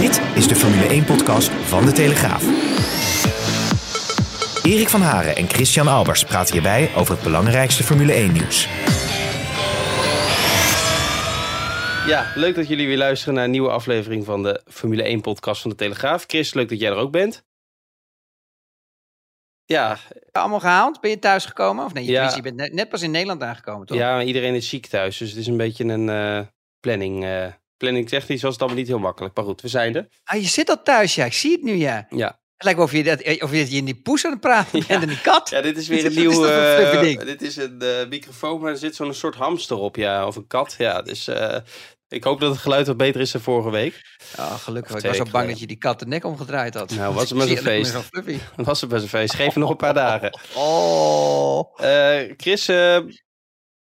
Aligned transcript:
Dit 0.00 0.20
is 0.34 0.48
de 0.48 0.54
Formule 0.56 1.02
1-podcast 1.04 1.48
van 1.50 1.84
De 1.84 1.92
Telegraaf. 1.92 2.42
Erik 4.64 4.88
van 4.88 5.00
Haren 5.00 5.36
en 5.36 5.48
Christian 5.48 5.88
Albers 5.88 6.24
praten 6.24 6.52
hierbij 6.52 6.90
over 6.96 7.14
het 7.14 7.22
belangrijkste 7.22 7.82
Formule 7.82 8.12
1-nieuws. 8.28 8.68
Ja, 12.06 12.32
leuk 12.34 12.54
dat 12.54 12.68
jullie 12.68 12.86
weer 12.86 12.96
luisteren 12.96 13.34
naar 13.34 13.44
een 13.44 13.50
nieuwe 13.50 13.70
aflevering 13.70 14.24
van 14.24 14.42
de 14.42 14.62
Formule 14.66 15.18
1-podcast 15.18 15.60
van 15.60 15.70
De 15.70 15.76
Telegraaf. 15.76 16.24
Chris, 16.26 16.54
leuk 16.54 16.68
dat 16.68 16.80
jij 16.80 16.90
er 16.90 16.96
ook 16.96 17.12
bent. 17.12 17.44
Ja, 19.64 19.98
allemaal 20.32 20.60
gehaald? 20.60 21.00
Ben 21.00 21.10
je 21.10 21.18
thuis 21.18 21.44
gekomen? 21.44 21.84
Of 21.84 21.92
nee, 21.92 22.04
je, 22.04 22.10
Ja. 22.10 22.32
je 22.34 22.42
bent 22.42 22.56
net, 22.56 22.72
net 22.72 22.88
pas 22.88 23.02
in 23.02 23.10
Nederland 23.10 23.42
aangekomen, 23.42 23.86
toch? 23.86 23.96
ja, 23.96 24.12
maar 24.14 24.24
iedereen 24.24 24.54
is 24.54 24.68
ziek 24.68 24.86
thuis, 24.86 25.16
dus 25.18 25.28
het 25.30 25.38
is 25.38 25.46
een 25.46 25.56
beetje 25.56 25.84
een 25.84 26.08
eh, 26.08 26.46
planning. 26.80 27.24
eh 27.24 27.46
planning 27.80 28.08
technisch 28.08 28.42
was 28.42 28.52
het 28.52 28.60
allemaal 28.60 28.78
niet 28.78 28.88
heel 28.88 28.98
makkelijk. 28.98 29.36
Maar 29.36 29.44
goed, 29.44 29.60
we 29.60 29.68
zijn 29.68 29.96
er. 29.96 30.08
Ah, 30.24 30.40
je 30.40 30.46
zit 30.48 30.68
al 30.68 30.82
thuis, 30.82 31.14
ja. 31.14 31.24
Ik 31.24 31.32
zie 31.32 31.52
het 31.52 31.62
nu, 31.62 31.72
ja. 31.74 32.06
Ja, 32.10 32.26
Het 32.26 32.64
lijkt 32.64 32.78
wel 32.78 32.86
of 32.88 32.92
je, 32.92 33.02
dat, 33.02 33.20
eh, 33.20 33.42
of 33.42 33.52
je 33.52 33.58
in 33.68 33.84
die 33.84 34.00
poes 34.02 34.24
aan 34.24 34.30
het 34.32 34.40
praten 34.40 34.82
bent 34.88 35.02
en 35.02 35.08
die 35.08 35.20
kat. 35.20 35.50
ja 35.50 35.60
dit 35.60 35.76
is 35.76 35.88
weer 35.88 35.98
een 35.98 36.10
is- 36.10 36.16
is 36.16 36.16
nieuw... 36.22 36.44
eh, 36.46 37.00
ding? 37.00 37.22
dit 37.22 37.42
is 37.42 37.56
een 37.56 37.80
eh, 37.80 38.08
microfoon, 38.08 38.60
maar 38.60 38.70
er 38.70 38.76
zit 38.78 38.94
zo'n 38.94 39.14
soort 39.14 39.34
hamster 39.34 39.76
op, 39.76 39.96
ja. 39.96 40.26
Of 40.26 40.36
een 40.36 40.46
kat, 40.46 40.74
ja. 40.78 41.02
Dus 41.02 41.28
eh, 41.28 41.56
ik 42.08 42.24
hoop 42.24 42.40
dat 42.40 42.50
het 42.52 42.60
geluid 42.60 42.86
wat 42.86 42.96
beter 42.96 43.20
is 43.20 43.30
dan 43.30 43.40
vorige 43.40 43.70
week. 43.70 44.00
Oh, 44.38 44.54
gelukkig. 44.54 44.96
Ik 44.96 45.02
was 45.06 45.16
zo 45.16 45.24
bang 45.30 45.48
dat 45.48 45.60
je 45.60 45.66
die 45.66 45.78
kat 45.78 45.98
de 45.98 46.06
nek 46.06 46.24
omgedraaid 46.24 46.74
had. 46.74 46.90
Nou, 46.90 47.14
was 47.14 47.30
het 47.30 47.48
je, 47.48 47.54
dat 47.54 47.64
feest. 47.64 47.94
is 48.26 48.36
was 48.56 48.80
het 48.80 48.90
best 48.90 49.02
een 49.02 49.08
feest. 49.08 49.34
Geef 49.34 49.52
er 49.54 49.60
nog 49.60 49.70
een 49.70 49.76
paar 49.76 49.94
dagen. 49.94 50.38
Oh. 50.54 51.80
Eh, 51.84 52.32
Chris, 52.36 52.68
eh, 52.68 52.98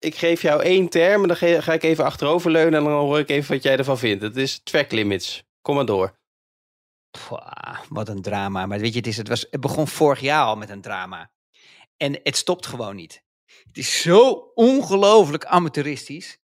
ik 0.07 0.15
geef 0.15 0.43
jou 0.43 0.63
één 0.63 0.89
term 0.89 1.23
en 1.23 1.29
dan 1.29 1.63
ga 1.63 1.73
ik 1.73 1.83
even 1.83 2.05
achteroverleunen 2.05 2.79
en 2.79 2.85
dan 2.85 2.93
hoor 2.93 3.19
ik 3.19 3.31
even 3.31 3.55
wat 3.55 3.63
jij 3.63 3.77
ervan 3.77 3.99
vindt. 3.99 4.23
Het 4.23 4.37
is 4.37 4.61
track 4.63 4.93
limits. 4.93 5.45
Kom 5.63 5.75
maar 5.75 5.87
door. 5.87 6.19
Wat 7.89 8.09
een 8.09 8.23
drama. 8.23 8.67
Maar 8.67 8.79
weet 8.79 8.93
je, 8.93 8.99
het, 8.99 9.07
is, 9.07 9.17
het, 9.17 9.29
was, 9.29 9.47
het 9.51 9.61
begon 9.61 9.89
vorig 9.89 10.21
jaar 10.21 10.45
al 10.45 10.57
met 10.57 10.71
een 10.71 10.81
drama. 10.81 11.31
En 11.97 12.21
het 12.23 12.37
stopt 12.37 12.67
gewoon 12.67 12.97
niet. 12.97 13.23
Het 13.45 13.79
is 13.79 14.01
zo 14.01 14.51
ongelooflijk 14.55 15.45
amateuristisch. 15.45 16.39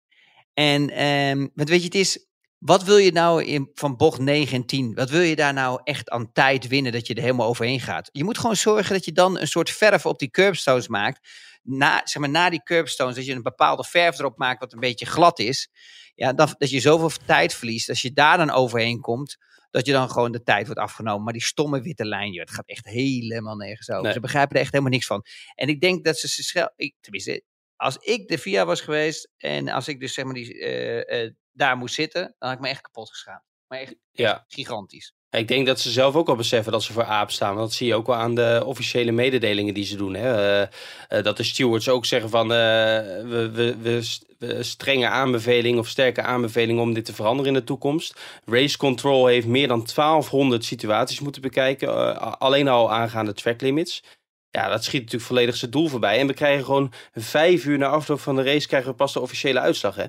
En 0.53 0.89
ehm, 0.89 1.47
weet 1.53 1.79
je, 1.79 1.83
het 1.83 1.95
is... 1.95 2.27
Wat 2.57 2.83
wil 2.83 2.97
je 2.97 3.11
nou 3.11 3.43
in, 3.43 3.71
van 3.73 3.95
bocht 3.95 4.19
9 4.19 4.55
en 4.55 4.65
10? 4.65 4.93
Wat 4.93 5.09
wil 5.09 5.21
je 5.21 5.35
daar 5.35 5.53
nou 5.53 5.81
echt 5.83 6.09
aan 6.09 6.31
tijd 6.31 6.67
winnen 6.67 6.91
dat 6.91 7.07
je 7.07 7.13
er 7.13 7.21
helemaal 7.21 7.47
overheen 7.47 7.79
gaat? 7.79 8.09
Je 8.11 8.23
moet 8.23 8.37
gewoon 8.37 8.55
zorgen 8.55 8.93
dat 8.93 9.05
je 9.05 9.11
dan 9.11 9.39
een 9.39 9.47
soort 9.47 9.69
verf 9.69 10.05
op 10.05 10.19
die 10.19 10.29
curbstones 10.29 10.87
maakt. 10.87 11.27
Na, 11.69 12.01
zeg 12.03 12.21
maar, 12.21 12.29
na 12.29 12.49
die 12.49 12.63
curbstones, 12.63 13.15
dat 13.15 13.25
je 13.25 13.33
een 13.33 13.41
bepaalde 13.41 13.83
verf 13.83 14.19
erop 14.19 14.37
maakt 14.37 14.59
wat 14.59 14.73
een 14.73 14.79
beetje 14.79 15.05
glad 15.05 15.39
is. 15.39 15.69
Ja, 16.15 16.33
dan, 16.33 16.55
dat 16.57 16.69
je 16.69 16.79
zoveel 16.79 17.11
tijd 17.25 17.53
verliest. 17.53 17.89
Als 17.89 18.01
je 18.01 18.11
daar 18.13 18.37
dan 18.37 18.51
overheen 18.51 18.99
komt, 19.01 19.37
dat 19.71 19.85
je 19.85 19.91
dan 19.91 20.09
gewoon 20.09 20.31
de 20.31 20.43
tijd 20.43 20.65
wordt 20.65 20.81
afgenomen. 20.81 21.23
Maar 21.23 21.33
die 21.33 21.43
stomme 21.43 21.81
witte 21.81 22.05
lijn, 22.05 22.31
joh, 22.31 22.45
het 22.45 22.53
gaat 22.53 22.67
echt 22.67 22.85
helemaal 22.85 23.55
nergens 23.55 23.89
over. 23.89 24.03
Nee. 24.03 24.13
Ze 24.13 24.19
begrijpen 24.19 24.55
er 24.55 24.61
echt 24.61 24.71
helemaal 24.71 24.91
niks 24.93 25.05
van. 25.05 25.25
En 25.55 25.67
ik 25.67 25.81
denk 25.81 26.05
dat 26.05 26.17
ze 26.17 26.27
zich 26.27 26.45
schel... 26.45 26.71
Ik, 26.75 26.95
tenminste, 26.99 27.43
als 27.75 27.97
ik 27.97 28.27
de 28.27 28.37
VIA 28.37 28.65
was 28.65 28.81
geweest 28.81 29.29
en 29.37 29.69
als 29.69 29.87
ik 29.87 29.99
dus 29.99 30.13
zeg 30.13 30.25
maar 30.25 30.33
die, 30.33 30.59
eh, 30.59 31.23
eh, 31.23 31.31
daar 31.51 31.77
moest 31.77 31.95
zitten, 31.95 32.21
dan 32.21 32.49
had 32.49 32.57
ik 32.57 32.63
me 32.63 32.69
echt 32.69 32.81
kapot 32.81 33.09
geschaamd. 33.09 33.43
Maar 33.67 33.79
echt, 33.79 33.95
Ja. 34.11 34.45
gigantisch. 34.47 35.13
Ik 35.31 35.47
denk 35.47 35.65
dat 35.65 35.79
ze 35.79 35.91
zelf 35.91 36.15
ook 36.15 36.27
wel 36.27 36.35
beseffen 36.35 36.71
dat 36.71 36.83
ze 36.83 36.93
voor 36.93 37.03
aap 37.03 37.31
staan. 37.31 37.55
Want 37.55 37.67
dat 37.67 37.73
zie 37.77 37.87
je 37.87 37.95
ook 37.95 38.07
wel 38.07 38.15
aan 38.15 38.35
de 38.35 38.61
officiële 38.65 39.11
mededelingen 39.11 39.73
die 39.73 39.85
ze 39.85 39.95
doen. 39.97 40.13
Hè? 40.13 40.61
Eh, 40.61 40.67
eh, 41.07 41.23
dat 41.23 41.37
de 41.37 41.43
stewards 41.43 41.89
ook 41.89 42.05
zeggen 42.05 42.29
van... 42.29 42.51
eh, 42.51 42.57
we, 42.57 43.49
we, 43.53 43.75
we, 43.77 44.01
st- 44.01 44.25
we 44.37 44.63
strenge 44.63 45.07
aanbeveling 45.07 45.79
of 45.79 45.87
sterke 45.87 46.21
aanbeveling 46.21 46.79
om 46.79 46.93
dit 46.93 47.05
te 47.05 47.13
veranderen 47.13 47.53
in 47.53 47.59
de 47.59 47.65
toekomst. 47.65 48.19
Race 48.45 48.77
Control 48.77 49.25
heeft 49.25 49.47
meer 49.47 49.67
dan 49.67 49.87
1200 49.95 50.65
situaties 50.65 51.19
moeten 51.19 51.41
bekijken. 51.41 52.39
alleen 52.39 52.67
al 52.67 52.91
aangaande 52.91 53.33
track 53.33 53.61
limits. 53.61 54.03
Ja, 54.49 54.69
dat 54.69 54.83
schiet 54.83 54.99
natuurlijk 55.01 55.27
volledig 55.27 55.55
zijn 55.55 55.71
doel 55.71 55.87
voorbij. 55.87 56.19
En 56.19 56.27
we 56.27 56.33
krijgen 56.33 56.65
gewoon 56.65 56.93
vijf 57.13 57.65
uur 57.65 57.77
na 57.77 57.87
afloop 57.87 58.19
van 58.19 58.35
de 58.35 58.43
race... 58.43 58.67
krijgen 58.67 58.89
we 58.89 58.95
pas 58.95 59.13
de 59.13 59.19
officiële 59.19 59.59
uitslag. 59.59 59.95
Hè? 59.95 60.05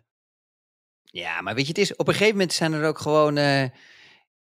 Ja, 1.05 1.41
maar 1.41 1.55
weet 1.55 1.67
je, 1.67 1.73
het 1.73 1.79
is, 1.81 1.97
op 1.97 2.09
een 2.09 2.15
gegeven 2.15 2.35
moment 2.35 2.53
zijn 2.53 2.73
er 2.73 2.87
ook 2.87 2.99
gewoon... 2.99 3.39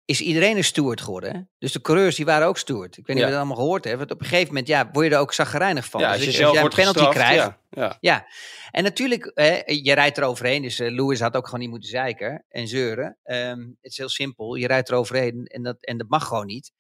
is 0.09 0.21
iedereen 0.21 0.57
een 0.57 0.65
steward 0.65 1.01
geworden. 1.01 1.33
hè? 1.35 1.41
Dus 1.59 1.73
de 1.73 1.81
coureurs 1.81 2.17
die 2.17 2.25
waren 2.25 2.47
ook 2.47 2.59
steward. 2.59 2.97
Ik 2.97 3.07
weet 3.07 3.17
niet 3.17 3.17
Ja. 3.17 3.23
of 3.23 3.29
je 3.29 3.31
dat 3.31 3.39
allemaal 3.39 3.57
gehoord 3.65 3.85
hebt. 3.85 3.99
Want 3.99 4.11
op 4.11 4.21
een 4.21 4.27
gegeven 4.27 4.47
moment 4.49 4.67
ja, 4.67 4.89
word 4.93 5.07
je 5.07 5.13
er 5.15 5.21
ook 5.21 5.33
zagrijnig 5.33 5.85
van. 5.87 6.01
ja, 6.01 6.07
Dus 6.07 6.17
als 6.17 6.25
je 6.25 6.33
zelf 6.33 6.61
wordt 6.61 6.79
een 6.79 6.85
penalty 6.85 6.99
gestraft, 7.05 7.29
krijgt, 7.35 7.57
Ja, 7.71 7.97
ja. 8.01 8.27
En 8.71 8.83
natuurlijk, 8.83 9.31
hè, 9.35 9.61
je 9.65 9.93
rijdt 9.95 10.17
er 10.19 10.25
overheen. 10.25 10.63
Dus 10.63 10.79
eh, 10.81 10.91
Lewis 10.91 11.21
had 11.21 11.37
ook 11.37 11.45
gewoon 11.45 11.61
niet 11.61 11.71
moeten 11.71 11.89
zeiken 11.89 12.45
en 12.49 12.69
zeuren. 12.69 13.19
Ehm, 13.23 13.59
het 13.61 13.77
is 13.91 13.97
heel 13.97 14.09
simpel. 14.09 14.55
Je 14.55 14.67
rijdt 14.67 14.89
er 14.89 14.95
overheen 14.95 15.45
en 15.47 15.63
dat, 15.63 15.77
en 15.85 15.99
dat 15.99 16.09
mag 16.09 16.27
gewoon 16.27 16.47
niet. 16.47 16.73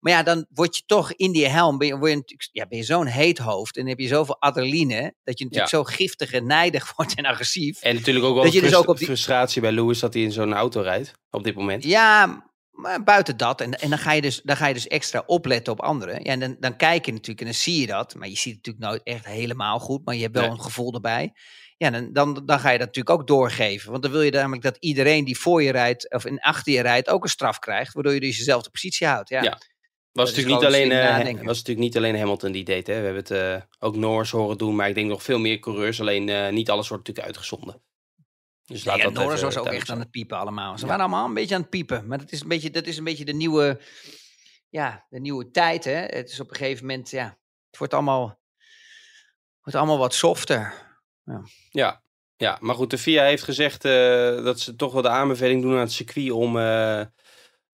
Maar 0.00 0.12
ja, 0.12 0.22
dan 0.22 0.46
word 0.50 0.76
je 0.76 0.82
toch 0.86 1.12
in 1.12 1.32
die 1.32 1.46
helm. 1.48 1.78
Ben 1.78 1.86
je, 1.88 1.96
word 1.98 2.10
je, 2.30 2.48
ja, 2.52 2.66
ben 2.66 2.78
je 2.78 2.84
zo'n 2.84 3.06
heet 3.06 3.38
hoofd. 3.38 3.74
En 3.76 3.80
dan 3.80 3.90
heb 3.90 3.98
je 4.00 4.06
zoveel 4.08 4.40
adrenaline. 4.40 5.14
Dat 5.22 5.38
je 5.38 5.44
natuurlijk 5.44 5.72
zo 5.72 5.84
giftig 5.84 6.32
en 6.32 6.46
nijdig 6.46 6.92
wordt 6.96 7.14
en 7.14 7.24
agressief. 7.24 7.80
En 7.82 7.94
natuurlijk 7.94 8.26
ook 8.26 8.34
wel 8.34 8.42
Dat 8.44 8.52
je 8.52 8.60
dus 8.60 8.74
ook 8.74 8.88
op 8.88 8.96
die- 8.98 9.06
frustratie 9.06 9.60
bij 9.60 9.72
Lewis 9.72 9.98
dat 9.98 10.14
hij 10.14 10.22
in 10.22 10.32
zo'n 10.32 10.52
auto 10.54 10.80
rijdt 10.80 11.12
op 11.30 11.44
dit 11.44 11.54
moment. 11.54 11.84
Ja, 11.84 12.44
maar 12.74 13.02
buiten 13.02 13.36
dat. 13.36 13.60
En, 13.60 13.80
en 13.80 13.88
dan, 13.90 13.98
ga 13.98 14.12
je 14.12 14.20
dus, 14.20 14.40
dan 14.42 14.56
ga 14.56 14.66
je 14.66 14.74
dus 14.74 14.86
extra 14.88 15.22
opletten 15.26 15.72
op 15.72 15.80
anderen. 15.80 16.14
Ja, 16.14 16.30
en 16.30 16.40
dan, 16.40 16.56
dan 16.60 16.76
kijk 16.76 17.06
je 17.06 17.12
natuurlijk 17.12 17.40
en 17.40 17.46
dan 17.46 17.54
zie 17.54 17.80
je 17.80 17.86
dat. 17.86 18.14
Maar 18.14 18.28
je 18.28 18.36
ziet 18.36 18.54
het 18.56 18.66
natuurlijk 18.66 18.84
nooit 18.84 19.02
echt 19.16 19.26
helemaal 19.26 19.78
goed. 19.78 20.04
Maar 20.04 20.14
je 20.14 20.22
hebt 20.22 20.34
wel 20.34 20.42
Nee. 20.42 20.52
een 20.52 20.60
gevoel 20.60 20.94
erbij. 20.94 21.32
Ja, 21.76 21.90
dan, 21.90 22.12
dan, 22.12 22.42
dan 22.46 22.58
ga 22.60 22.70
je 22.70 22.78
dat 22.78 22.86
natuurlijk 22.86 23.20
ook 23.20 23.26
doorgeven. 23.26 23.90
Want 23.90 24.02
dan 24.02 24.12
wil 24.12 24.22
je 24.22 24.30
namelijk 24.30 24.62
dat 24.62 24.76
iedereen 24.80 25.24
die 25.24 25.38
voor 25.38 25.62
je 25.62 25.72
rijdt 25.72 26.12
of 26.12 26.24
in 26.24 26.40
achter 26.40 26.72
je 26.72 26.80
rijdt 26.80 27.08
ook 27.08 27.22
een 27.22 27.28
straf 27.30 27.58
krijgt. 27.58 27.92
Waardoor 27.94 28.14
je 28.14 28.20
dus 28.20 28.36
jezelfde 28.36 28.70
positie 28.70 29.06
houdt. 29.06 29.28
Ja, 29.28 29.42
Ja. 29.42 29.58
Was 30.12 30.28
natuurlijk, 30.28 30.54
niet 30.56 30.64
alleen, 30.66 30.92
eh, 30.92 31.24
was 31.24 31.56
natuurlijk 31.56 31.78
niet 31.78 31.96
alleen 31.96 32.18
Hamilton 32.18 32.52
die 32.52 32.64
deed. 32.64 32.86
Hè. 32.86 32.94
We 32.98 33.04
hebben 33.04 33.22
het 33.22 33.30
eh, 33.30 33.56
ook 33.78 33.96
Norris 33.96 34.30
horen 34.30 34.58
doen, 34.58 34.74
maar 34.76 34.88
ik 34.88 34.94
denk 34.94 35.08
nog 35.08 35.22
veel 35.22 35.38
meer 35.38 35.58
coureurs. 35.58 36.00
Alleen 36.00 36.28
eh, 36.28 36.52
niet 36.52 36.70
alles 36.70 36.88
wordt 36.88 37.06
natuurlijk 37.06 37.36
uitgezonden. 37.36 37.82
Dus 38.66 38.84
laat 38.84 38.96
Nee, 38.96 39.06
en 39.06 39.12
dat 39.14 39.22
Norris 39.22 39.42
was 39.42 39.56
ook 39.56 39.66
echt 39.66 39.90
aan 39.90 39.98
het 39.98 40.10
piepen 40.10 40.38
allemaal. 40.38 40.74
Ze 40.78 40.82
Ja. 40.82 40.86
waren 40.88 41.04
allemaal 41.04 41.26
een 41.26 41.34
beetje 41.34 41.54
aan 41.54 41.60
het 41.60 41.70
piepen. 41.70 42.06
Maar 42.06 42.18
dat 42.18 42.32
is 42.32 42.40
een 42.40 42.48
beetje, 42.48 42.70
dat 42.70 42.86
is 42.86 42.96
een 42.96 43.04
beetje 43.04 43.24
de 43.24 43.32
nieuwe, 43.32 43.80
ja, 44.68 45.06
de 45.08 45.20
nieuwe 45.20 45.50
tijd. 45.50 45.84
Hè? 45.84 45.92
Het 45.92 46.30
is 46.30 46.40
op 46.40 46.50
een 46.50 46.56
gegeven 46.56 46.86
moment, 46.86 47.10
ja, 47.10 47.38
het 47.70 47.78
wordt 47.78 47.94
allemaal, 47.94 48.40
wordt 49.62 49.78
allemaal 49.78 49.98
wat 49.98 50.14
softer. 50.14 50.74
Ja. 51.70 52.02
ja, 52.36 52.58
maar 52.60 52.74
goed, 52.74 52.90
de 52.90 52.98
FIA 52.98 53.24
heeft 53.24 53.42
gezegd 53.42 53.84
eh, 53.84 54.44
dat 54.44 54.60
ze 54.60 54.76
toch 54.76 54.92
wel 54.92 55.02
de 55.02 55.08
aanbeveling 55.08 55.62
doen 55.62 55.72
aan 55.72 55.78
het 55.78 55.92
circuit 55.92 56.30
om, 56.30 56.58
eh, 56.58 57.00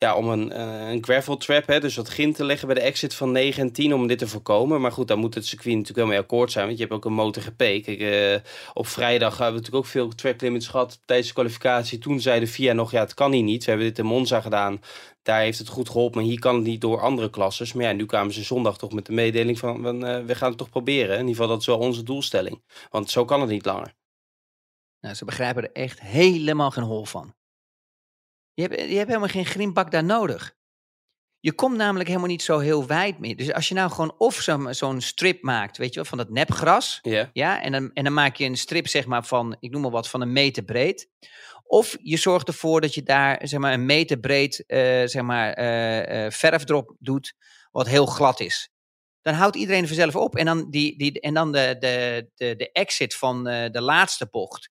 ja, 0.05 0.15
om 0.15 0.29
een, 0.29 0.53
eh, 0.53 0.91
een 0.91 1.05
gravel 1.05 1.37
trap, 1.37 1.67
hè, 1.67 1.81
dus 1.81 1.97
wat 1.97 2.09
gin 2.09 2.33
te 2.33 2.45
leggen 2.45 2.67
bij 2.67 2.77
de 2.77 2.83
exit 2.83 3.15
van 3.15 3.33
9 3.33 3.63
en 3.63 3.73
10 3.73 3.95
om 3.95 4.07
dit 4.07 4.19
te 4.19 4.29
voorkomen. 4.29 4.81
Maar 4.81 4.93
goed, 4.93 5.09
daar 5.09 5.19
moet 5.19 5.35
het 5.35 5.47
circuit 5.47 5.77
natuurlijk 5.77 5.99
wel 5.99 6.07
mee 6.07 6.19
akkoord 6.19 6.53
zijn, 6.53 6.67
want 6.67 6.79
je 6.79 6.85
hebt 6.85 6.97
ook 6.97 7.05
een 7.05 7.13
MotoGP. 7.13 7.57
Kijk, 7.57 7.87
eh, 7.87 8.51
op 8.75 8.87
vrijdag 8.87 9.31
hebben 9.31 9.55
we 9.55 9.59
natuurlijk 9.59 9.85
ook 9.85 9.91
veel 9.91 10.09
track 10.15 10.41
limits 10.41 10.69
gehad 10.69 11.01
tijdens 11.05 11.29
de 11.29 11.35
kwalificatie. 11.35 11.99
Toen 11.99 12.21
zei 12.21 12.41
de 12.41 12.47
FIA 12.47 12.73
nog, 12.73 12.91
ja, 12.91 13.01
het 13.01 13.15
kan 13.15 13.33
hier 13.33 13.43
niet. 13.43 13.65
We 13.65 13.71
hebben 13.71 13.89
dit 13.89 13.99
in 13.99 14.05
Monza 14.05 14.41
gedaan. 14.41 14.81
Daar 15.23 15.41
heeft 15.41 15.59
het 15.59 15.69
goed 15.69 15.89
geholpen, 15.89 16.21
maar 16.21 16.31
hier 16.31 16.39
kan 16.39 16.55
het 16.55 16.65
niet 16.65 16.81
door 16.81 17.01
andere 17.01 17.31
klasses. 17.31 17.73
Maar 17.73 17.85
ja, 17.85 17.93
nu 17.93 18.07
kwamen 18.07 18.33
ze 18.33 18.43
zondag 18.43 18.79
toch 18.79 18.93
met 18.93 19.07
de 19.07 19.13
mededeling 19.13 19.59
van, 19.59 19.83
van 19.83 20.07
eh, 20.07 20.25
we 20.25 20.35
gaan 20.35 20.49
het 20.49 20.59
toch 20.59 20.71
proberen. 20.71 21.15
In 21.15 21.21
ieder 21.21 21.35
geval, 21.35 21.49
dat 21.49 21.61
is 21.61 21.67
wel 21.67 21.79
onze 21.79 22.03
doelstelling. 22.03 22.63
Want 22.91 23.11
zo 23.11 23.25
kan 23.25 23.41
het 23.41 23.51
niet 23.51 23.65
langer. 23.65 23.95
Nou, 25.01 25.15
ze 25.15 25.25
begrijpen 25.25 25.63
er 25.63 25.73
echt 25.73 26.01
helemaal 26.01 26.71
geen 26.71 26.85
hol 26.85 27.05
van. 27.05 27.35
Je 28.55 28.63
hebt, 28.63 28.75
je 28.75 28.97
hebt 28.97 29.09
helemaal 29.09 29.29
geen 29.29 29.47
greenbak 29.47 29.91
daar 29.91 30.05
nodig. 30.05 30.59
Je 31.41 31.53
komt 31.53 31.77
namelijk 31.77 32.09
helemaal 32.09 32.29
niet 32.29 32.43
zo 32.43 32.59
heel 32.59 32.87
wijd 32.87 33.19
meer. 33.19 33.37
Dus 33.37 33.53
als 33.53 33.69
je 33.69 33.75
nou 33.75 33.91
gewoon 33.91 34.15
of 34.19 34.47
zo'n 34.71 35.01
strip 35.01 35.43
maakt, 35.43 35.77
weet 35.77 35.89
je 35.89 35.95
wel, 35.95 36.05
van 36.05 36.19
dat 36.19 36.31
nepgras. 36.31 36.99
Ja. 37.03 37.31
Ja, 37.33 37.63
en 37.63 37.73
dan, 37.73 37.91
en 37.93 38.05
dan 38.05 38.13
maak 38.13 38.37
je 38.37 38.45
een 38.45 38.57
strip, 38.57 38.89
zeg 38.89 39.07
maar, 39.07 39.25
van, 39.25 39.57
ik 39.61 39.71
noem 39.71 39.83
maar 39.83 39.91
wat, 39.91 40.09
van 40.09 40.21
een 40.21 40.33
meter 40.33 40.63
breed. 40.63 41.09
Of 41.71 41.97
je 42.03 42.17
zorgt 42.17 42.49
ervoor 42.49 42.81
dat 42.81 42.95
je 42.95 43.03
daar, 43.03 43.41
zeg 43.43 43.61
maar, 43.61 43.73
een 43.73 43.87
meter 43.87 44.19
breed, 44.19 44.67
eh, 44.67 44.79
zeg 45.05 45.23
maar, 45.23 45.53
eh, 45.53 46.25
eh, 46.25 46.33
verf 46.33 46.69
erop 46.69 46.97
doet, 46.99 47.35
wat 47.71 47.87
heel 47.89 48.07
glad 48.07 48.41
is. 48.41 48.71
Dan 49.23 49.35
houdt 49.35 49.57
iedereen 49.57 49.83
er 49.83 49.89
vanzelf 49.89 50.17
op. 50.17 50.37
En 50.37 50.45
dan, 50.45 50.71
die, 50.71 50.99
die, 50.99 51.21
en 51.21 51.35
dan 51.35 51.53
de, 51.53 51.77
de, 51.79 52.29
de, 52.35 52.57
de 52.57 52.73
exit 52.73 53.15
van 53.15 53.45
de 53.45 53.81
laatste 53.81 54.29
bocht. 54.31 54.71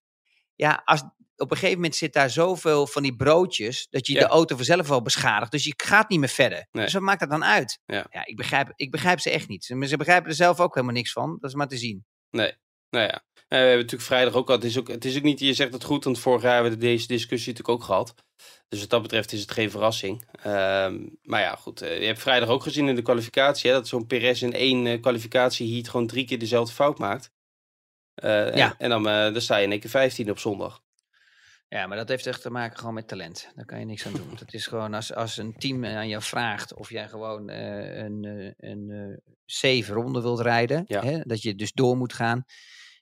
Ja, 0.56 0.82
als, 0.86 1.04
op 1.40 1.52
een 1.52 1.58
gegeven 1.58 1.76
moment 1.76 1.96
zit 1.96 2.14
daar 2.14 2.30
zoveel 2.30 2.88
van 2.88 3.04
die 3.04 3.16
broodjes 3.16 3.88
dat 3.90 4.08
je 4.08 4.14
Ja. 4.14 4.20
de 4.20 4.26
auto 4.28 4.56
vanzelf 4.56 4.88
wel 4.88 5.02
beschadigt. 5.02 5.52
Dus 5.52 5.64
je 5.64 5.74
gaat 5.78 6.10
niet 6.10 6.20
meer 6.20 6.30
verder. 6.30 6.68
Nee. 6.72 6.84
Dus 6.84 6.94
wat 6.94 7.02
maakt 7.02 7.20
dat 7.20 7.30
dan 7.30 7.44
uit? 7.44 7.80
Ja. 7.86 8.06
ik, 8.26 8.36
begrijp, 8.36 8.72
ik 8.76 8.92
begrijp 8.92 9.20
ze 9.20 9.30
echt 9.30 9.48
niet. 9.48 9.66
Ze, 9.66 9.88
ze 9.88 9.98
begrijpen 9.98 10.30
er 10.30 10.36
zelf 10.36 10.60
ook 10.60 10.74
helemaal 10.74 10.96
niks 10.96 11.12
van. 11.12 11.38
Dat 11.40 11.50
is 11.50 11.56
maar 11.56 11.68
te 11.68 11.78
zien. 11.78 12.06
Nee, 12.30 12.54
nou 12.90 13.06
ja. 13.06 13.24
We 13.48 13.56
hebben 13.56 13.76
natuurlijk 13.76 14.04
vrijdag 14.04 14.34
ook 14.34 14.50
al. 14.50 14.56
Het 14.56 14.64
is 14.64 14.78
ook, 14.80 14.88
het 14.88 15.06
is 15.06 15.18
ook 15.18 15.24
niet, 15.24 15.40
je 15.40 15.54
zegt 15.54 15.74
het 15.74 15.84
goed, 15.84 16.04
want 16.04 16.20
vorig 16.20 16.42
jaar 16.42 16.54
hebben 16.54 16.72
we 16.72 16.78
deze 16.78 17.08
discussie 17.08 17.52
natuurlijk 17.54 17.80
ook 17.80 17.86
gehad. 17.88 18.14
Dus 18.68 18.80
wat 18.80 18.90
dat 18.90 19.02
betreft 19.02 19.32
is 19.32 19.42
het 19.42 19.52
geen 19.52 19.72
verrassing. 19.72 20.26
Ehm, 20.44 21.08
maar 21.22 21.42
ja, 21.42 21.56
goed. 21.56 21.82
eh, 21.82 22.00
je 22.00 22.06
hebt 22.06 22.20
vrijdag 22.20 22.50
ook 22.50 22.64
gezien 22.64 22.88
in 22.88 22.96
de 22.96 23.02
kwalificatie 23.02 23.70
hè, 23.70 23.76
dat 23.76 23.88
zo'n 23.88 24.08
Perez 24.08 24.42
in 24.42 24.54
één 24.54 24.88
eh, 24.88 25.02
kwalificatieheat 25.02 25.90
gewoon 25.90 26.08
drie 26.08 26.26
keer 26.26 26.40
dezelfde 26.40 26.74
fout 26.74 27.00
maakt. 27.00 27.32
Eh, 28.14 28.56
Ja. 28.56 28.70
En, 28.70 28.76
en 28.78 28.90
dan, 28.90 29.08
eh, 29.08 29.32
dan 29.34 29.42
sta 29.42 29.58
je 29.58 29.64
in 29.66 29.72
één 29.72 29.80
keer 29.80 29.90
15 29.90 30.30
op 30.30 30.40
zondag. 30.40 30.82
Ja, 31.70 31.88
maar 31.88 31.98
dat 31.98 32.08
heeft 32.10 32.28
echt 32.28 32.42
te 32.42 32.50
maken 32.50 32.78
gewoon 32.78 32.94
met 32.94 33.08
talent. 33.08 33.52
Daar 33.56 33.66
kan 33.66 33.80
je 33.80 33.86
niks 33.86 34.06
aan 34.06 34.14
doen. 34.14 34.36
Dat 34.40 34.54
is 34.54 34.68
gewoon 34.68 34.94
als, 34.94 35.14
als 35.14 35.38
een 35.38 35.58
team 35.58 35.86
aan 35.86 36.08
jou 36.08 36.24
vraagt 36.24 36.74
of 36.74 36.90
jij 36.90 37.08
gewoon 37.08 37.50
eh, 37.50 37.98
een, 37.98 38.26
eh, 38.26 38.70
een 38.70 38.90
eh, 38.90 39.34
zeven 39.46 39.94
ronde 39.94 40.22
wilt 40.22 40.40
rijden. 40.40 40.84
Ja. 40.88 41.04
Hè, 41.04 41.20
dat 41.22 41.42
je 41.42 41.56
dus 41.56 41.72
door 41.72 41.98
moet 41.98 42.14
gaan. 42.14 42.44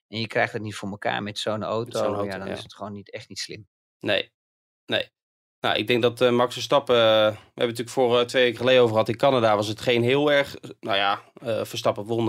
En 0.07 0.19
je 0.19 0.27
krijgt 0.27 0.53
het 0.53 0.61
niet 0.61 0.75
voor 0.75 0.89
elkaar 0.89 1.23
met 1.23 1.39
zo'n 1.39 1.63
auto. 1.63 2.25
ja, 2.25 2.37
dan 2.37 2.47
ja. 2.47 2.53
is 2.53 2.63
het 2.63 2.75
gewoon 2.75 2.91
niet, 2.91 3.11
echt 3.11 3.29
niet 3.29 3.39
slim. 3.39 3.67
Nee, 3.99 4.31
nee. 4.85 5.09
Nou, 5.59 5.77
ik 5.77 5.87
denk 5.87 6.01
dat 6.01 6.31
Max 6.31 6.53
Verstappen, 6.53 6.95
we 6.95 7.01
hebben 7.01 7.43
het 7.53 7.55
natuurlijk 7.55 7.89
voor 7.89 8.25
twee 8.25 8.43
weken 8.43 8.57
geleden 8.57 8.81
over 8.81 8.93
gehad. 8.93 9.09
In 9.09 9.17
Canada 9.17 9.55
was 9.55 9.67
het 9.67 9.81
geen 9.81 10.03
heel 10.03 10.31
erg, 10.31 10.55
nou 10.79 10.97
ja, 10.97 11.21
Verstappen 11.65 12.03
won, 12.03 12.25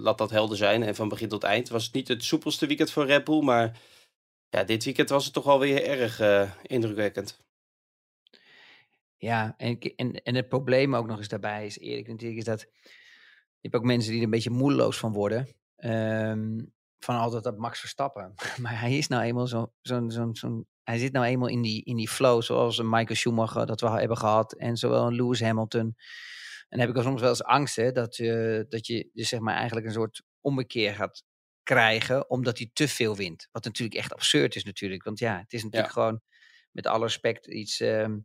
laat 0.00 0.18
dat 0.18 0.30
helder 0.30 0.56
zijn. 0.56 0.82
En 0.82 0.94
van 0.94 1.08
begin 1.08 1.28
tot 1.28 1.42
eind 1.42 1.68
was 1.68 1.84
het 1.84 1.94
niet 1.94 2.08
het 2.08 2.24
soepelste 2.24 2.66
weekend 2.66 2.90
voor 2.90 3.06
Red 3.06 3.24
Bull. 3.24 3.42
Maar 3.42 3.78
ja, 4.54 4.64
dit 4.64 4.84
weekend 4.84 5.08
was 5.08 5.24
het 5.24 5.34
toch 5.34 5.44
wel 5.44 5.58
weer 5.58 5.84
erg 5.84 6.20
eh, 6.20 6.50
indrukwekkend. 6.62 7.42
Ja, 9.16 9.54
en, 9.56 9.78
en, 9.78 10.22
en 10.22 10.34
het 10.34 10.48
probleem 10.48 10.96
ook 10.96 11.06
nog 11.06 11.18
eens 11.18 11.28
daarbij 11.28 11.66
is, 11.66 11.78
Erik, 11.78 12.08
natuurlijk, 12.08 12.38
is 12.38 12.44
dat 12.44 12.60
je 13.60 13.70
hebt 13.70 13.74
ook 13.74 13.84
mensen 13.84 14.10
die 14.10 14.18
er 14.18 14.24
een 14.24 14.30
beetje 14.30 14.50
moedeloos 14.50 14.98
van 14.98 15.12
worden. 15.12 15.48
ehm, 15.76 16.60
van 16.98 17.16
altijd 17.16 17.44
dat 17.44 17.58
Max 17.58 17.80
Verstappen. 17.80 18.34
Maar 18.62 18.80
hij 18.80 18.98
is 18.98 19.08
nou 19.08 19.22
eenmaal 19.22 19.46
zo, 19.46 19.72
zo'n, 19.80 20.10
zo'n, 20.10 20.36
zo'n, 20.36 20.66
hij 20.82 20.98
zit 20.98 21.12
nou 21.12 21.26
eenmaal 21.26 21.48
in 21.48 21.62
die, 21.62 21.84
in 21.84 21.96
die 21.96 22.08
flow, 22.08 22.42
zoals 22.42 22.80
Michael 22.82 23.14
Schumacher 23.14 23.66
dat 23.66 23.80
we 23.80 23.88
hebben 23.88 24.16
gehad. 24.16 24.52
En 24.52 24.76
zowel 24.76 25.06
een 25.06 25.14
Lewis 25.14 25.40
Hamilton. 25.40 25.80
En 25.80 26.66
dan 26.68 26.80
heb 26.80 26.88
ik 26.88 26.96
er 26.96 27.02
soms 27.02 27.20
wel 27.20 27.30
eens 27.30 27.44
angst, 27.44 27.76
hè, 27.76 27.92
dat, 27.92 28.16
je 28.16 28.66
dat 28.68 28.86
je 28.86 29.10
dus 29.12 29.28
zeg 29.28 29.40
maar 29.40 29.54
eigenlijk 29.54 29.86
een 29.86 29.92
soort 29.92 30.22
ommekeer 30.40 30.94
gaat 30.94 31.24
krijgen, 31.64 32.30
omdat 32.30 32.58
hij 32.58 32.70
te 32.72 32.88
veel 32.88 33.16
wint. 33.16 33.48
Wat 33.52 33.64
natuurlijk 33.64 33.98
echt 33.98 34.12
absurd 34.12 34.56
is 34.56 34.64
natuurlijk. 34.64 35.04
Want 35.04 35.18
ja, 35.18 35.38
het 35.38 35.52
is 35.52 35.62
natuurlijk 35.64 35.92
gewoon, 35.92 36.20
met 36.70 36.86
alle 36.86 37.04
respect, 37.04 37.46
iets 37.46 37.80
ehm, 37.80 38.18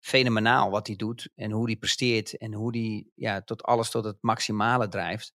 fenomenaal 0.00 0.70
wat 0.70 0.86
hij 0.86 0.96
doet. 0.96 1.28
En 1.34 1.50
hoe 1.50 1.66
hij 1.66 1.76
presteert. 1.76 2.36
En 2.36 2.52
hoe 2.52 2.76
hij 2.78 3.06
ja, 3.14 3.42
tot 3.42 3.62
alles 3.62 3.90
tot 3.90 4.04
het 4.04 4.16
maximale 4.20 4.88
drijft. 4.88 5.34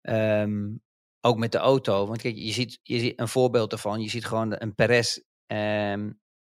Ehm, 0.00 0.72
ook 1.20 1.38
met 1.38 1.52
de 1.52 1.58
auto. 1.58 2.06
Want 2.06 2.20
kijk, 2.20 2.36
je 2.36 2.52
ziet, 2.52 2.80
je 2.82 2.98
ziet 2.98 3.20
een 3.20 3.28
voorbeeld 3.28 3.72
ervan. 3.72 4.00
Je 4.00 4.08
ziet 4.08 4.24
gewoon 4.24 4.54
een 4.58 4.74
Perez 4.74 5.18
ehm, 5.46 6.12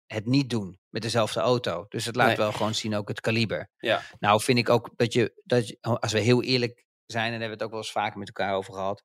het 0.06 0.27
niet 0.27 0.50
doen 0.50 0.79
met 0.88 1.03
dezelfde 1.03 1.41
auto. 1.41 1.87
Dus 1.88 2.05
het 2.05 2.17
laat 2.17 2.27
Nee. 2.27 2.37
wel 2.37 2.53
gewoon 2.53 2.75
zien 2.75 2.94
ook 2.94 3.09
het 3.09 3.20
kaliber. 3.20 3.70
Ja, 3.79 4.03
Nou, 4.19 4.41
vind 4.43 4.59
ik 4.59 4.69
ook 4.69 4.91
dat 4.97 5.12
je, 5.12 5.41
dat 5.44 5.69
je, 5.69 5.79
als 5.81 6.12
we 6.12 6.19
heel 6.20 6.43
eerlijk 6.43 6.87
zijn, 7.06 7.25
en 7.25 7.31
daar 7.31 7.41
hebben 7.41 7.49
we 7.49 7.55
het 7.55 7.62
ook 7.65 7.70
wel 7.70 7.81
eens 7.81 7.93
vaker 7.93 8.19
met 8.19 8.29
elkaar 8.29 8.55
over 8.55 8.75
gehad. 8.75 9.03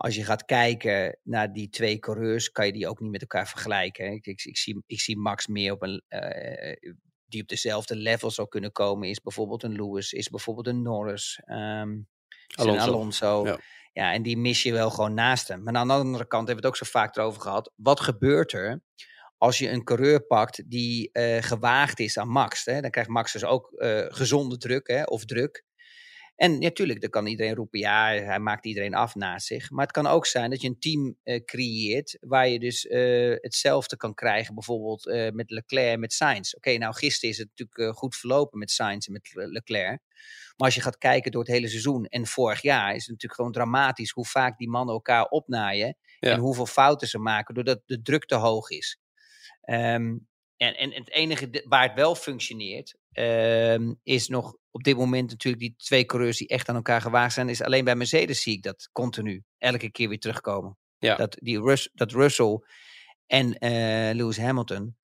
Als 0.00 0.14
je 0.14 0.24
gaat 0.24 0.44
kijken 0.44 1.18
naar 1.22 1.52
die 1.52 1.68
twee 1.68 1.98
coureurs, 1.98 2.50
kan 2.50 2.66
je 2.66 2.72
die 2.72 2.88
ook 2.88 3.00
niet 3.00 3.10
met 3.10 3.20
elkaar 3.20 3.48
vergelijken. 3.48 4.12
Ik, 4.12 4.26
ik, 4.26 4.44
ik 4.44 4.56
zie, 4.58 4.82
ik 4.86 5.00
zie 5.00 5.18
Max 5.18 5.46
meer 5.46 5.72
op 5.72 5.82
een. 5.82 6.02
eh, 6.08 6.92
die 7.26 7.42
op 7.42 7.48
dezelfde 7.48 7.96
level 7.96 8.30
zou 8.30 8.48
kunnen 8.48 8.72
komen, 8.72 9.08
is 9.08 9.20
bijvoorbeeld 9.20 9.62
een 9.62 9.72
Lewis, 9.72 10.12
is 10.12 10.28
bijvoorbeeld 10.28 10.66
een 10.66 10.82
Norris, 10.82 11.40
is 11.44 11.44
een 11.46 12.06
Alonso. 12.54 12.86
Alonso. 12.86 13.44
Ja. 13.46 13.58
Ja. 13.92 14.12
en 14.12 14.22
die 14.22 14.36
mis 14.36 14.62
je 14.62 14.72
wel 14.72 14.90
gewoon 14.90 15.14
naast 15.14 15.48
hem. 15.48 15.62
Maar 15.62 15.74
aan 15.74 15.88
de 15.88 15.94
andere 15.94 16.26
kant 16.26 16.46
hebben 16.46 16.62
we 16.64 16.68
het 16.68 16.80
ook 16.80 16.86
zo 16.86 16.98
vaak 16.98 17.16
erover 17.16 17.40
gehad. 17.40 17.72
Wat 17.76 18.00
gebeurt 18.00 18.52
er 18.52 18.82
als 19.38 19.58
je 19.58 19.70
een 19.70 19.84
coureur 19.84 20.26
pakt 20.26 20.70
die 20.70 21.12
eh, 21.12 21.42
gewaagd 21.42 22.00
is 22.00 22.18
aan 22.18 22.28
Max? 22.28 22.64
Hè? 22.64 22.80
Dan 22.80 22.90
krijgt 22.90 23.10
Max 23.10 23.32
dus 23.32 23.44
ook 23.44 23.72
eh, 23.72 24.06
gezonde 24.08 24.56
druk 24.56 24.88
hè, 24.88 25.02
of 25.02 25.24
druk. 25.24 25.64
En 26.40 26.58
natuurlijk, 26.58 27.00
dan 27.00 27.10
kan 27.10 27.26
iedereen 27.26 27.54
roepen, 27.54 27.78
ja, 27.78 28.06
hij 28.12 28.38
maakt 28.38 28.66
iedereen 28.66 28.94
af 28.94 29.14
naast 29.14 29.46
zich. 29.46 29.70
Maar 29.70 29.82
het 29.84 29.92
kan 29.94 30.06
ook 30.06 30.26
zijn 30.26 30.50
dat 30.50 30.60
je 30.60 30.68
een 30.68 30.78
team 30.78 31.16
eh, 31.22 31.44
creëert 31.44 32.16
waar 32.20 32.48
je 32.48 32.58
dus 32.58 32.86
eh, 32.86 33.34
hetzelfde 33.40 33.96
kan 33.96 34.14
krijgen, 34.14 34.54
bijvoorbeeld 34.54 35.06
eh, 35.06 35.30
met 35.30 35.50
Leclerc 35.50 35.92
en 35.92 36.00
met 36.00 36.12
Sainz. 36.12 36.52
Oké, 36.54 36.76
nou 36.76 36.94
gisteren 36.94 37.30
is 37.30 37.38
het 37.38 37.48
natuurlijk 37.56 37.96
goed 37.98 38.16
verlopen 38.16 38.58
met 38.58 38.70
Sainz 38.70 39.06
en 39.06 39.12
met 39.12 39.34
Le- 39.34 39.46
Leclerc. 39.46 40.00
Maar 40.56 40.66
als 40.66 40.74
je 40.74 40.80
gaat 40.80 40.98
kijken 40.98 41.30
door 41.32 41.42
het 41.42 41.50
hele 41.50 41.68
seizoen 41.68 42.04
en 42.06 42.26
vorig 42.26 42.62
jaar 42.62 42.88
is 42.94 43.00
het 43.00 43.08
natuurlijk 43.10 43.34
gewoon 43.34 43.52
dramatisch 43.52 44.10
hoe 44.10 44.26
vaak 44.26 44.58
die 44.58 44.68
mannen 44.68 44.94
elkaar 44.94 45.24
opnaaien 45.24 45.96
Ja. 46.18 46.30
en 46.32 46.38
hoeveel 46.38 46.66
fouten 46.66 47.08
ze 47.08 47.18
maken 47.18 47.54
doordat 47.54 47.82
de 47.86 48.02
druk 48.02 48.26
te 48.26 48.34
hoog 48.34 48.70
is. 48.70 49.00
Ehm, 49.60 50.16
en, 50.60 50.76
en 50.76 50.92
het 50.92 51.10
enige 51.10 51.64
waar 51.68 51.82
het 51.82 51.94
wel 51.94 52.14
functioneert, 52.14 52.96
ehm, 53.12 53.94
is 54.02 54.28
nog 54.28 54.56
op 54.70 54.82
dit 54.82 54.96
moment 54.96 55.30
natuurlijk 55.30 55.62
die 55.62 55.74
twee 55.76 56.04
coureurs 56.04 56.38
die 56.38 56.48
echt 56.48 56.68
aan 56.68 56.74
elkaar 56.74 57.00
gewaagd 57.00 57.34
zijn. 57.34 57.48
Is 57.48 57.62
alleen 57.62 57.84
bij 57.84 57.94
Mercedes 57.94 58.42
zie 58.42 58.56
ik 58.56 58.62
dat 58.62 58.88
continu 58.92 59.42
elke 59.58 59.90
keer 59.90 60.08
weer 60.08 60.18
terugkomen. 60.18 60.78
Ja. 60.98 61.16
Dat, 61.16 61.36
die 61.40 61.60
Rus, 61.60 61.90
dat 61.92 62.12
Russell 62.12 62.60
en 63.26 63.58
eh, 63.58 64.14
Lewis 64.14 64.38
Hamilton 64.38 64.96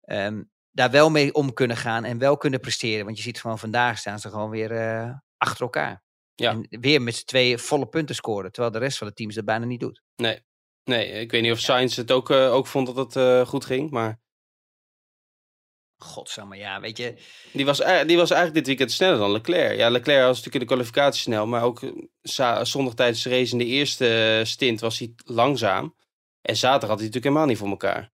ehm, 0.00 0.42
daar 0.70 0.90
wel 0.90 1.10
mee 1.10 1.34
om 1.34 1.52
kunnen 1.52 1.76
gaan 1.76 2.04
en 2.04 2.18
wel 2.18 2.36
kunnen 2.36 2.60
presteren. 2.60 3.04
Want 3.04 3.16
je 3.16 3.22
ziet 3.22 3.40
gewoon 3.40 3.58
vandaag 3.58 3.98
staan 3.98 4.18
ze 4.18 4.28
gewoon 4.28 4.50
weer 4.50 4.70
eh, 4.70 5.14
achter 5.36 5.62
elkaar. 5.62 6.02
Ja. 6.34 6.50
En 6.50 6.66
weer 6.80 7.02
met 7.02 7.14
z'n 7.14 7.24
tweeën 7.24 7.58
volle 7.58 7.88
punten 7.88 8.14
scoren. 8.14 8.52
Terwijl 8.52 8.72
de 8.72 8.80
rest 8.80 8.98
van 8.98 9.06
de 9.06 9.14
teams 9.14 9.34
dat 9.34 9.44
bijna 9.44 9.64
niet 9.64 9.80
doet. 9.80 10.02
nee. 10.16 10.40
Nee, 10.84 11.08
ik 11.08 11.30
weet 11.30 11.42
niet 11.42 11.52
of 11.52 11.58
Sainz 11.58 11.96
het 11.96 12.10
ook, 12.10 12.30
eh, 12.30 12.52
ook 12.52 12.66
vond 12.66 12.94
dat 12.94 13.14
het 13.14 13.48
goed 13.48 13.64
ging. 13.64 13.90
Maar 13.90 14.21
Godsamme, 16.02 16.56
ja, 16.56 16.80
weet 16.80 16.96
je. 16.96 17.14
die 17.52 17.64
was, 17.64 17.78
die 18.06 18.16
was 18.16 18.30
eigenlijk 18.30 18.54
dit 18.54 18.66
weekend 18.66 18.92
sneller 18.92 19.18
dan 19.18 19.32
Leclerc. 19.32 19.76
Ja, 19.76 19.88
Leclerc 19.88 20.20
was 20.20 20.36
natuurlijk 20.36 20.54
in 20.54 20.60
de 20.60 20.66
kwalificatie 20.66 21.20
snel. 21.20 21.46
Maar 21.46 21.62
ook 21.62 21.82
eh, 21.82 22.62
zondag 22.62 22.94
tijdens 22.94 23.22
de 23.22 23.30
race 23.30 23.52
in 23.52 23.58
de 23.58 23.64
eerste 23.64 24.38
eh, 24.38 24.44
stint 24.44 24.80
was 24.80 24.98
hij 24.98 25.14
langzaam. 25.24 25.94
En 26.42 26.56
zaterdag 26.56 26.88
had 26.88 26.98
hij 26.98 27.08
natuurlijk 27.08 27.24
helemaal 27.24 27.46
niet 27.46 27.58
voor 27.58 27.68
elkaar. 27.68 28.12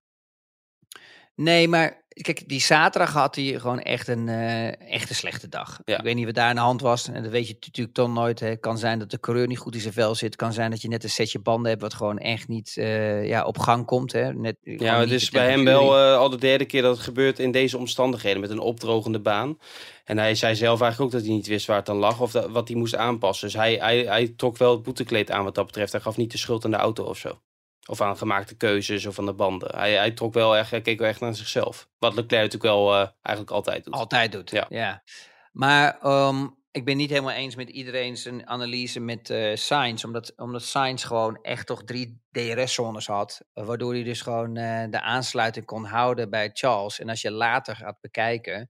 Nee, 1.35 1.67
maar 1.67 1.98
kijk, 2.21 2.47
die 2.47 2.61
zaterdag 2.61 3.13
had 3.13 3.35
hij 3.35 3.59
gewoon 3.59 3.79
echt 3.79 4.07
een, 4.07 4.29
eh, 4.29 4.91
echt 4.91 5.09
een 5.09 5.15
slechte 5.15 5.47
dag. 5.47 5.79
Ja. 5.85 5.97
Ik 5.97 6.03
weet 6.03 6.15
niet 6.15 6.25
wat 6.25 6.33
daar 6.35 6.49
aan 6.49 6.55
de 6.55 6.61
hand 6.61 6.81
was. 6.81 7.07
En 7.07 7.23
dat 7.23 7.31
weet 7.31 7.47
je 7.47 7.53
natuurlijk 7.59 7.95
toch 7.95 8.13
nooit. 8.13 8.39
Het 8.39 8.59
kan 8.59 8.77
zijn 8.77 8.99
dat 8.99 9.11
de 9.11 9.19
coureur 9.19 9.47
niet 9.47 9.57
goed 9.57 9.75
in 9.75 9.81
zijn 9.81 9.93
vel 9.93 10.15
zit. 10.15 10.35
kan 10.35 10.53
zijn 10.53 10.69
dat 10.71 10.81
je 10.81 10.87
net 10.87 11.03
een 11.03 11.09
setje 11.09 11.39
banden 11.39 11.69
hebt 11.69 11.81
wat 11.81 11.93
gewoon 11.93 12.17
echt 12.17 12.47
niet 12.47 12.73
eh, 12.77 13.27
ja, 13.27 13.45
op 13.45 13.57
gang 13.57 13.85
komt. 13.85 14.11
Hè. 14.11 14.33
Net, 14.33 14.55
Ja, 14.61 14.99
het 14.99 15.11
is 15.11 15.29
bij 15.29 15.49
hem 15.49 15.63
wel 15.63 15.97
eh, 15.97 16.17
al 16.17 16.29
de 16.29 16.37
derde 16.37 16.65
keer 16.65 16.81
dat 16.81 16.95
het 16.95 17.05
gebeurt 17.05 17.39
in 17.39 17.51
deze 17.51 17.77
omstandigheden. 17.77 18.41
Met 18.41 18.49
een 18.49 18.59
opdrogende 18.59 19.19
baan. 19.19 19.57
En 20.05 20.17
hij 20.17 20.35
zei 20.35 20.55
zelf 20.55 20.81
eigenlijk 20.81 21.13
ook 21.13 21.19
dat 21.19 21.27
hij 21.27 21.37
niet 21.37 21.47
wist 21.47 21.65
waar 21.67 21.77
het 21.77 21.85
dan 21.85 21.97
lag. 21.97 22.19
Of 22.21 22.31
dat- 22.31 22.49
wat 22.49 22.67
hij 22.67 22.77
moest 22.77 22.95
aanpassen. 22.95 23.47
Dus 23.47 23.55
hij, 23.55 23.73
hij, 23.75 23.99
hij 23.99 24.33
trok 24.37 24.57
wel 24.57 24.71
het 24.71 24.83
boetekleed 24.83 25.31
aan 25.31 25.43
wat 25.43 25.55
dat 25.55 25.65
betreft. 25.65 25.91
Hij 25.91 26.01
gaf 26.01 26.17
niet 26.17 26.31
de 26.31 26.37
schuld 26.37 26.65
aan 26.65 26.71
de 26.71 26.77
auto 26.77 27.03
of 27.03 27.17
zo. 27.17 27.39
Of 27.89 28.01
aan 28.01 28.17
gemaakte 28.17 28.55
keuzes 28.57 29.05
of 29.05 29.19
aan 29.19 29.25
de 29.25 29.33
banden. 29.33 29.75
Hij, 29.75 29.93
hij 29.93 30.11
trok 30.11 30.33
wel 30.33 30.57
echt, 30.57 30.71
hij 30.71 30.81
keek 30.81 30.99
wel 30.99 31.07
echt 31.07 31.19
naar 31.19 31.35
zichzelf. 31.35 31.89
Wat 31.97 32.13
Leclerc 32.15 32.43
natuurlijk 32.43 32.73
wel 32.73 32.93
eh, 32.93 33.07
eigenlijk 33.21 33.55
altijd 33.55 33.83
doet. 33.83 33.93
Altijd 33.93 34.31
doet. 34.31 34.51
Ja. 34.51 34.65
Ja. 34.69 35.03
Maar 35.51 35.99
ehm, 36.01 36.47
ik 36.71 36.85
ben 36.85 36.97
niet 36.97 37.09
helemaal 37.09 37.33
eens 37.33 37.55
met 37.55 37.69
iedereen 37.69 38.17
zijn 38.17 38.47
analyse 38.47 38.99
met 38.99 39.29
eh 39.29 39.55
Sainz. 39.55 40.03
Omdat, 40.03 40.33
omdat 40.35 40.63
Sainz 40.63 41.05
gewoon 41.07 41.39
echt 41.41 41.67
toch 41.67 41.83
drie 41.83 42.21
DRS-zones 42.31 43.07
had. 43.07 43.41
Waardoor 43.53 43.93
hij 43.93 44.03
dus 44.03 44.21
gewoon 44.21 44.55
eh, 44.57 44.89
de 44.89 45.01
aansluiting 45.01 45.65
kon 45.65 45.85
houden 45.85 46.29
bij 46.29 46.49
Charles. 46.53 46.99
En 46.99 47.09
als 47.09 47.21
je 47.21 47.31
later 47.31 47.75
gaat 47.75 47.97
bekijken. 48.01 48.69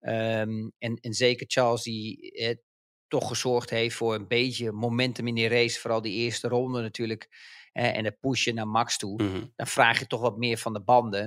ehm, 0.00 0.68
en, 0.78 0.96
en 1.00 1.12
zeker 1.12 1.46
Charles 1.48 1.82
die 1.82 2.32
eh, 2.32 2.56
toch 3.08 3.28
gezorgd 3.28 3.70
heeft 3.70 3.96
voor 3.96 4.14
een 4.14 4.28
beetje 4.28 4.72
momentum 4.72 5.26
in 5.26 5.34
die 5.34 5.48
race. 5.48 5.80
Vooral 5.80 6.02
die 6.02 6.14
eerste 6.14 6.48
ronde 6.48 6.80
natuurlijk. 6.80 7.28
Eh, 7.78 7.96
en 7.96 8.04
het 8.04 8.20
pushen 8.20 8.54
naar 8.54 8.68
Max 8.68 8.96
toe 8.98 9.22
Mhm. 9.22 9.44
dan 9.56 9.66
vraag 9.66 9.98
je 9.98 10.06
toch 10.06 10.20
wat 10.20 10.36
meer 10.36 10.58
van 10.58 10.72
de 10.72 10.80
banden. 10.80 11.22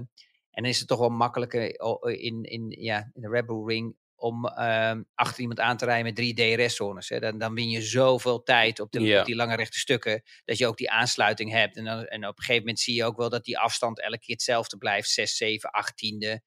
En 0.52 0.64
dan 0.64 0.72
is 0.72 0.80
het 0.80 0.88
toch 0.88 1.00
wel 1.00 1.10
makkelijker 1.10 1.80
o- 1.80 2.08
in, 2.08 2.44
in, 2.44 2.76
ja, 2.80 3.10
in 3.14 3.22
de 3.22 3.30
Red 3.30 3.46
Bull 3.46 3.66
Ring 3.66 3.96
om 4.16 4.46
ehm, 4.48 5.04
achter 5.16 5.40
iemand 5.42 5.60
aan 5.60 5.78
te 5.78 5.86
rijden 5.86 6.06
met 6.06 6.16
drie 6.16 6.34
DRS-zones. 6.34 7.08
Dan, 7.08 7.38
dan 7.38 7.54
win 7.54 7.70
je 7.70 7.82
zoveel 7.82 8.44
tijd 8.44 8.80
op, 8.80 8.92
de, 8.92 9.02
Ja. 9.02 9.20
op 9.20 9.26
die 9.26 9.36
lange 9.36 9.56
rechte 9.56 9.80
stukken, 9.80 10.22
dat 10.46 10.58
je 10.58 10.68
ook 10.68 10.78
die 10.78 10.92
aansluiting 10.92 11.52
hebt. 11.52 11.78
En, 11.78 11.86
dan, 11.86 12.06
en 12.06 12.28
op 12.28 12.38
een 12.38 12.44
gegeven 12.44 12.60
moment 12.62 12.80
zie 12.80 12.96
je 12.96 13.04
ook 13.06 13.18
wel 13.18 13.30
dat 13.30 13.44
die 13.44 13.58
afstand 13.60 14.02
elke 14.02 14.20
keer 14.20 14.36
hetzelfde 14.36 14.78
blijft, 14.78 15.10
6, 15.10 15.38
7, 15.38 15.70
8 15.72 15.98
tiende. 15.98 16.42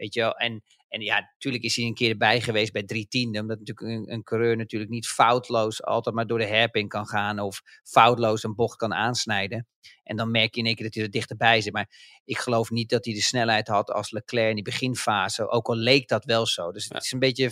Weet 0.00 0.14
je 0.14 0.20
wel? 0.20 0.36
En, 0.36 0.62
En 0.88 1.00
ja, 1.00 1.20
natuurlijk 1.20 1.64
is 1.64 1.76
hij 1.76 1.84
een 1.84 1.94
keer 1.94 2.10
erbij 2.10 2.40
geweest 2.40 2.72
bij 2.72 2.82
drie 2.82 3.08
tiende. 3.08 3.40
Omdat 3.40 3.58
natuurlijk 3.58 3.86
een, 3.88 4.12
een 4.12 4.22
coureur 4.22 4.56
natuurlijk 4.56 4.90
niet 4.90 5.06
foutloos 5.06 5.82
altijd 5.82 6.14
maar 6.14 6.26
door 6.26 6.38
de 6.38 6.48
hairpin 6.48 6.88
kan 6.88 7.06
gaan. 7.06 7.38
Of 7.38 7.62
foutloos 7.82 8.42
een 8.42 8.54
bocht 8.54 8.76
kan 8.76 8.94
aansnijden. 8.94 9.66
En 10.02 10.16
dan 10.16 10.30
merk 10.30 10.54
je 10.54 10.60
in 10.60 10.66
één 10.66 10.74
keer 10.74 10.84
dat 10.84 10.94
hij 10.94 11.04
er 11.04 11.10
dichterbij 11.10 11.60
zit. 11.60 11.72
Maar 11.72 12.20
ik 12.24 12.38
geloof 12.38 12.70
niet 12.70 12.88
dat 12.88 13.04
hij 13.04 13.14
de 13.14 13.22
snelheid 13.22 13.68
had 13.68 13.90
als 13.90 14.10
Leclerc 14.10 14.48
in 14.48 14.54
die 14.54 14.64
beginfase. 14.64 15.48
Ook 15.48 15.68
al 15.68 15.76
leek 15.76 16.08
dat 16.08 16.24
wel 16.24 16.46
zo. 16.46 16.72
Dus 16.72 16.88
het 16.88 17.04
is 17.04 17.12
een 17.12 17.18
beetje. 17.18 17.50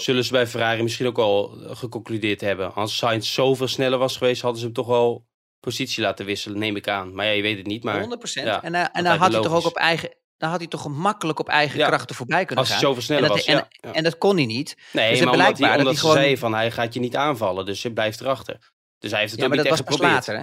Zullen 0.00 0.24
ze 0.24 0.32
bij 0.32 0.46
Ferrari 0.46 0.82
misschien 0.82 1.06
ook 1.06 1.18
al 1.18 1.48
geconcludeerd 1.74 2.40
hebben. 2.40 2.74
Als 2.74 2.96
Sainz 2.96 3.34
zoveel 3.34 3.68
sneller 3.68 3.98
was 3.98 4.16
geweest, 4.16 4.42
hadden 4.42 4.60
ze 4.60 4.66
hem 4.66 4.74
toch 4.74 4.86
wel 4.86 5.26
positie 5.60 6.02
laten 6.02 6.26
wisselen, 6.26 6.58
neem 6.58 6.76
ik 6.76 6.88
aan. 6.88 7.14
Maar 7.14 7.26
ja, 7.26 7.32
je 7.32 7.42
weet 7.42 7.56
het 7.56 7.66
niet. 7.66 7.84
Maar, 7.84 8.04
100%. 8.04 8.06
ja, 8.32 8.62
en, 8.62 8.72
uh, 8.72 8.80
en 8.80 8.90
dat 8.92 9.04
dan 9.04 9.18
had 9.18 9.32
hij 9.32 9.42
toch 9.42 9.54
ook 9.54 9.66
op 9.66 9.76
eigen. 9.76 10.20
Dan 10.42 10.50
had 10.50 10.60
hij 10.60 10.68
toch 10.68 10.82
gemakkelijk 10.82 11.38
op 11.38 11.48
eigen 11.48 11.78
Ja. 11.78 11.86
krachten 11.88 12.16
voorbij 12.16 12.44
kunnen 12.44 12.64
Als 12.64 12.68
hij 12.74 12.78
gaan. 12.92 13.02
sneller 13.02 13.22
en, 13.24 13.28
was, 13.28 13.44
dat, 13.44 13.54
ja. 13.54 13.60
en, 13.60 13.88
ja. 13.88 13.92
en 13.92 14.02
dat 14.02 14.18
kon 14.18 14.36
hij 14.36 14.46
niet. 14.46 14.76
Nee, 14.92 15.08
dus 15.10 15.18
het 15.18 15.28
maar 15.28 15.38
omdat 15.38 15.58
hij, 15.58 15.76
dat 15.76 15.86
hij 15.86 15.94
gewoon- 15.94 16.14
zei 16.16 16.36
van 16.38 16.54
hij 16.54 16.70
gaat 16.70 16.94
je 16.94 17.00
niet 17.00 17.16
aanvallen, 17.16 17.64
dus 17.66 17.82
je 17.82 17.92
blijft 17.92 18.20
erachter. 18.20 18.70
Dus 18.98 19.10
hij 19.10 19.20
heeft 19.20 19.32
het 19.32 19.40
Ja, 19.40 19.48
maar 19.48 19.56
niet 19.56 19.66
dat 19.66 19.78
echt 19.78 19.88
was 19.88 19.98
pas 19.98 20.08
later, 20.08 20.34
hè? 20.38 20.42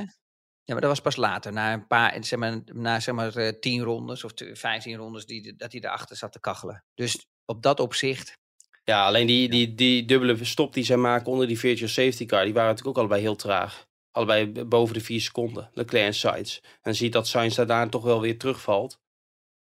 Ja, 0.63 0.73
maar 0.75 0.81
dat 0.81 0.89
was 0.89 1.01
pas 1.01 1.15
later. 1.15 1.53
Na 1.53 1.73
een 1.73 1.87
paar, 1.87 2.17
zeg 2.19 2.39
maar, 2.39 2.59
na 2.65 2.99
zeg 2.99 3.15
maar 3.15 3.35
eh, 3.35 3.59
tien 3.59 3.83
rondes 3.83 4.23
of 4.23 4.31
vijftien 4.53 4.95
rondes 4.95 5.25
die, 5.25 5.55
dat 5.55 5.71
hij 5.71 5.81
erachter 5.81 6.15
zat 6.15 6.31
te 6.31 6.39
kachelen. 6.39 6.83
Dus 6.95 7.25
op 7.45 7.61
dat 7.63 7.79
opzicht, 7.79 8.37
Ja, 8.83 9.05
alleen 9.05 9.27
die, 9.27 9.49
die, 9.49 9.75
die 9.75 10.05
dubbele 10.05 10.45
stop 10.45 10.73
die 10.73 10.83
zij 10.83 10.97
maken 10.97 11.31
onder 11.31 11.47
die 11.47 11.59
virtual 11.59 11.89
safety 11.89 12.25
car, 12.25 12.43
die 12.43 12.53
waren 12.53 12.69
natuurlijk 12.69 12.97
ook 12.97 13.03
allebei 13.03 13.21
heel 13.21 13.35
traag. 13.35 13.85
Allebei 14.11 14.51
b- 14.51 14.69
boven 14.69 14.93
de 14.93 15.01
vier 15.01 15.21
seconden, 15.21 15.69
Leclerc 15.73 16.05
en 16.05 16.13
Sainz. 16.13 16.59
En 16.81 16.91
je 16.91 16.97
ziet 16.97 17.13
dat 17.13 17.27
Sainz 17.27 17.55
daarna 17.55 17.89
toch 17.89 18.03
wel 18.03 18.21
weer 18.21 18.37
terugvalt. 18.37 18.99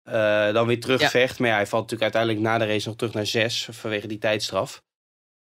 Eh, 0.04 0.54
dan 0.54 0.68
weer 0.68 0.80
terugvecht. 0.80 1.40
Maar 1.40 1.50
ja, 1.50 1.56
hij 1.56 1.68
valt 1.68 1.82
natuurlijk 1.82 2.16
uiteindelijk 2.16 2.42
na 2.54 2.66
de 2.66 2.72
race 2.74 2.88
nog 2.88 2.98
terug 2.98 3.14
naar 3.14 3.26
zes 3.26 3.68
vanwege 3.72 4.08
die 4.08 4.18
tijdstraf. 4.18 4.84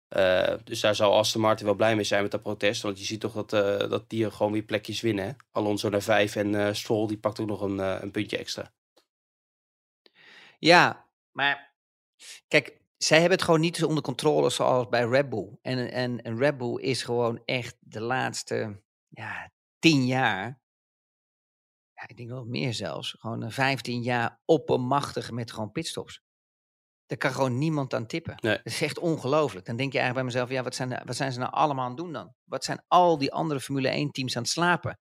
Eh, 0.08 0.54
dus 0.64 0.80
daar 0.80 0.96
zal 0.96 1.18
Aston 1.18 1.42
Martin 1.42 1.66
wel 1.66 1.76
blij 1.76 1.96
mee 1.96 2.04
zijn 2.04 2.22
met 2.22 2.32
dat 2.32 2.42
protest. 2.42 2.82
Want 2.82 3.00
je 3.00 3.06
ziet 3.06 3.20
toch 3.20 3.34
dat, 3.34 3.54
eh, 3.54 3.90
dat 3.90 4.10
die 4.10 4.32
gewoon 4.32 4.52
weer 4.52 4.64
plekjes 4.64 5.02
winnen. 5.02 5.26
Hè? 5.26 5.32
Alonso 5.52 5.90
naar 5.90 6.02
vijf 6.02 6.36
en 6.36 6.76
Stroll 6.76 7.08
die 7.08 7.20
pakt 7.20 7.40
ook 7.40 7.48
nog 7.48 7.62
een, 7.62 7.78
een 7.78 8.12
puntje 8.12 8.38
extra. 8.38 8.74
ja, 10.60 11.10
maar 11.32 11.74
kijk, 12.48 12.82
zij 12.98 13.20
hebben 13.20 13.38
het 13.38 13.46
gewoon 13.46 13.60
niet 13.60 13.84
onder 13.84 14.04
controle 14.04 14.50
zoals 14.50 14.90
bij 14.90 15.04
Red 15.04 15.30
Bull. 15.30 15.58
En, 15.62 15.92
en, 15.92 16.22
en 16.22 16.38
Red 16.38 16.58
Bull 16.58 16.82
is 16.82 17.04
gewoon 17.04 17.42
echt 17.46 17.78
de 17.80 18.02
laatste 18.02 18.82
ja, 19.08 19.52
tien 19.80 20.06
jaar, 20.06 20.61
ja, 22.02 22.08
ik 22.08 22.18
denk 22.18 22.30
wel 22.30 22.46
meer 22.46 22.74
zelfs, 22.74 23.16
gewoon 23.20 23.42
een 23.42 23.52
vijftien 23.52 24.02
jaar 24.02 24.40
oppermachtig 24.46 25.32
met 25.32 25.52
gewoon 25.52 25.72
pitstops. 25.72 26.22
Daar 27.06 27.18
kan 27.18 27.32
gewoon 27.32 27.58
niemand 27.58 27.94
aan 27.94 28.06
tippen. 28.08 28.38
Nee. 28.40 28.56
Dat 28.56 28.66
is 28.66 28.82
echt 28.82 29.00
ongelooflijk. 29.00 29.66
Dan 29.66 29.76
denk 29.76 29.94
je 29.94 30.00
eigenlijk 30.00 30.28
bij 30.28 30.36
mezelf, 30.36 30.58
ja, 30.58 30.64
wat 30.64 30.76
zijn, 30.76 31.02
wat 31.06 31.16
zijn 31.16 31.32
ze 31.32 31.40
nou 31.40 31.52
allemaal 31.52 31.84
aan 31.84 31.90
het 31.92 32.00
doen 32.00 32.14
dan? 32.14 32.34
Wat 32.44 32.64
zijn 32.64 32.84
al 32.88 33.18
die 33.18 33.32
andere 33.34 33.60
Formule 33.60 33.90
1 33.90 34.12
teams 34.12 34.36
aan 34.36 34.42
het 34.42 34.52
slapen? 34.52 35.00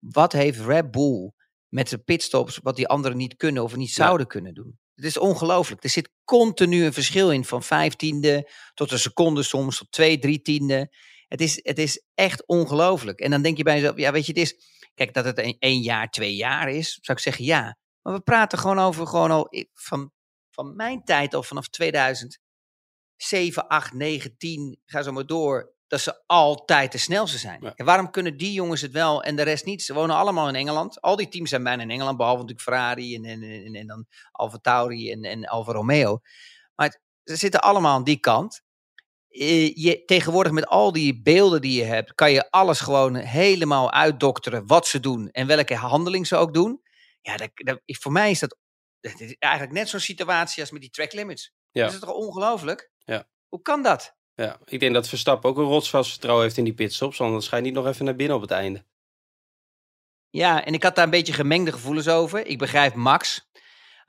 Wat 0.00 0.32
heeft 0.32 0.60
Red 0.60 0.90
Bull 0.90 1.32
met 1.68 1.88
de 1.88 1.98
pitstops 1.98 2.58
wat 2.62 2.76
die 2.76 2.88
anderen 2.88 3.16
niet 3.18 3.36
kunnen 3.36 3.62
of 3.62 3.76
niet 3.76 3.94
Ja. 3.94 4.04
zouden 4.04 4.26
kunnen 4.26 4.54
doen? 4.54 4.78
Het 4.94 5.04
is 5.04 5.18
ongelooflijk. 5.18 5.84
Er 5.84 5.90
zit 5.90 6.10
continu 6.24 6.84
een 6.84 6.92
verschil 6.92 7.30
in 7.32 7.44
van 7.44 7.62
vijftiende 7.62 8.50
tot 8.74 8.90
een 8.90 8.98
seconde 8.98 9.42
soms, 9.42 9.78
tot 9.78 9.90
twee, 9.92 10.18
drie 10.18 10.42
tiende. 10.42 10.94
Het 11.28 11.40
is, 11.40 11.58
het 11.62 11.78
is 11.78 12.04
echt 12.14 12.46
ongelooflijk. 12.46 13.20
En 13.20 13.30
dan 13.30 13.42
denk 13.42 13.56
je 13.56 13.62
bij 13.62 13.74
jezelf, 13.74 13.96
ja, 13.96 14.12
weet 14.12 14.26
je, 14.26 14.32
het 14.32 14.40
is, 14.40 14.54
kijk, 14.94 15.14
dat 15.14 15.24
het 15.24 15.38
een, 15.38 15.56
één 15.58 15.80
jaar, 15.80 16.10
twee 16.10 16.34
jaar 16.36 16.68
is, 16.68 16.98
zou 17.00 17.18
ik 17.18 17.24
zeggen 17.24 17.44
ja. 17.44 17.76
Maar 18.02 18.14
we 18.14 18.20
praten 18.20 18.58
gewoon 18.58 18.78
over, 18.78 19.06
gewoon 19.06 19.30
al 19.30 19.48
van, 19.72 20.12
van 20.50 20.76
mijn 20.76 21.04
tijd 21.04 21.34
al 21.34 21.42
vanaf 21.42 21.68
2007, 21.68 23.68
8, 23.68 23.92
9, 23.92 24.36
10, 24.36 24.80
ga 24.84 25.02
zo 25.02 25.12
maar 25.12 25.26
door, 25.26 25.74
dat 25.86 26.00
ze 26.00 26.22
altijd 26.26 26.92
de 26.92 26.98
snelste 26.98 27.38
zijn. 27.38 27.58
Ja. 27.62 27.72
En 27.74 27.84
waarom 27.84 28.10
kunnen 28.10 28.36
die 28.36 28.52
jongens 28.52 28.80
het 28.80 28.92
wel 28.92 29.22
en 29.22 29.36
de 29.36 29.42
rest 29.42 29.64
niet? 29.64 29.82
Ze 29.82 29.94
wonen 29.94 30.16
allemaal 30.16 30.48
in 30.48 30.54
Engeland. 30.54 31.00
Al 31.00 31.16
die 31.16 31.28
teams 31.28 31.50
zijn 31.50 31.62
bijna 31.62 31.82
in 31.82 31.90
Engeland, 31.90 32.16
behalve 32.16 32.40
natuurlijk 32.40 32.68
Ferrari 32.68 33.14
en, 33.14 33.24
en, 33.24 33.42
en, 33.42 33.74
en 33.74 33.86
dan 33.86 34.06
Alfa 34.30 34.58
Tauri 34.58 35.12
en, 35.12 35.22
en 35.24 35.46
Alfa 35.46 35.72
Romeo. 35.72 36.20
Maar 36.74 36.86
het- 36.86 37.00
ze 37.24 37.36
zitten 37.36 37.60
allemaal 37.60 37.94
aan 37.94 38.04
die 38.04 38.18
kant. 38.20 38.62
Eh, 39.32 39.74
je, 39.74 40.02
tegenwoordig 40.04 40.52
met 40.52 40.66
al 40.66 40.92
die 40.92 41.22
beelden 41.22 41.60
die 41.60 41.78
je 41.78 41.84
hebt, 41.84 42.14
kan 42.14 42.32
je 42.32 42.50
alles 42.50 42.80
gewoon 42.80 43.14
helemaal 43.14 43.92
uitdokteren 43.92 44.66
wat 44.66 44.86
ze 44.86 45.00
doen 45.00 45.30
en 45.30 45.46
welke 45.46 45.74
handeling 45.74 46.26
ze 46.26 46.36
ook 46.36 46.54
doen. 46.54 46.82
Ja, 47.20 47.36
dat, 47.36 47.50
dat, 47.54 47.80
voor 47.84 48.12
mij 48.12 48.30
is 48.30 48.38
dat, 48.38 48.56
dat 49.00 49.20
is 49.20 49.36
eigenlijk 49.38 49.72
net 49.72 49.88
zo'n 49.88 50.00
situatie 50.00 50.62
als 50.62 50.70
met 50.70 50.80
die 50.80 50.90
track 50.90 51.12
limits. 51.12 51.52
Ja. 51.70 51.84
Dat 51.84 51.92
is 51.92 52.00
toch 52.00 52.12
ongelooflijk? 52.14 52.90
Ja. 53.04 53.28
Hoe 53.48 53.62
kan 53.62 53.82
dat? 53.82 54.16
Ja, 54.34 54.58
ik 54.64 54.80
denk 54.80 54.94
dat 54.94 55.08
Verstappen 55.08 55.50
ook 55.50 55.58
een 55.58 55.64
rotsvast 55.64 56.10
vertrouwen 56.10 56.44
heeft 56.44 56.56
in 56.56 56.64
die 56.64 56.74
pitstops. 56.74 57.20
Anders 57.20 57.48
ga 57.48 57.56
je 57.56 57.62
niet 57.62 57.74
nog 57.74 57.86
even 57.86 58.04
naar 58.04 58.16
binnen 58.16 58.36
op 58.36 58.42
het 58.42 58.50
einde. 58.50 58.84
Ja, 60.30 60.64
en 60.64 60.74
ik 60.74 60.82
had 60.82 60.94
daar 60.94 61.04
een 61.04 61.10
beetje 61.10 61.32
gemengde 61.32 61.72
gevoelens 61.72 62.08
over. 62.08 62.46
Ik 62.46 62.58
begrijp 62.58 62.94
Max. 62.94 63.50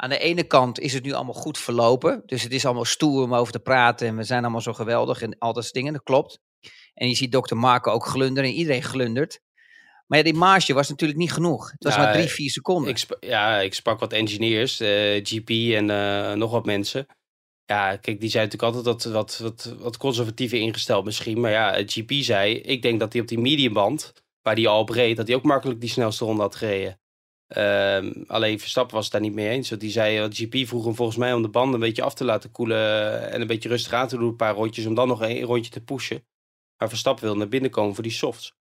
Aan 0.04 0.10
de 0.10 0.18
ene 0.18 0.44
kant 0.44 0.80
is 0.80 0.94
het 0.94 1.04
nu 1.04 1.12
allemaal 1.12 1.34
goed 1.34 1.58
verlopen. 1.58 2.24
Dus 2.26 2.44
het 2.44 2.52
is 2.52 2.66
allemaal 2.66 2.86
stoer 2.86 3.24
om 3.24 3.36
over 3.36 3.54
te 3.54 3.60
praten. 3.60 4.08
En 4.08 4.16
we 4.16 4.24
zijn 4.24 4.44
allemaal 4.44 4.62
zo 4.62 4.74
geweldig 4.74 5.22
en 5.22 5.38
al 5.38 5.54
dat 5.54 5.64
soort 5.64 5.76
dingen. 5.76 5.94
Dat 5.94 6.04
klopt. 6.04 6.40
En 6.94 7.08
je 7.08 7.16
ziet 7.16 7.32
dokter 7.32 7.58
Marco 7.58 7.92
ook 7.92 8.06
glunderen. 8.06 8.50
En 8.50 8.56
iedereen 8.56 8.84
glundert. 8.84 9.40
Maar 10.08 10.18
ja, 10.18 10.24
die 10.24 10.34
marge 10.34 10.74
was 10.74 10.90
natuurlijk 10.90 11.20
niet 11.20 11.32
genoeg. 11.32 11.72
Het 11.72 11.84
was 11.84 11.96
Ja, 11.96 12.02
maar 12.02 12.14
drie, 12.14 12.28
vier 12.28 12.50
seconden. 12.50 12.90
Ik, 12.90 13.06
ja, 13.20 13.60
ik 13.60 13.74
sprak 13.74 14.00
wat 14.00 14.14
engineers, 14.14 14.80
eh, 14.80 15.20
GP 15.24 15.50
en 15.50 15.90
eh, 15.90 16.34
nog 16.34 16.52
wat 16.52 16.66
mensen. 16.66 17.06
Ja, 17.66 17.96
kijk, 17.96 18.20
die 18.20 18.30
zijn 18.30 18.44
natuurlijk 18.44 18.76
altijd 18.76 18.96
wat, 18.96 19.14
wat, 19.14 19.38
wat, 19.38 19.76
wat 19.80 19.98
conservatiever 19.98 20.60
ingesteld 20.60 21.06
misschien. 21.06 21.40
Maar 21.40 21.52
ja, 21.52 21.84
GP 21.86 22.12
zei, 22.12 22.56
ik 22.56 22.82
denk 22.82 23.00
dat 23.00 23.14
hij 23.14 23.22
op 23.22 23.28
die 23.28 23.40
mediumband, 23.40 24.14
waar 24.42 24.56
hij 24.56 24.68
al 24.68 24.80
op 24.80 24.90
reed, 24.90 25.18
dat 25.18 25.28
hij 25.28 25.36
ook 25.36 25.44
makkelijk 25.44 25.80
die 25.80 25.90
snelste 25.90 26.26
ronde 26.26 26.42
had 26.42 26.56
gereden. 26.56 27.02
Ehm, 27.48 28.12
alleen 28.28 28.60
Verstappen 28.60 28.96
was 28.96 29.04
het 29.04 29.14
daar 29.14 29.22
niet 29.22 29.34
mee 29.34 29.50
eens. 29.50 29.70
Want 29.70 29.82
die 29.82 29.92
zei, 29.92 30.20
want 30.20 30.38
GP 30.38 30.68
vroeg 30.68 30.84
hem 30.86 30.96
volgens 30.96 31.18
mij 31.18 31.34
om 31.34 31.42
de 31.42 31.50
banden 31.50 31.74
een 31.74 31.80
beetje 31.88 32.04
af 32.04 32.14
te 32.14 32.24
laten 32.24 32.52
koelen 32.52 33.32
en 33.32 33.42
een 33.42 33.48
beetje 33.48 33.70
rustig 33.70 33.94
aan 33.94 34.08
te 34.08 34.18
doen, 34.18 34.28
een 34.28 34.36
paar 34.36 34.54
rondjes, 34.56 34.86
om 34.86 34.96
dan 34.96 35.08
nog 35.08 35.22
een 35.22 35.42
rondje 35.42 35.72
te 35.72 35.82
pushen. 35.84 36.26
Maar 36.78 36.90
Verstappen 36.90 37.24
wil 37.26 37.36
naar 37.38 37.48
binnen 37.48 37.72
komen 37.72 37.94
voor 37.94 38.04
die 38.04 38.12
softs. 38.12 38.54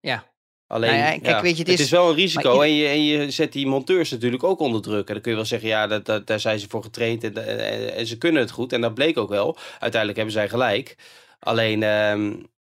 Ja. 0.00 0.34
Alleen, 0.66 0.90
Nou 0.90 1.02
ja, 1.02 1.10
kijk, 1.10 1.24
ja, 1.26 1.42
weet 1.42 1.52
je, 1.56 1.58
het 1.62 1.70
het 1.70 1.78
is- 1.78 1.84
is 1.84 1.90
wel 1.90 2.08
een 2.08 2.14
risico. 2.14 2.60
En, 2.60 2.74
je, 2.74 2.86
en 2.88 3.04
je 3.04 3.30
zet 3.30 3.52
die 3.52 3.66
monteurs 3.66 4.10
natuurlijk 4.10 4.42
ook 4.44 4.60
onder 4.60 4.82
druk. 4.82 5.06
En 5.06 5.12
dan 5.12 5.22
kun 5.22 5.30
je 5.30 5.36
wel 5.36 5.46
zeggen, 5.46 5.68
ja, 5.68 5.86
dat, 5.86 6.04
dat, 6.04 6.26
daar 6.26 6.40
zijn 6.40 6.58
ze 6.58 6.68
voor 6.68 6.82
getraind. 6.82 7.24
En, 7.24 7.46
en, 7.46 7.94
en 7.94 8.06
ze 8.06 8.18
kunnen 8.18 8.42
het 8.42 8.50
goed. 8.50 8.72
En 8.72 8.80
dat 8.80 8.94
bleek 8.94 9.18
ook 9.18 9.28
wel. 9.28 9.56
Uiteindelijk 9.70 10.16
hebben 10.16 10.34
zij 10.34 10.48
gelijk. 10.48 10.96
Alleen, 11.38 11.82
ehm, 11.82 12.34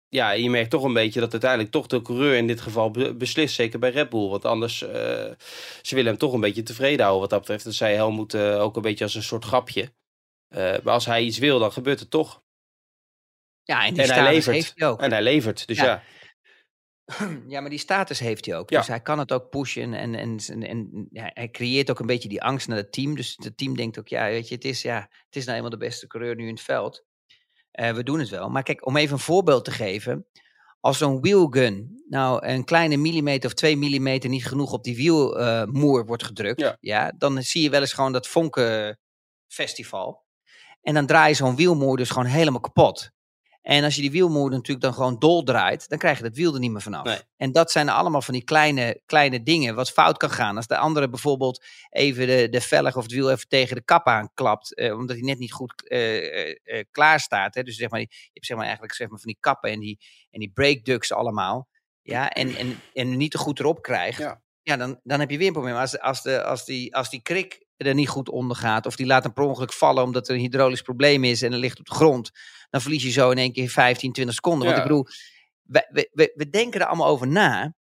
ja, 0.10 0.32
je 0.32 0.50
merkt 0.50 0.70
toch 0.70 0.84
een 0.84 0.94
beetje 0.94 1.20
dat 1.20 1.32
uiteindelijk 1.32 1.72
toch 1.72 1.88
de 1.88 2.02
coureur 2.02 2.36
in 2.38 2.48
dit 2.48 2.62
geval 2.62 2.92
be- 2.92 3.16
beslist. 3.16 3.56
Zeker 3.56 3.80
bij 3.80 3.90
Red 3.90 4.10
Bull. 4.10 4.28
Want 4.30 4.46
anders, 4.46 4.82
eh, 4.82 4.90
ze 5.82 5.96
willen 5.96 6.06
hem 6.10 6.18
toch 6.18 6.34
een 6.34 6.40
beetje 6.40 6.64
tevreden 6.64 7.00
houden 7.00 7.22
wat 7.22 7.30
dat 7.30 7.40
betreft. 7.40 7.64
Dat 7.64 7.74
zei 7.74 7.96
Helmoet 7.96 8.34
eh, 8.34 8.62
ook 8.62 8.76
een 8.76 8.82
beetje 8.82 9.04
als 9.04 9.16
een 9.16 9.24
soort 9.24 9.46
grapje. 9.46 9.94
Eh, 10.48 10.60
maar 10.84 10.94
als 10.94 11.06
hij 11.06 11.24
iets 11.24 11.38
wil, 11.38 11.60
dan 11.60 11.72
gebeurt 11.72 12.00
het 12.00 12.10
toch. 12.10 12.42
Ja, 13.64 13.86
en 13.86 13.94
die 13.94 14.04
En 14.04 14.10
hij 14.14 14.34
levert. 14.34 14.56
heeft 14.56 14.72
hij 14.76 14.88
ook. 14.88 15.02
En 15.02 15.12
hij 15.12 15.22
levert. 15.22 15.68
Dus 15.68 15.78
Ja. 15.78 15.86
ja. 15.86 16.04
Ja, 17.48 17.60
maar 17.62 17.70
die 17.70 17.80
status 17.80 18.20
heeft 18.20 18.46
hij 18.46 18.58
ook. 18.58 18.70
Ja. 18.70 18.78
Dus 18.78 18.88
hij 18.88 19.02
kan 19.02 19.20
het 19.20 19.32
ook 19.32 19.50
pushen. 19.50 19.94
En, 19.94 20.16
en, 20.16 20.38
en, 20.48 20.64
en 20.64 21.08
ja, 21.12 21.32
hij 21.34 21.50
creëert 21.50 21.90
ook 21.92 22.00
een 22.00 22.06
beetje 22.06 22.30
die 22.30 22.42
angst 22.44 22.68
naar 22.68 22.78
het 22.78 22.92
team. 22.92 23.16
Dus 23.16 23.34
het 23.44 23.58
team 23.58 23.76
denkt 23.76 24.00
ook, 24.00 24.08
ja, 24.08 24.26
weet 24.26 24.48
je, 24.48 24.56
het 24.56 24.66
is, 24.66 24.82
ja, 24.82 25.00
het 25.26 25.36
is 25.36 25.44
nou 25.46 25.56
eenmaal 25.56 25.72
de 25.72 25.78
beste 25.78 26.08
coureur 26.08 26.36
nu 26.36 26.44
in 26.48 26.54
het 26.54 26.62
veld. 26.64 27.06
Eh, 27.78 27.92
we 27.92 28.04
doen 28.04 28.20
het 28.20 28.30
wel. 28.30 28.50
Maar 28.50 28.64
kijk, 28.64 28.86
om 28.86 28.98
even 28.98 29.14
een 29.14 29.20
voorbeeld 29.20 29.66
te 29.66 29.72
geven. 29.72 30.26
Als 30.80 30.98
zo'n 30.98 31.22
wheelgun 31.22 32.04
nou 32.10 32.46
een 32.46 32.64
kleine 32.64 32.98
millimeter 32.98 33.50
of 33.50 33.56
twee 33.56 33.78
millimeter 33.78 34.30
niet 34.30 34.46
genoeg 34.46 34.72
op 34.72 34.84
die 34.84 34.96
wielmoer 34.96 36.06
wordt 36.06 36.24
gedrukt. 36.24 36.60
Ja. 36.60 36.78
Ja. 36.80 37.14
dan 37.18 37.42
zie 37.42 37.62
je 37.62 37.70
wel 37.70 37.82
eens 37.82 37.94
gewoon 37.94 38.12
dat 38.12 38.28
vonkenfestival. 38.28 40.26
En 40.82 40.94
dan 40.94 41.06
draai 41.06 41.30
je 41.30 41.36
zo'n 41.36 41.56
wielmoer 41.56 41.98
dus 41.98 42.10
gewoon 42.10 42.28
helemaal 42.28 42.60
kapot. 42.60 43.12
En 43.68 43.84
als 43.84 43.96
je 43.96 44.02
die 44.02 44.12
wielmoer 44.12 44.50
natuurlijk 44.50 44.82
dan 44.82 44.94
gewoon 44.94 45.20
dol 45.20 45.44
draait, 45.44 45.90
dan 45.90 45.98
krijg 45.98 46.18
je 46.18 46.24
dat 46.24 46.36
wiel 46.36 46.54
er 46.54 46.60
niet 46.60 46.72
meer 46.72 46.82
vanaf. 46.82 47.04
Nee. 47.04 47.20
En 47.38 47.52
dat 47.52 47.72
zijn 47.72 47.90
allemaal 47.90 48.22
van 48.22 48.34
die 48.34 48.44
kleine, 48.44 49.02
kleine 49.06 49.44
dingen 49.44 49.76
wat 49.76 49.92
fout 49.92 50.18
kan 50.18 50.30
gaan. 50.30 50.56
Als 50.56 50.68
de 50.68 50.78
andere 50.78 51.10
bijvoorbeeld 51.10 51.66
even 51.90 52.28
de, 52.28 52.50
de 52.50 52.62
velg 52.62 52.96
of 52.96 53.04
het 53.04 53.12
wiel 53.12 53.32
even 53.32 53.48
tegen 53.48 53.76
de 53.76 53.84
kap 53.84 54.08
aanklapt, 54.08 54.76
eh, 54.76 54.98
omdat 54.98 55.16
hij 55.16 55.26
net 55.26 55.40
niet 55.40 55.52
goed 55.52 55.88
eh, 55.88 56.18
eh, 56.18 56.56
eh, 56.64 56.86
klaar 56.92 57.20
staat. 57.20 57.56
Hè? 57.56 57.64
Dus 57.64 57.76
zeg 57.76 57.90
maar, 57.90 58.00
je 58.00 58.08
hebt 58.34 58.46
zeg 58.46 58.56
maar 58.56 58.66
eigenlijk 58.66 58.96
zeg 58.96 59.10
maar 59.10 59.20
van 59.20 59.28
die 59.28 59.38
kappen 59.40 59.72
en 59.72 59.80
die, 59.80 60.00
en 60.32 60.40
die 60.40 60.52
brake 60.54 60.82
ducts 60.82 61.12
allemaal. 61.12 61.68
Ja, 62.02 62.30
en, 62.30 62.56
en, 62.56 62.80
en 62.94 63.18
niet 63.18 63.32
te 63.32 63.38
goed 63.38 63.60
erop 63.60 63.82
krijgt. 63.82 64.20
Ja. 64.20 64.42
Ja, 64.62 64.78
dan, 64.78 65.00
dan 65.04 65.20
heb 65.20 65.30
je 65.30 65.38
weer 65.38 65.48
een 65.48 65.54
probleem. 65.54 65.76
Als, 65.76 66.00
als, 66.00 66.22
de, 66.22 66.44
als, 66.44 66.66
die, 66.66 66.96
als 66.96 67.10
die 67.10 67.22
krik 67.22 67.66
er 67.78 67.94
niet 67.94 68.10
goed 68.10 68.30
onder 68.30 68.58
gaat, 68.58 68.86
of 68.86 68.96
die 68.96 69.06
laat 69.06 69.24
hem 69.24 69.34
per 69.34 69.44
ongeluk 69.44 69.74
vallen 69.74 70.04
omdat 70.04 70.28
er 70.28 70.36
een 70.36 70.42
hydraulisch 70.42 70.82
probleem 70.82 71.24
is 71.24 71.42
en 71.42 71.54
er 71.54 71.60
ligt 71.60 71.80
op 71.80 71.86
de 71.86 71.96
grond, 71.96 72.32
dan 72.70 72.82
verlies 72.82 73.04
je 73.04 73.12
zo 73.12 73.30
in 73.32 73.38
één 73.38 73.52
keer 73.52 73.70
15, 73.70 74.12
20 74.12 74.36
seconden. 74.36 74.66
Want 74.66 74.78
ik 74.78 74.84
bedoel, 74.84 75.08
we, 75.62 76.10
we, 76.12 76.32
we, 76.36 76.50
denken 76.50 76.82
er 76.82 76.88
allemaal 76.88 77.08
over 77.08 77.28
na. 77.28 77.74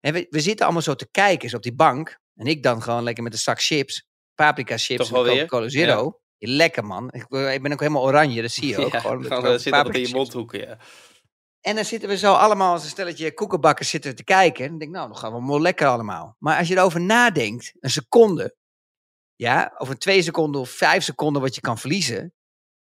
We, 0.00 0.26
we 0.30 0.40
zitten 0.40 0.64
allemaal 0.64 0.82
zo 0.82 0.94
te 0.94 1.10
kijken 1.10 1.48
zo 1.48 1.56
op 1.56 1.62
die 1.62 1.74
bank. 1.74 2.20
En 2.34 2.46
ik 2.46 2.62
dan 2.62 2.82
gewoon 2.82 3.02
lekker 3.02 3.22
met 3.22 3.32
een 3.32 3.38
zak 3.38 3.62
chips. 3.62 4.06
paprika 4.34 4.76
chips 4.76 5.08
Toch 5.08 5.26
en? 5.26 5.32
Coca-Cola 5.32 5.68
Zero. 5.68 6.20
Lekker 6.38 6.84
man. 6.84 7.10
Ik, 7.10 7.22
ik 7.28 7.62
ben 7.62 7.72
ook 7.72 7.80
helemaal 7.80 8.02
oranje, 8.02 8.42
dat 8.42 8.50
zie 8.50 8.68
je 8.68 8.78
ook. 8.84 8.92
Ja, 8.92 9.00
gewoon, 9.00 9.24
gewoon, 9.24 9.46
eh, 9.46 9.58
zit 9.58 9.72
dat 9.72 9.94
in 9.94 10.00
je 10.00 10.14
mondhoeken, 10.14 10.60
ja. 10.60 10.78
En 11.60 11.74
dan 11.74 11.84
zitten 11.84 12.08
we 12.08 12.16
zo 12.16 12.32
allemaal 12.32 12.72
als 12.72 12.82
een 12.82 12.88
stelletje 12.88 13.34
koekenbakkers 13.34 13.88
zitten 13.88 14.16
te 14.16 14.24
kijken. 14.24 14.64
En 14.64 14.70
dan 14.70 14.78
denk 14.78 14.90
ik, 14.90 14.96
nou, 14.96 15.08
dan 15.08 15.18
gaan 15.18 15.32
we 15.32 15.46
wel 15.46 15.60
lekker 15.60 15.86
allemaal. 15.86 16.36
Maar 16.38 16.58
als 16.58 16.68
je 16.68 16.76
erover 16.76 17.00
nadenkt, 17.00 17.72
een 17.80 17.90
seconde, 17.90 18.56
ja, 19.36 19.74
over 19.78 19.98
twee 19.98 20.22
seconden 20.22 20.60
of 20.60 20.70
vijf 20.70 21.04
seconden 21.04 21.42
wat 21.42 21.54
je 21.54 21.60
kan 21.60 21.78
verliezen, 21.78 22.34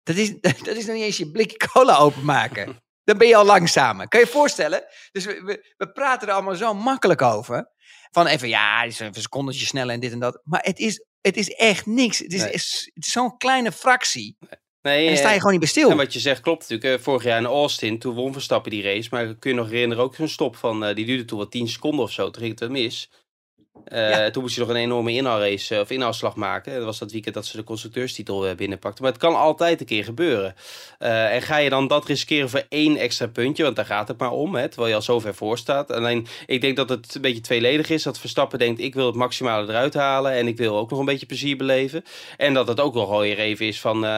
dat 0.02 0.16
is, 0.16 0.40
dat 0.40 0.76
is 0.76 0.86
nog 0.86 0.94
niet 0.94 1.04
eens 1.04 1.16
je 1.16 1.30
blikje 1.30 1.68
cola 1.72 1.96
openmaken. 1.96 2.76
Dan 3.06 3.18
ben 3.18 3.28
je 3.28 3.36
al 3.36 3.44
langzamer. 3.44 4.08
Kan 4.08 4.20
je 4.20 4.26
je 4.26 4.32
voorstellen? 4.32 4.84
Dus 5.12 5.24
we, 5.24 5.42
we, 5.44 5.74
we 5.76 5.92
praten 5.92 6.28
er 6.28 6.34
allemaal 6.34 6.54
zo 6.54 6.74
makkelijk 6.74 7.22
over. 7.22 7.70
Van 8.10 8.26
even, 8.26 8.48
ja, 8.48 8.82
is 8.82 8.94
even 9.00 9.06
een 9.06 9.20
secondetje 9.22 9.66
sneller 9.66 9.94
en 9.94 10.00
dit 10.00 10.12
en 10.12 10.18
dat. 10.18 10.40
Maar 10.44 10.60
het 10.62 10.78
is, 10.78 11.04
het 11.20 11.36
is 11.36 11.48
echt 11.50 11.86
niks. 11.86 12.18
Het 12.18 12.32
is, 12.32 12.42
Nee. 12.42 12.52
is- 12.52 12.90
het 12.94 13.04
is 13.06 13.12
zo'n 13.12 13.36
kleine 13.36 13.72
fractie. 13.72 14.36
Nee, 14.82 15.00
En 15.00 15.06
daar 15.06 15.16
sta 15.16 15.26
je 15.28 15.32
eh, 15.32 15.36
gewoon 15.36 15.50
niet 15.50 15.60
bij 15.60 15.68
stil. 15.70 15.90
En 15.90 15.96
wat 15.96 16.12
je 16.12 16.20
zegt 16.20 16.40
klopt 16.40 16.60
natuurlijk. 16.68 16.98
Eh, 16.98 17.04
vorig 17.04 17.22
jaar 17.22 17.38
in 17.38 17.44
Austin, 17.46 17.98
toen 17.98 18.14
won 18.14 18.32
Verstappen 18.32 18.70
die 18.70 18.82
race. 18.82 19.08
Maar 19.10 19.34
kun 19.34 19.50
je 19.50 19.56
nog 19.56 19.68
herinneren, 19.70 20.04
ook 20.04 20.14
zo'n 20.14 20.28
stop 20.28 20.56
van, 20.56 20.84
eh, 20.84 20.94
die 20.94 21.06
duurde 21.06 21.24
toen 21.24 21.38
wat 21.38 21.50
10 21.50 21.68
seconden 21.68 22.04
of 22.04 22.10
zo. 22.12 22.24
Toen 22.30 22.34
ging 22.42 22.50
het 22.50 22.60
wel 22.60 22.70
mis. 22.70 23.10
Eh. 23.84 24.26
Toen 24.26 24.42
moest 24.42 24.54
je 24.54 24.60
nog 24.60 24.70
een 24.70 24.76
enorme 24.76 25.12
inhaalrace 25.12 25.74
eh, 25.74 25.80
of 25.80 25.90
inhaalslag 25.90 26.36
maken. 26.36 26.74
Dat 26.74 26.84
was 26.84 26.98
dat 26.98 27.12
weekend 27.12 27.34
dat 27.34 27.46
ze 27.46 27.56
de 27.56 27.64
constructeurstitel 27.64 28.46
eh, 28.46 28.56
binnenpakten. 28.56 29.02
Maar 29.02 29.12
het 29.12 29.20
kan 29.20 29.34
altijd 29.34 29.80
een 29.80 29.86
keer 29.86 30.04
gebeuren. 30.04 30.54
En 30.98 31.42
ga 31.42 31.56
je 31.56 31.70
dan 31.70 31.86
dat 31.86 32.06
riskeren 32.06 32.50
voor 32.50 32.64
één 32.68 32.96
extra 32.96 33.26
puntje? 33.26 33.62
Want 33.62 33.76
daar 33.76 33.84
gaat 33.84 34.08
het 34.08 34.18
maar 34.18 34.30
om, 34.30 34.54
hè, 34.54 34.68
terwijl 34.68 34.88
je 34.88 34.94
al 34.94 35.02
zo 35.02 35.20
ver 35.20 35.34
voor 35.34 35.58
staat. 35.58 35.90
Alleen, 35.90 36.26
ik 36.46 36.60
denk 36.60 36.76
dat 36.76 36.88
het 36.88 37.14
een 37.14 37.20
beetje 37.20 37.40
tweeledig 37.40 37.90
is. 37.90 38.02
Dat 38.02 38.18
Verstappen 38.18 38.58
denkt, 38.58 38.80
ik 38.80 38.94
wil 38.94 39.06
het 39.06 39.14
maximale 39.14 39.68
eruit 39.68 39.94
halen. 39.94 40.32
En 40.32 40.46
ik 40.46 40.56
wil 40.56 40.76
ook 40.76 40.90
nog 40.90 40.98
een 40.98 41.04
beetje 41.04 41.26
plezier 41.26 41.56
beleven. 41.56 42.04
En 42.36 42.54
dat 42.54 42.68
het 42.68 42.80
ook 42.80 42.94
nog 42.94 43.18
weer 43.18 43.38
even 43.38 43.66
is 43.66 43.80
van, 43.80 44.04
eh, 44.04 44.10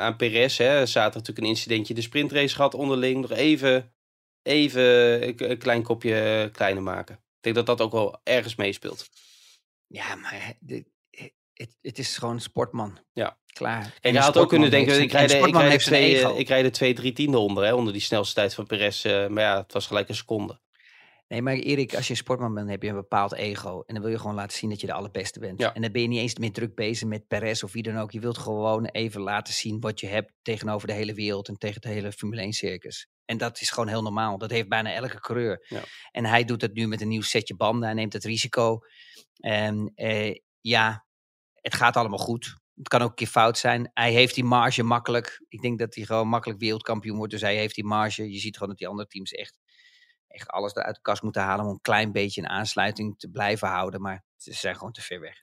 aan 0.00 0.16
Perez. 0.16 0.58
Hè. 0.58 0.86
Zaterdag 0.86 1.14
natuurlijk 1.14 1.38
een 1.38 1.52
incidentje 1.52 1.94
de 1.94 2.02
sprintrace 2.02 2.54
gehad 2.54 2.74
onderling. 2.74 3.20
Nog 3.20 3.38
even, 3.38 3.92
even 4.42 4.82
een 5.50 5.58
klein 5.58 5.82
kopje 5.82 6.50
kleiner 6.52 6.82
maken. 6.82 7.18
Ik 7.42 7.52
denk 7.52 7.66
dat 7.66 7.78
dat 7.78 7.86
ook 7.86 7.92
wel 7.92 8.20
ergens 8.22 8.54
meespeelt. 8.54 9.08
Ja, 9.86 10.14
maar 10.14 10.56
het, 11.52 11.76
het 11.80 11.98
is 11.98 12.18
gewoon 12.18 12.34
een 12.34 12.40
sportman. 12.40 12.98
Ja. 13.12 13.38
Klaar. 13.46 13.98
En 14.00 14.12
je 14.12 14.18
had 14.18 14.36
ook 14.36 14.48
kunnen 14.48 14.70
denken, 14.70 15.00
ik 15.02 15.12
rijd, 15.12 15.32
ik, 15.32 15.54
rijd 15.54 15.80
twee, 15.80 16.36
ik 16.36 16.48
rijd 16.48 16.64
er 16.64 16.72
twee, 16.72 16.94
drie 16.94 17.12
tiende 17.12 17.38
onder, 17.38 17.64
hè, 17.64 17.74
onder 17.74 17.92
die 17.92 18.02
snelste 18.02 18.34
tijd 18.34 18.54
van 18.54 18.66
Perez. 18.66 19.04
eh, 19.04 19.26
maar 19.26 19.42
ja, 19.42 19.56
het 19.56 19.72
was 19.72 19.86
gelijk 19.86 20.08
een 20.08 20.14
seconde. 20.14 20.60
Nee, 21.28 21.42
maar 21.42 21.54
Erik, 21.54 21.94
als 21.94 22.04
je 22.04 22.10
een 22.10 22.16
sportman 22.16 22.54
bent, 22.54 22.68
heb 22.68 22.82
je 22.82 22.88
een 22.88 22.94
bepaald 22.94 23.34
ego. 23.34 23.82
En 23.86 23.94
dan 23.94 24.02
wil 24.02 24.12
je 24.12 24.18
gewoon 24.18 24.34
laten 24.34 24.58
zien 24.58 24.70
dat 24.70 24.80
je 24.80 24.86
de 24.86 24.92
allerbeste 24.92 25.38
bent. 25.38 25.60
Ja. 25.60 25.74
En 25.74 25.82
dan 25.82 25.92
ben 25.92 26.02
je 26.02 26.08
niet 26.08 26.20
eens 26.20 26.36
meer 26.36 26.52
druk 26.52 26.74
bezig 26.74 27.08
met 27.08 27.26
Perez 27.26 27.62
of 27.62 27.72
wie 27.72 27.82
dan 27.82 27.98
ook. 27.98 28.10
Je 28.10 28.20
wilt 28.20 28.38
gewoon 28.38 28.84
even 28.84 29.20
laten 29.20 29.54
zien 29.54 29.80
wat 29.80 30.00
je 30.00 30.06
hebt 30.06 30.32
tegenover 30.42 30.88
de 30.88 30.94
hele 30.94 31.14
wereld 31.14 31.48
en 31.48 31.58
tegen 31.58 31.80
het 31.82 31.92
hele 31.92 32.12
Formule 32.12 32.40
1 32.40 32.52
circus. 32.52 33.08
En 33.24 33.38
dat 33.38 33.60
is 33.60 33.70
gewoon 33.70 33.88
heel 33.88 34.02
normaal. 34.02 34.38
Dat 34.38 34.50
heeft 34.50 34.68
bijna 34.68 34.92
elke 34.92 35.20
coureur. 35.20 35.66
Ja. 35.68 35.82
En 36.10 36.24
hij 36.24 36.44
doet 36.44 36.60
het 36.60 36.74
nu 36.74 36.86
met 36.86 37.00
een 37.00 37.08
nieuw 37.08 37.22
setje 37.22 37.56
banden. 37.56 37.84
Hij 37.84 37.94
neemt 37.94 38.12
het 38.12 38.24
risico. 38.24 38.80
En 39.36 39.92
eh, 39.94 40.34
ja, 40.60 41.06
het 41.54 41.74
gaat 41.74 41.96
allemaal 41.96 42.18
goed. 42.18 42.56
Het 42.74 42.88
kan 42.88 43.02
ook 43.02 43.08
een 43.08 43.14
keer 43.14 43.26
fout 43.26 43.58
zijn. 43.58 43.90
Hij 43.94 44.12
heeft 44.12 44.34
die 44.34 44.44
marge 44.44 44.82
makkelijk. 44.82 45.44
Ik 45.48 45.60
denk 45.62 45.78
dat 45.78 45.94
hij 45.94 46.04
gewoon 46.04 46.28
makkelijk 46.28 46.60
wereldkampioen 46.60 47.16
wordt. 47.16 47.32
Dus 47.32 47.40
hij 47.40 47.56
heeft 47.56 47.74
die 47.74 47.84
marge. 47.84 48.32
Je 48.32 48.38
ziet 48.38 48.54
gewoon 48.54 48.68
dat 48.68 48.78
die 48.78 48.88
andere 48.88 49.08
teams 49.08 49.32
echt, 49.32 49.58
echt 50.28 50.48
alles 50.48 50.74
eruit 50.74 50.94
de 50.94 51.00
kast 51.00 51.22
moeten 51.22 51.42
halen. 51.42 51.64
om 51.64 51.70
een 51.70 51.80
klein 51.80 52.12
beetje 52.12 52.40
een 52.40 52.48
aansluiting 52.48 53.18
te 53.18 53.30
blijven 53.30 53.68
houden. 53.68 54.00
Maar 54.00 54.24
ze 54.36 54.52
zijn 54.52 54.76
gewoon 54.76 54.92
te 54.92 55.02
ver 55.02 55.20
weg. 55.20 55.38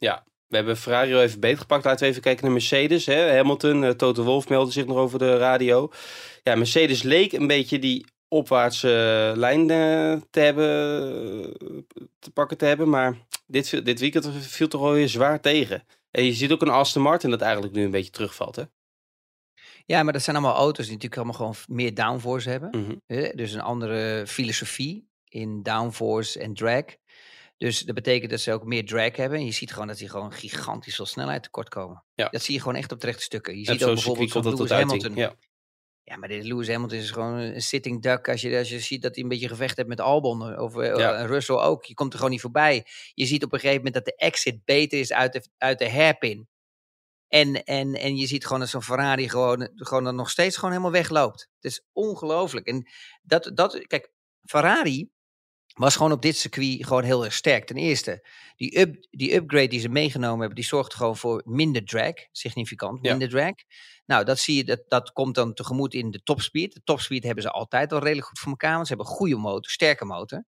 We 0.49 0.55
hebben 0.55 0.77
Ferrari 0.77 1.13
al 1.13 1.21
even 1.21 1.39
beter 1.39 1.57
gepakt. 1.57 1.85
Laten 1.85 2.03
we 2.03 2.09
even 2.09 2.21
kijken 2.21 2.43
naar 2.43 2.53
Mercedes. 2.53 3.05
Hè. 3.05 3.35
Hamilton, 3.35 3.83
eh, 3.83 3.89
Toto 3.89 4.23
Wolff 4.23 4.49
meldde 4.49 4.71
zich 4.71 4.85
nog 4.85 4.97
over 4.97 5.19
de 5.19 5.37
radio. 5.37 5.91
Ja, 6.43 6.55
Mercedes 6.55 7.03
leek 7.03 7.31
een 7.31 7.47
beetje 7.47 7.79
die 7.79 8.05
opwaartse 8.27 9.33
lijn 9.35 9.61
eh, 9.61 10.21
te 10.29 10.39
hebben, 10.39 10.69
eh, 11.59 11.77
te 12.19 12.31
pakken 12.31 12.57
te 12.57 12.65
hebben. 12.65 12.89
Maar 12.89 13.17
dit, 13.47 13.85
dit 13.85 13.99
weekend 13.99 14.29
viel 14.39 14.67
toch 14.67 14.81
wel 14.81 14.91
weer 14.91 15.09
zwaar 15.09 15.41
tegen. 15.41 15.83
En 16.11 16.23
je 16.23 16.33
ziet 16.33 16.51
ook 16.51 16.61
een 16.61 16.69
Aston 16.69 17.01
Martin 17.01 17.29
dat 17.29 17.41
eigenlijk 17.41 17.73
nu 17.73 17.83
een 17.83 17.91
beetje 17.91 18.11
terugvalt. 18.11 18.55
Hè? 18.55 18.63
Ja, 19.85 20.03
maar 20.03 20.13
dat 20.13 20.21
zijn 20.21 20.35
allemaal 20.35 20.55
auto's 20.55 20.85
die 20.85 20.93
natuurlijk 20.93 21.21
allemaal 21.21 21.35
gewoon 21.35 21.77
meer 21.77 21.93
downforce 21.93 22.49
hebben. 22.49 22.69
Mhm. 23.07 23.35
Dus 23.35 23.53
een 23.53 23.61
andere 23.61 24.27
filosofie 24.27 25.07
in 25.27 25.63
downforce 25.63 26.39
en 26.39 26.53
drag. 26.53 26.83
Dus 27.59 27.79
dat 27.79 27.95
betekent 27.95 28.31
dat 28.31 28.39
ze 28.39 28.53
ook 28.53 28.65
meer 28.65 28.85
drag 28.85 29.15
hebben. 29.15 29.39
En 29.39 29.45
je 29.45 29.51
ziet 29.51 29.71
gewoon 29.71 29.87
dat 29.87 29.97
die 29.97 30.09
gewoon 30.09 30.33
gigantisch 30.33 30.95
veel 30.95 31.05
snelheid 31.05 31.43
tekort 31.43 31.69
komen. 31.69 32.03
Ja. 32.13 32.29
Dat 32.29 32.41
zie 32.41 32.53
je 32.53 32.59
gewoon 32.59 32.75
echt 32.75 32.91
op 32.91 32.99
de 32.99 33.05
rechte 33.05 33.21
stukken. 33.23 33.53
Je 33.59 33.65
En 33.65 33.73
ziet 33.73 33.83
ook 33.83 33.93
bijvoorbeeld 33.93 34.31
tot 34.31 34.69
Lewis. 34.69 34.71
Hamilton. 34.71 35.15
Ja. 35.15 35.35
Ja, 36.03 36.17
maar 36.17 36.27
dit 36.29 36.43
Lewis 36.43 36.67
Hamilton 36.67 36.97
is 36.97 37.11
gewoon 37.11 37.33
een 37.33 37.61
sitting 37.61 38.01
duck. 38.01 38.29
Als 38.29 38.41
je, 38.41 38.57
als 38.57 38.69
je 38.69 38.79
ziet 38.79 39.01
dat 39.01 39.13
hij 39.13 39.23
een 39.23 39.29
beetje 39.29 39.47
gevecht 39.47 39.77
heeft 39.77 39.89
met 39.89 39.99
Albon. 40.01 40.59
Of 40.59 40.77
eh, 40.77 40.97
Ja. 40.97 41.25
Russell 41.25 41.55
ook. 41.55 41.85
Je 41.85 41.93
komt 41.93 42.11
er 42.11 42.17
gewoon 42.17 42.33
niet 42.33 42.41
voorbij. 42.41 42.85
Je 43.13 43.25
ziet 43.25 43.43
op 43.43 43.53
een 43.53 43.59
gegeven 43.59 43.83
moment 43.83 44.05
dat 44.05 44.05
de 44.05 44.15
exit 44.15 44.65
beter 44.65 44.99
is 44.99 45.13
uit 45.13 45.33
de, 45.33 45.43
uit 45.57 45.79
de 45.79 45.89
hairpin. 45.91 46.47
En, 47.27 47.63
en, 47.63 47.93
en 47.93 48.15
je 48.17 48.27
ziet 48.27 48.43
gewoon 48.45 48.59
dat 48.59 48.69
zo'n 48.69 48.83
Ferrari 48.83 49.29
gewoon, 49.29 49.69
gewoon 49.75 50.03
dan 50.03 50.15
nog 50.15 50.29
steeds 50.29 50.55
gewoon 50.55 50.71
helemaal 50.71 50.91
wegloopt. 50.91 51.49
Het 51.59 51.71
is 51.71 51.85
ongelooflijk. 51.93 52.67
En 52.67 52.87
dat, 53.21 53.51
dat, 53.53 53.87
kijk, 53.87 54.11
Ferrari 54.45 55.09
was 55.79 55.95
gewoon 55.95 56.11
op 56.11 56.21
dit 56.21 56.37
circuit 56.37 56.85
gewoon 56.85 57.03
heel 57.03 57.23
erg 57.23 57.33
sterk. 57.33 57.65
Ten 57.65 57.75
eerste, 57.75 58.27
die, 58.55 58.79
up, 58.79 59.07
die 59.09 59.35
upgrade 59.35 59.67
die 59.67 59.79
ze 59.79 59.89
meegenomen 59.89 60.39
hebben, 60.39 60.55
die 60.55 60.65
zorgt 60.65 60.93
gewoon 60.93 61.17
voor 61.17 61.41
minder 61.45 61.85
drag. 61.85 62.13
Significant 62.31 62.99
Ja. 63.01 63.09
minder 63.09 63.29
drag. 63.29 63.53
Nou, 64.05 64.25
dat 64.25 64.39
zie 64.39 64.55
je, 64.55 64.63
dat, 64.63 64.83
dat 64.87 65.11
komt 65.11 65.35
dan 65.35 65.53
tegemoet 65.53 65.93
in 65.93 66.11
de 66.11 66.23
topspeed. 66.23 66.73
De 66.73 66.81
topspeed 66.83 67.23
hebben 67.23 67.43
ze 67.43 67.49
altijd 67.51 67.91
al 67.93 67.99
redelijk 67.99 68.27
goed 68.27 68.39
voor 68.39 68.51
elkaar, 68.51 68.73
want 68.73 68.87
ze 68.87 68.93
hebben 68.93 69.11
een 69.11 69.17
goede 69.17 69.35
motor, 69.35 69.71
sterke 69.71 70.05
motor. 70.05 70.45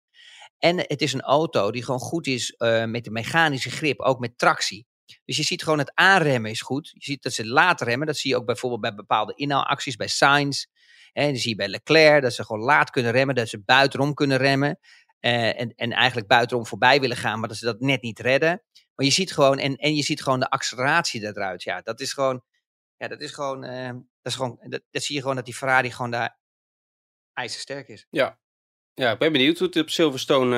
En 0.58 0.76
het 0.78 1.02
is 1.02 1.12
een 1.12 1.20
auto 1.20 1.70
die 1.70 1.84
gewoon 1.84 2.00
goed 2.00 2.26
is 2.26 2.50
eh, 2.50 2.84
met 2.84 3.04
de 3.04 3.10
mechanische 3.10 3.70
grip, 3.70 4.00
ook 4.00 4.18
met 4.18 4.38
tractie. 4.38 4.86
Dus 5.24 5.36
je 5.36 5.42
ziet 5.42 5.62
gewoon 5.62 5.78
het 5.78 5.92
aanremmen 5.94 6.50
is 6.50 6.60
goed. 6.60 6.88
Je 6.94 7.04
ziet 7.04 7.22
dat 7.22 7.32
ze 7.32 7.46
laat 7.46 7.80
remmen. 7.80 8.06
Dat 8.06 8.16
zie 8.16 8.30
je 8.30 8.36
ook 8.36 8.46
bijvoorbeeld 8.46 8.80
bij 8.80 8.94
bepaalde 8.94 9.34
inhaalacties, 9.34 9.96
bij 9.96 10.08
Sainz. 10.08 10.64
En 11.12 11.26
dan 11.26 11.36
zie 11.36 11.50
je 11.50 11.56
bij 11.56 11.68
Leclerc 11.68 12.22
dat 12.22 12.34
ze 12.34 12.44
gewoon 12.44 12.62
laat 12.62 12.90
kunnen 12.90 13.12
remmen, 13.12 13.34
dat 13.34 13.48
ze 13.48 13.62
buitenom 13.64 14.14
kunnen 14.14 14.36
remmen. 14.36 14.78
Eh, 15.20 15.60
en, 15.60 15.74
en 15.74 15.92
eigenlijk 15.92 16.28
buitenom 16.28 16.66
voorbij 16.66 17.00
willen 17.00 17.16
gaan, 17.16 17.38
maar 17.40 17.48
dat 17.48 17.58
ze 17.58 17.64
dat 17.64 17.80
net 17.80 18.02
niet 18.02 18.18
redden. 18.18 18.62
Maar 18.94 19.06
je 19.06 19.12
ziet 19.12 19.32
gewoon, 19.32 19.58
en, 19.58 19.76
en 19.76 19.94
je 19.94 20.02
ziet 20.02 20.22
gewoon 20.22 20.40
de 20.40 20.50
acceleratie 20.50 21.26
eruit. 21.26 21.62
Ja, 21.62 21.80
dat 21.80 22.00
is 22.00 22.12
gewoon, 22.12 22.42
ja, 22.96 23.08
dat 23.08 23.20
is 23.20 23.32
gewoon, 23.32 23.64
eh, 23.64 23.92
dat 23.92 24.32
is 24.32 24.34
gewoon, 24.34 24.58
dat, 24.68 24.82
zie 24.90 25.14
je 25.14 25.20
gewoon 25.20 25.36
dat 25.36 25.44
die 25.44 25.54
Ferrari 25.54 25.90
gewoon 25.90 26.10
daar 26.10 26.38
ijzersterk 27.32 27.88
is. 27.88 28.06
Ja, 28.94 29.12
ik 29.12 29.18
ben 29.18 29.32
benieuwd 29.32 29.58
hoe 29.58 29.66
het 29.66 29.76
op 29.76 29.90
Silverstone 29.90 30.56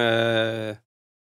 eh, 0.70 0.76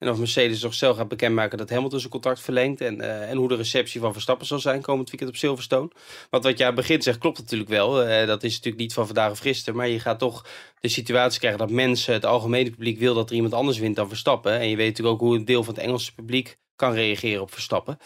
en 0.02 0.10
of 0.10 0.18
Mercedes 0.18 0.62
nog 0.62 0.74
zelf 0.74 0.98
gaat 0.98 1.08
bekendmaken 1.08 1.58
dat 1.58 1.70
Hamilton 1.70 2.00
zijn 2.00 2.12
contract 2.12 2.40
verlengt. 2.40 2.82
En, 2.82 3.02
eh, 3.02 3.30
en 3.30 3.38
hoe 3.38 3.48
de 3.48 3.56
receptie 3.56 4.00
van 4.00 4.14
Verstappen 4.14 4.48
zal 4.48 4.60
zijn 4.60 4.82
komend 4.82 5.10
weekend 5.10 5.30
op 5.30 5.36
Silverstone. 5.36 5.90
Want 6.30 6.44
wat 6.44 6.58
jij 6.58 6.68
aan 6.68 6.74
het 6.76 6.82
begin 6.82 7.02
zegt 7.02 7.18
klopt 7.18 7.38
natuurlijk 7.38 7.70
wel. 7.70 8.04
Eh, 8.04 8.28
dat 8.28 8.44
is 8.44 8.52
natuurlijk 8.52 8.82
niet 8.82 8.94
van 8.94 9.06
vandaag 9.06 9.32
of 9.32 9.40
gisteren. 9.40 9.76
Maar 9.76 9.88
je 9.88 10.00
gaat 10.00 10.20
toch 10.20 10.46
de 10.80 10.88
situatie 10.88 11.40
krijgen 11.40 11.60
dat 11.60 11.70
mensen, 11.70 12.14
het 12.14 12.26
algemene 12.26 12.70
publiek, 12.70 13.00
wil 13.00 13.14
dat 13.14 13.30
er 13.30 13.36
iemand 13.36 13.54
anders 13.54 13.78
wint 13.78 13.96
dan 13.96 14.08
Verstappen. 14.08 14.60
En 14.60 14.70
je 14.70 14.76
weet 14.76 14.88
natuurlijk 14.88 15.16
ook 15.16 15.28
hoe 15.28 15.36
een 15.36 15.46
deel 15.46 15.64
van 15.64 15.74
het 15.74 15.84
Engelse 15.84 16.14
publiek 16.14 16.58
kan 16.82 16.94
reageren 16.94 17.42
op 17.42 17.54
Verstappen. 17.54 17.98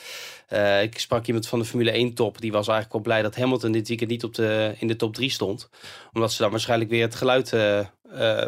Eh, 0.48 0.82
ik 0.82 1.00
sprak 1.00 1.26
iemand 1.26 1.48
van 1.48 1.60
de 1.60 1.66
Formule 1.66 1.92
1 1.92 2.14
top. 2.14 2.42
Die 2.42 2.52
was 2.52 2.68
eigenlijk 2.68 2.94
wel 2.94 3.02
blij 3.02 3.22
dat 3.22 3.36
Hamilton 3.36 3.72
dit 3.72 3.88
weekend 3.88 4.10
niet 4.10 4.24
op 4.24 4.34
de, 4.34 4.76
in 4.80 4.88
de 4.88 4.96
top 4.96 5.14
3 5.14 5.30
stond. 5.30 5.70
Omdat 6.14 6.32
ze 6.32 6.42
dan 6.42 6.52
waarschijnlijk 6.52 6.90
weer 6.90 7.02
het 7.02 7.16
geluid 7.16 7.54
eh, 7.54 7.88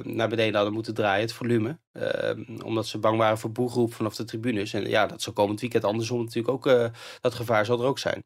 naar 0.03 0.29
beneden 0.29 0.55
hadden 0.55 0.73
moeten 0.73 0.93
draaien, 0.93 1.21
het 1.21 1.33
volume. 1.33 1.79
Eh, 1.91 2.63
omdat 2.63 2.87
ze 2.87 2.97
bang 2.97 3.17
waren 3.17 3.37
voor 3.37 3.51
boegroep 3.51 3.93
vanaf 3.93 4.15
de 4.15 4.23
tribunes. 4.23 4.73
En 4.73 4.89
ja, 4.89 5.05
dat 5.05 5.21
zal 5.21 5.33
komend 5.33 5.61
weekend 5.61 5.83
andersom 5.83 6.19
natuurlijk 6.19 6.53
ook, 6.53 6.91
dat 7.21 7.33
gevaar 7.33 7.65
zal 7.65 7.79
er 7.79 7.87
ook 7.87 7.99
zijn. 7.99 8.23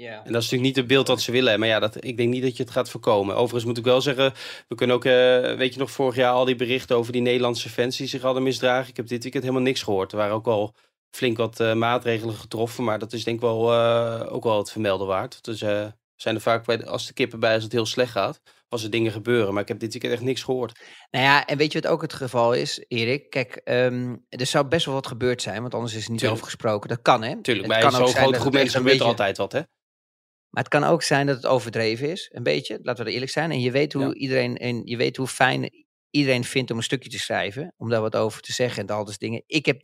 Ja. 0.00 0.24
En 0.24 0.32
dat 0.32 0.42
is 0.42 0.50
natuurlijk 0.50 0.62
niet 0.62 0.76
het 0.76 0.86
beeld 0.86 1.06
dat 1.06 1.20
ze 1.20 1.32
willen. 1.32 1.58
Maar 1.58 1.68
ja, 1.68 1.78
dat, 1.78 2.04
ik 2.04 2.16
denk 2.16 2.28
niet 2.28 2.42
dat 2.42 2.56
je 2.56 2.62
het 2.62 2.72
gaat 2.72 2.90
voorkomen. 2.90 3.34
Overigens 3.34 3.64
moet 3.64 3.78
ik 3.78 3.84
wel 3.84 4.00
zeggen, 4.00 4.32
we 4.68 4.74
kunnen 4.74 4.96
ook, 4.96 5.04
eh, 5.04 5.54
weet 5.56 5.72
je 5.74 5.80
nog, 5.80 5.90
vorig 5.90 6.14
jaar 6.16 6.32
al 6.32 6.44
die 6.44 6.56
berichten 6.56 6.96
over 6.96 7.12
die 7.12 7.22
Nederlandse 7.22 7.68
fans 7.68 7.96
die 7.96 8.06
zich 8.06 8.22
hadden 8.22 8.42
misdragen. 8.42 8.90
Ik 8.90 8.96
heb 8.96 9.06
dit 9.06 9.22
weekend 9.22 9.42
helemaal 9.44 9.64
niks 9.64 9.82
gehoord. 9.82 10.12
Er 10.12 10.18
waren 10.18 10.34
ook 10.34 10.46
al 10.46 10.74
flink 11.10 11.36
wat 11.36 11.60
eh, 11.60 11.74
maatregelen 11.74 12.34
getroffen. 12.34 12.84
Maar 12.84 12.98
dat 12.98 13.12
is 13.12 13.24
denk 13.24 13.36
ik 13.36 13.42
wel, 13.42 13.72
eh, 13.72 14.32
ook 14.34 14.44
wel 14.44 14.58
het 14.58 14.70
vermelden 14.70 15.06
waard. 15.06 15.44
Dus 15.44 15.62
eh, 15.62 15.86
zijn 16.16 16.34
er 16.34 16.40
vaak, 16.40 16.66
bij 16.66 16.86
als 16.86 17.06
de 17.06 17.12
kippen 17.12 17.40
bij 17.40 17.54
als 17.54 17.62
het 17.62 17.72
heel 17.72 17.86
slecht 17.86 18.12
gaat, 18.12 18.40
als 18.68 18.82
er 18.84 18.90
dingen 18.90 19.12
gebeuren. 19.12 19.52
Maar 19.52 19.62
ik 19.62 19.68
heb 19.68 19.78
dit 19.78 19.92
weekend 19.92 20.12
echt 20.12 20.22
niks 20.22 20.42
gehoord. 20.42 20.78
Nou 21.10 21.24
ja, 21.24 21.46
en 21.46 21.56
weet 21.56 21.72
je 21.72 21.80
wat 21.80 21.90
ook 21.90 22.02
het 22.02 22.12
geval 22.12 22.52
is, 22.52 22.84
Erik? 22.88 23.30
Kijk, 23.30 23.60
ehm, 23.64 24.16
er 24.28 24.46
zou 24.46 24.66
best 24.66 24.86
wel 24.86 24.94
wat 24.94 25.06
gebeurd 25.06 25.42
zijn, 25.42 25.60
want 25.60 25.74
anders 25.74 25.94
is 25.94 26.04
er 26.04 26.10
niet 26.10 26.18
Tuurlijk. 26.18 26.40
over 26.40 26.52
gesproken. 26.52 26.88
Dat 26.88 27.02
kan, 27.02 27.22
hè? 27.22 27.42
Tuurlijk, 27.42 27.72
Het 27.72 27.80
bij 27.80 27.90
zo'n 27.90 28.08
grote 28.08 28.40
groep 28.40 28.52
mensen 28.52 28.52
gebeurt 28.52 28.76
er 28.76 28.82
beetje- 28.82 29.04
altijd 29.04 29.36
wat, 29.36 29.52
hè? 29.52 29.60
Maar 30.50 30.62
het 30.62 30.72
kan 30.72 30.84
ook 30.84 31.02
zijn 31.02 31.26
dat 31.26 31.36
het 31.36 31.46
overdreven 31.46 32.10
is, 32.10 32.28
een 32.32 32.42
beetje. 32.42 32.78
Laten 32.82 33.02
we 33.02 33.08
er 33.08 33.14
eerlijk 33.14 33.32
zijn. 33.32 33.50
En 33.50 33.60
je 33.60 33.70
weet 33.70 33.92
hoe 33.92 34.02
Ja. 34.04 34.12
iedereen, 34.14 34.56
en 34.56 34.82
je 34.84 34.96
weet 34.96 35.16
hoe 35.16 35.26
fijn 35.26 35.70
iedereen 36.10 36.44
vindt 36.44 36.70
om 36.70 36.76
een 36.76 36.82
stukje 36.82 37.10
te 37.10 37.18
schrijven, 37.18 37.74
om 37.76 37.88
daar 37.90 38.00
wat 38.00 38.16
over 38.16 38.42
te 38.42 38.52
zeggen 38.52 38.86
en 38.86 38.94
al 38.94 39.04
dat 39.04 39.18
dingen. 39.18 39.42
Ik 39.46 39.66
heb, 39.66 39.82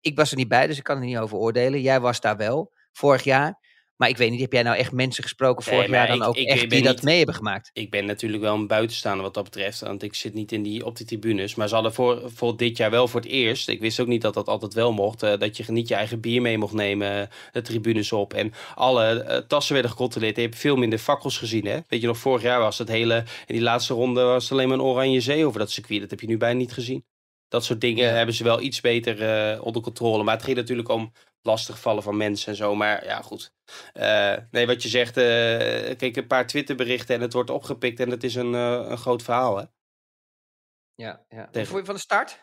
ik 0.00 0.16
was 0.16 0.30
er 0.30 0.36
niet 0.36 0.48
bij, 0.48 0.66
dus 0.66 0.76
ik 0.78 0.82
kan 0.84 0.96
er 0.96 1.04
niet 1.04 1.16
over 1.18 1.36
oordelen. 1.38 1.80
Jij 1.80 2.00
was 2.00 2.20
daar 2.20 2.36
wel, 2.36 2.72
vorig 2.92 3.22
jaar. 3.24 3.63
Maar 3.96 4.08
ik 4.08 4.16
weet 4.16 4.30
niet, 4.30 4.40
heb 4.40 4.52
jij 4.52 4.62
nou 4.62 4.76
echt 4.76 4.92
mensen 4.92 5.22
gesproken 5.22 5.64
vorig 5.64 5.88
jaar 5.90 6.06
dan 6.06 6.16
ik- 6.16 6.22
ook 6.28 6.36
ik 6.36 6.48
echt 6.48 6.60
ben 6.60 6.68
die 6.68 6.82
dat 6.82 7.02
mee 7.02 7.16
hebben 7.16 7.34
gemaakt? 7.34 7.70
Ik 7.72 7.90
ben 7.90 8.04
natuurlijk 8.04 8.42
wel 8.42 8.54
een 8.54 8.66
buitenstaander 8.66 9.22
wat 9.24 9.34
dat 9.34 9.44
betreft. 9.44 9.80
Want 9.80 10.02
ik 10.02 10.14
zit 10.14 10.34
niet 10.34 10.52
in 10.52 10.62
die, 10.62 10.84
op 10.86 10.96
die 10.96 11.06
tribunes. 11.06 11.54
Maar 11.54 11.68
ze 11.68 11.74
hadden 11.74 11.94
voor, 11.94 12.22
voor 12.34 12.56
dit 12.56 12.76
jaar 12.76 12.90
wel 12.90 13.08
voor 13.08 13.20
het 13.20 13.28
eerst. 13.28 13.68
Ik 13.68 13.80
wist 13.80 14.00
ook 14.00 14.06
niet 14.06 14.22
dat 14.22 14.34
dat 14.34 14.48
altijd 14.48 14.74
wel 14.74 14.92
mocht. 14.92 15.22
eh, 15.22 15.38
dat 15.38 15.56
je 15.56 15.64
niet 15.72 15.88
je 15.88 15.94
eigen 15.94 16.20
bier 16.20 16.40
mee 16.42 16.58
mocht 16.58 16.72
nemen. 16.72 17.20
eh, 17.20 17.26
de 17.52 17.62
tribunes 17.62 18.12
op. 18.12 18.32
En 18.34 18.52
alle 18.74 19.22
eh, 19.22 19.36
tassen 19.38 19.72
werden 19.72 19.90
gecontroleerd. 19.90 20.36
Je 20.36 20.42
hebt 20.42 20.56
veel 20.56 20.76
minder 20.76 20.98
fakkels 20.98 21.38
gezien. 21.38 21.66
Hè? 21.66 21.78
Weet 21.88 22.00
je 22.00 22.06
nog, 22.06 22.18
vorig 22.18 22.42
jaar 22.42 22.60
was 22.60 22.78
het 22.78 22.88
hele. 22.88 23.16
In 23.46 23.54
die 23.54 23.62
laatste 23.62 23.94
ronde 23.94 24.22
was 24.22 24.42
het 24.42 24.52
alleen 24.52 24.68
maar 24.68 24.78
een 24.78 24.84
oranje 24.84 25.20
zee 25.20 25.46
over 25.46 25.58
dat 25.58 25.70
circuit. 25.70 26.00
Dat 26.00 26.10
heb 26.10 26.20
je 26.20 26.26
nu 26.26 26.36
bijna 26.36 26.58
niet 26.58 26.72
gezien. 26.72 27.04
Dat 27.48 27.64
soort 27.64 27.80
dingen 27.80 28.04
Ja. 28.06 28.12
hebben 28.12 28.34
ze 28.34 28.44
wel 28.44 28.60
iets 28.60 28.80
beter 28.80 29.22
eh, 29.22 29.64
onder 29.64 29.82
controle. 29.82 30.22
Maar 30.22 30.34
het 30.34 30.44
ging 30.44 30.56
natuurlijk 30.56 30.88
om 30.88 31.12
lastigvallen 31.44 32.02
van 32.02 32.16
mensen 32.16 32.48
en 32.48 32.56
zo. 32.56 32.74
Maar 32.74 33.04
ja, 33.04 33.22
goed. 33.22 33.52
Eh, 33.92 34.36
nee, 34.50 34.66
wat 34.66 34.82
je 34.82 34.88
zegt, 34.88 35.16
eh 35.16 35.96
kijk, 35.96 36.16
een 36.16 36.26
paar 36.26 36.46
Twitterberichten 36.46 37.14
en 37.14 37.20
het 37.20 37.32
wordt 37.32 37.50
opgepikt 37.50 38.00
en 38.00 38.10
het 38.10 38.24
is 38.24 38.34
een, 38.34 38.54
eh, 38.54 38.86
een 38.88 38.98
groot 38.98 39.22
verhaal. 39.22 39.56
Hè? 39.56 39.64
Ja, 40.94 41.24
ja. 41.28 41.38
Wat 41.38 41.52
Tegen- 41.52 41.68
vond 41.68 41.80
je 41.80 41.86
van 41.86 41.94
de 41.94 42.00
start? 42.00 42.42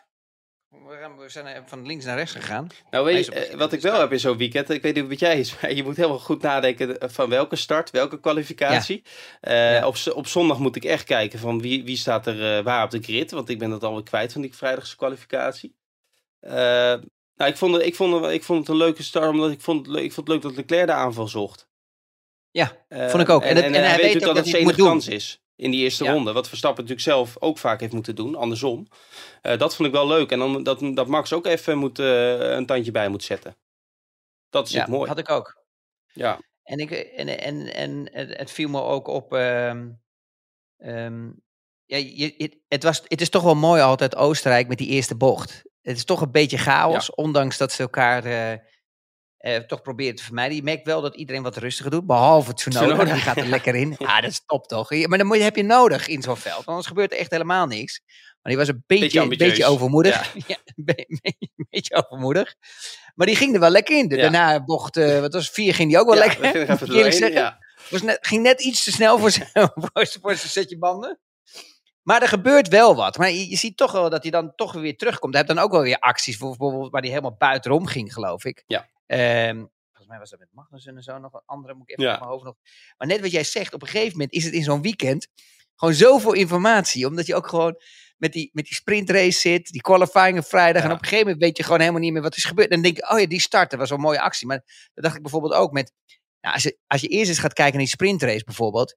We 1.16 1.24
zijn 1.28 1.68
van 1.68 1.86
links 1.86 2.04
naar 2.04 2.16
rechts 2.16 2.32
gegaan. 2.32 2.66
Nou, 2.90 3.04
weet 3.04 3.26
je, 3.26 3.56
wat 3.56 3.72
ik 3.72 3.80
wel 3.80 4.00
heb 4.00 4.12
in 4.12 4.20
zo'n 4.20 4.36
weekend, 4.36 4.70
ik 4.70 4.82
weet 4.82 4.94
niet 4.94 5.08
wat 5.08 5.18
jij 5.18 5.38
is, 5.38 5.54
maar 5.60 5.72
je 5.72 5.82
moet 5.82 5.96
heel 5.96 6.18
goed 6.18 6.42
nadenken 6.42 7.10
van 7.10 7.28
welke 7.28 7.56
start, 7.56 7.90
welke 7.90 8.20
kwalificatie. 8.20 9.04
Ja. 9.40 9.86
op, 9.86 9.96
op 10.14 10.26
zondag 10.26 10.58
moet 10.58 10.76
ik 10.76 10.84
echt 10.84 11.04
kijken 11.04 11.38
van 11.38 11.60
wie, 11.60 11.84
wie 11.84 11.96
staat 11.96 12.26
er 12.26 12.62
waar 12.62 12.84
op 12.84 12.90
de 12.90 13.02
grid, 13.02 13.30
want 13.30 13.48
ik 13.48 13.58
ben 13.58 13.70
dat 13.70 13.84
alweer 13.84 14.02
kwijt 14.02 14.32
van 14.32 14.40
die 14.40 14.54
vrijdagse 14.54 14.96
kwalificatie. 14.96 15.76
Nou, 17.34 17.50
ik 17.50 17.56
vond, 17.56 17.74
het, 17.74 17.82
ik, 17.84 17.94
vond, 17.94 18.22
het- 18.24 18.32
ik 18.32 18.42
vond 18.44 18.58
het 18.58 18.68
een 18.68 18.76
leuke 18.76 19.02
start, 19.02 19.30
omdat 19.30 19.50
ik 19.50 19.60
vond, 19.60 19.86
het 19.86 19.94
leuk- 19.94 20.04
ik 20.04 20.12
vond 20.12 20.26
het 20.28 20.36
leuk 20.36 20.44
dat 20.46 20.56
Leclerc 20.56 20.86
de 20.86 20.92
aanval 20.92 21.28
zocht. 21.28 21.68
Ja, 22.50 22.84
Eh, 22.88 23.08
vond 23.08 23.22
ik 23.22 23.28
ook. 23.28 23.42
En 23.42 23.48
En, 23.48 23.56
het- 23.56 23.64
en, 23.64 23.74
en 23.74 23.80
hij 23.80 23.88
hij 23.88 23.96
weet 23.96 24.02
natuurlijk 24.02 24.22
ook 24.30 24.34
dat 24.34 24.44
dat 24.44 24.44
het 24.44 24.52
zijn 24.54 24.66
het 24.66 24.72
enige 24.76 24.88
kans 24.90 25.08
is 25.08 25.42
in 25.56 25.70
die 25.70 25.80
eerste 25.82 26.04
Ja. 26.04 26.12
ronde. 26.12 26.32
Wat 26.32 26.48
Verstappen 26.48 26.82
natuurlijk 26.84 27.08
zelf 27.08 27.36
ook 27.40 27.58
vaak 27.58 27.80
heeft 27.80 27.92
moeten 27.92 28.14
doen, 28.14 28.34
andersom. 28.34 28.86
Eh, 29.42 29.58
dat 29.58 29.76
vond 29.76 29.88
ik 29.88 29.94
wel 29.94 30.06
leuk. 30.06 30.30
En 30.30 30.38
dan, 30.38 30.62
dat, 30.62 30.80
dat 30.94 31.06
Max 31.06 31.32
ook 31.32 31.46
even 31.46 31.78
moet, 31.78 31.98
eh, 31.98 32.50
een 32.50 32.66
tandje 32.66 32.90
bij 32.90 33.08
moet 33.08 33.24
zetten. 33.24 33.56
Dat 34.50 34.66
is 34.66 34.72
Ja, 34.72 34.86
mooi. 34.88 35.08
had 35.08 35.18
ik 35.18 35.30
ook. 35.30 35.64
Ja. 36.12 36.40
En, 36.62 36.78
ik, 36.78 36.90
en, 36.90 37.38
en, 37.40 37.74
en 37.74 38.08
het, 38.12 38.50
viel 38.50 38.68
me 38.68 38.80
ook 38.82 39.06
op. 39.08 39.32
ehm, 39.34 39.88
ehm, 40.78 41.26
ja, 41.84 41.96
je, 41.96 42.34
het, 42.36 42.56
het, 42.68 42.82
was, 42.82 43.02
het 43.04 43.20
is 43.20 43.28
toch 43.30 43.42
wel 43.42 43.54
mooi 43.54 43.82
altijd 43.82 44.16
Oostenrijk 44.16 44.68
met 44.68 44.78
die 44.78 44.88
eerste 44.88 45.16
bocht. 45.16 45.62
Het 45.82 45.96
is 45.96 46.04
toch 46.04 46.20
een 46.20 46.30
beetje 46.30 46.58
chaos, 46.58 47.14
ondanks 47.14 47.56
dat 47.56 47.72
ze 47.72 47.82
elkaar 47.82 48.24
eh, 48.24 48.52
eh, 49.38 49.62
toch 49.66 49.82
proberen 49.82 50.14
te 50.14 50.22
vermijden. 50.22 50.56
Je 50.56 50.62
merkt 50.62 50.86
wel 50.86 51.00
dat 51.00 51.14
iedereen 51.16 51.42
wat 51.42 51.56
rustiger 51.56 51.90
doet, 51.90 52.06
behalve 52.06 52.54
Tsunoda. 52.54 52.86
Tsunoda, 52.86 53.12
Die 53.12 53.22
gaat 53.22 53.36
er 53.36 53.46
lekker 53.56 53.74
in. 53.74 53.94
Ja, 53.98 54.20
dat 54.20 54.30
is 54.30 54.42
top 54.46 54.66
toch? 54.66 54.90
Maar 55.06 55.18
dan 55.18 55.26
moet 55.26 55.38
heb 55.38 55.56
je 55.56 55.62
nodig 55.62 56.06
in 56.08 56.22
zo'n 56.22 56.36
veld, 56.36 56.66
anders 56.66 56.86
gebeurt 56.86 57.12
er 57.12 57.18
echt 57.18 57.30
helemaal 57.30 57.66
niks. 57.66 58.00
Maar 58.42 58.52
die 58.52 58.56
was 58.56 58.68
een 58.68 58.84
beetje, 58.86 59.28
Beetje 59.28 59.36
beetje 59.46 59.64
overmoedig. 59.64 60.34
Ja. 60.46 60.56
een 60.76 60.84
be- 60.84 61.04
een 61.06 61.66
beetje 61.70 61.94
overmoedig. 62.06 62.54
Maar 63.14 63.26
die 63.26 63.36
ging 63.36 63.54
er 63.54 63.60
wel 63.60 63.70
lekker 63.70 63.98
in. 63.98 64.08
Ja. 64.08 64.16
Daarna 64.16 64.64
bocht, 64.64 64.96
eh, 64.96 65.20
wat 65.20 65.32
was 65.32 65.44
het, 65.44 65.54
vier, 65.54 65.74
ging 65.74 65.88
die 65.90 65.98
ook 65.98 66.06
wel 66.06 66.16
lekker. 66.18 66.44
ging 66.44 66.54
er 66.54 66.70
even 66.70 66.86
doorheen, 66.92 67.12
zeggen. 67.12 67.40
Ja. 67.40 67.58
Was 67.90 68.02
net, 68.02 68.18
ging 68.26 68.42
net 68.42 68.62
iets 68.62 68.84
te 68.84 68.92
snel 68.92 69.18
voor 69.18 69.30
zijn, 69.30 69.48
voor 69.52 70.06
zijn, 70.06 70.20
voor 70.22 70.34
zijn 70.36 70.50
setje 70.50 70.78
banden. 70.78 71.20
Maar 72.02 72.22
er 72.22 72.28
gebeurt 72.28 72.68
wel 72.68 72.94
wat. 72.96 73.18
Maar 73.18 73.30
je, 73.30 73.48
je 73.48 73.56
ziet 73.56 73.76
toch 73.76 73.92
wel 73.92 74.10
dat 74.10 74.22
hij 74.22 74.30
dan 74.30 74.54
toch 74.54 74.72
weer 74.72 74.96
terugkomt. 74.96 75.34
Hij 75.34 75.42
heeft 75.42 75.54
dan 75.54 75.64
ook 75.64 75.72
wel 75.72 75.82
weer 75.82 75.98
acties, 75.98 76.36
voor- 76.36 76.56
bijvoorbeeld 76.56 76.90
waar 76.90 77.00
hij 77.00 77.10
helemaal 77.10 77.36
buitenom 77.36 77.86
ging, 77.86 78.12
geloof 78.12 78.44
ik. 78.44 78.64
Ja. 78.66 78.88
Ehm, 79.06 79.56
volgens 79.56 80.06
mij 80.08 80.18
was 80.18 80.30
dat 80.30 80.38
met 80.38 80.48
Magnussen 80.52 80.96
en 80.96 81.02
zo 81.02 81.18
nog 81.18 81.32
een 81.32 81.42
andere, 81.46 81.74
moet 81.74 81.90
ik 81.90 81.98
even 81.98 82.04
Ja. 82.10 82.12
op 82.14 82.18
mijn 82.20 82.30
hoofd 82.32 82.44
nog. 82.44 82.54
Maar 82.98 83.08
net 83.08 83.20
wat 83.20 83.30
jij 83.30 83.44
zegt, 83.44 83.74
op 83.74 83.82
een 83.82 83.88
gegeven 83.88 84.12
moment 84.12 84.32
is 84.32 84.44
het 84.44 84.52
in 84.52 84.62
zo'n 84.62 84.82
weekend 84.82 85.28
gewoon 85.76 85.94
zoveel 85.94 86.32
informatie. 86.32 87.06
Omdat 87.06 87.26
je 87.26 87.34
ook 87.34 87.46
gewoon 87.46 87.76
met 88.16 88.32
die, 88.32 88.50
met 88.52 88.64
die 88.64 88.74
sprintrace 88.74 89.38
zit, 89.40 89.66
die 89.70 89.80
qualifying 89.80 90.38
op 90.38 90.44
vrijdag. 90.44 90.82
Ja. 90.82 90.88
En 90.88 90.94
op 90.94 90.98
een 91.02 91.08
gegeven 91.08 91.26
moment 91.26 91.44
weet 91.44 91.56
je 91.56 91.62
gewoon 91.62 91.80
helemaal 91.80 92.00
niet 92.00 92.12
meer 92.12 92.22
wat 92.22 92.36
is 92.36 92.44
gebeurd. 92.44 92.68
En 92.68 92.74
dan 92.82 92.92
denk 92.92 92.96
je, 92.96 93.10
oh 93.14 93.20
ja, 93.20 93.26
die 93.26 93.40
start, 93.40 93.70
dat 93.70 93.78
was 93.78 93.88
wel 93.88 93.98
een 93.98 94.04
mooie 94.04 94.20
actie. 94.20 94.46
Maar 94.46 94.62
dat 94.94 95.04
dacht 95.04 95.16
ik 95.16 95.22
bijvoorbeeld 95.22 95.52
ook 95.54 95.72
met, 95.72 95.92
nou, 96.40 96.54
als, 96.54 96.62
je, 96.62 96.78
als 96.86 97.00
je 97.00 97.08
eerst 97.08 97.28
eens 97.28 97.38
gaat 97.38 97.52
kijken 97.52 97.74
naar 97.74 97.82
die 97.84 97.92
sprintrace 97.94 98.44
bijvoorbeeld. 98.44 98.96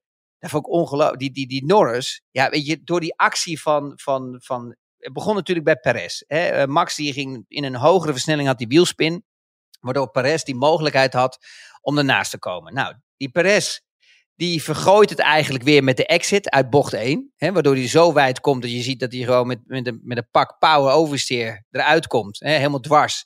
Dat 0.52 0.60
ik 0.60 0.70
ongelooflijk. 0.70 1.20
Die, 1.20 1.32
die, 1.32 1.48
die 1.48 1.66
Norris, 1.66 2.22
ja, 2.32 2.50
weet 2.50 2.66
je, 2.66 2.84
door 2.84 3.00
die 3.00 3.18
actie 3.18 3.62
van, 3.62 3.94
van, 3.96 4.42
van 4.44 4.76
het 5.06 5.14
begon 5.14 5.36
natuurlijk 5.36 5.66
bij 5.66 5.76
Perez. 5.76 6.22
Hè? 6.28 6.48
Eh, 6.48 6.68
Max 6.68 6.96
die 6.96 7.14
ging 7.14 7.46
in 7.48 7.64
een 7.64 7.76
hogere 7.76 8.12
versnelling, 8.12 8.48
had 8.48 8.58
die 8.58 8.68
wielspin. 8.68 9.24
Waardoor 9.80 10.12
Perez 10.12 10.44
die 10.44 10.56
mogelijkheid 10.56 11.14
had 11.14 11.38
om 11.82 11.98
ernaast 11.98 12.32
te 12.32 12.40
komen. 12.40 12.74
Nou, 12.74 12.96
die 13.18 13.30
Perez, 13.30 13.80
die 14.36 14.64
vergooit 14.64 15.10
het 15.10 15.20
eigenlijk 15.20 15.64
weer 15.64 15.84
met 15.84 15.98
de 15.98 16.06
exit 16.06 16.50
uit 16.50 16.70
bocht 16.70 16.94
1. 16.94 17.34
Hè, 17.36 17.52
waardoor 17.52 17.76
hij 17.76 17.88
zo 17.88 18.14
wijd 18.14 18.40
komt 18.40 18.62
dat 18.62 18.72
je 18.72 18.82
ziet 18.82 19.00
dat 19.00 19.12
hij 19.12 19.22
gewoon 19.22 19.48
met, 19.48 19.60
met, 19.66 19.88
een, 19.88 20.00
met 20.04 20.18
een 20.18 20.28
pak 20.32 20.60
power 20.60 20.94
oversteer 20.94 21.66
eruit 21.72 22.08
komt. 22.08 22.40
Hè, 22.40 22.52
helemaal 22.52 22.80
dwars. 22.80 23.26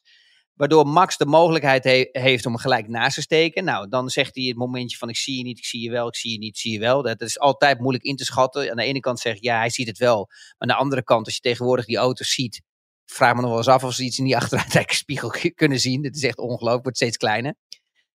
Waardoor 0.60 0.88
Max 0.88 1.18
de 1.18 1.26
mogelijkheid 1.26 1.84
he- 1.84 2.10
heeft 2.12 2.46
om 2.46 2.58
gelijk 2.58 2.88
naast 2.88 3.16
te 3.16 3.22
steken. 3.22 3.64
Nou, 3.64 3.90
dan 3.90 4.10
zegt 4.10 4.36
hij 4.36 4.44
het 4.44 4.58
momentje 4.58 4.98
van 4.98 5.10
ik 5.10 5.16
zie 5.18 5.38
je 5.38 5.44
niet, 5.44 5.58
ik 5.58 5.66
zie 5.66 5.82
je 5.82 5.90
wel, 5.90 6.08
ik 6.08 6.16
zie 6.16 6.32
je 6.32 6.38
niet, 6.38 6.50
ik 6.50 6.58
zie 6.58 6.72
je 6.72 6.80
wel. 6.80 7.02
Dat 7.02 7.22
is 7.22 7.40
altijd 7.40 7.80
moeilijk 7.80 8.04
in 8.04 8.16
te 8.16 8.26
schatten. 8.26 8.70
Aan 8.70 8.78
de 8.78 8.84
ene 8.84 9.00
kant 9.00 9.20
zeg 9.20 9.34
je 9.34 9.44
ja, 9.44 9.58
hij 9.58 9.70
ziet 9.70 9.88
het 9.88 9.98
wel. 9.98 10.26
Maar 10.28 10.56
aan 10.58 10.68
de 10.68 10.74
andere 10.74 11.04
kant, 11.04 11.26
als 11.26 11.36
je 11.36 11.42
tegenwoordig 11.42 11.86
die 11.86 11.98
auto's 11.98 12.34
ziet, 12.34 12.62
vraag 13.06 13.34
me 13.36 13.42
nog 13.42 13.50
wel 13.50 13.58
eens 13.58 13.68
af 13.68 13.84
of 13.84 13.94
ze 13.94 14.04
iets 14.04 14.18
in 14.18 14.26
die 14.26 14.38
achteruitkijkspiegel 14.42 15.34
kunnen 15.56 15.80
zien. 15.80 16.04
Het 16.04 16.16
is 16.16 16.24
echt 16.24 16.38
ongelooflijk, 16.38 16.84
wordt 16.84 16.98
steeds 16.98 17.18
kleiner. 17.18 17.56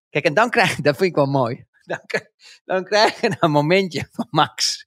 Kijk, 0.09 0.25
en 0.25 0.33
dan 0.33 0.49
krijg 0.49 0.75
je, 0.75 0.81
dat 0.87 0.97
vind 0.97 1.09
ik 1.09 1.15
wel 1.15 1.25
mooi. 1.25 1.65
Dan, 1.81 1.99
dan 2.65 2.83
krijg 2.83 3.21
je 3.21 3.35
een 3.39 3.51
momentje 3.51 4.07
van 4.11 4.27
Max. 4.29 4.84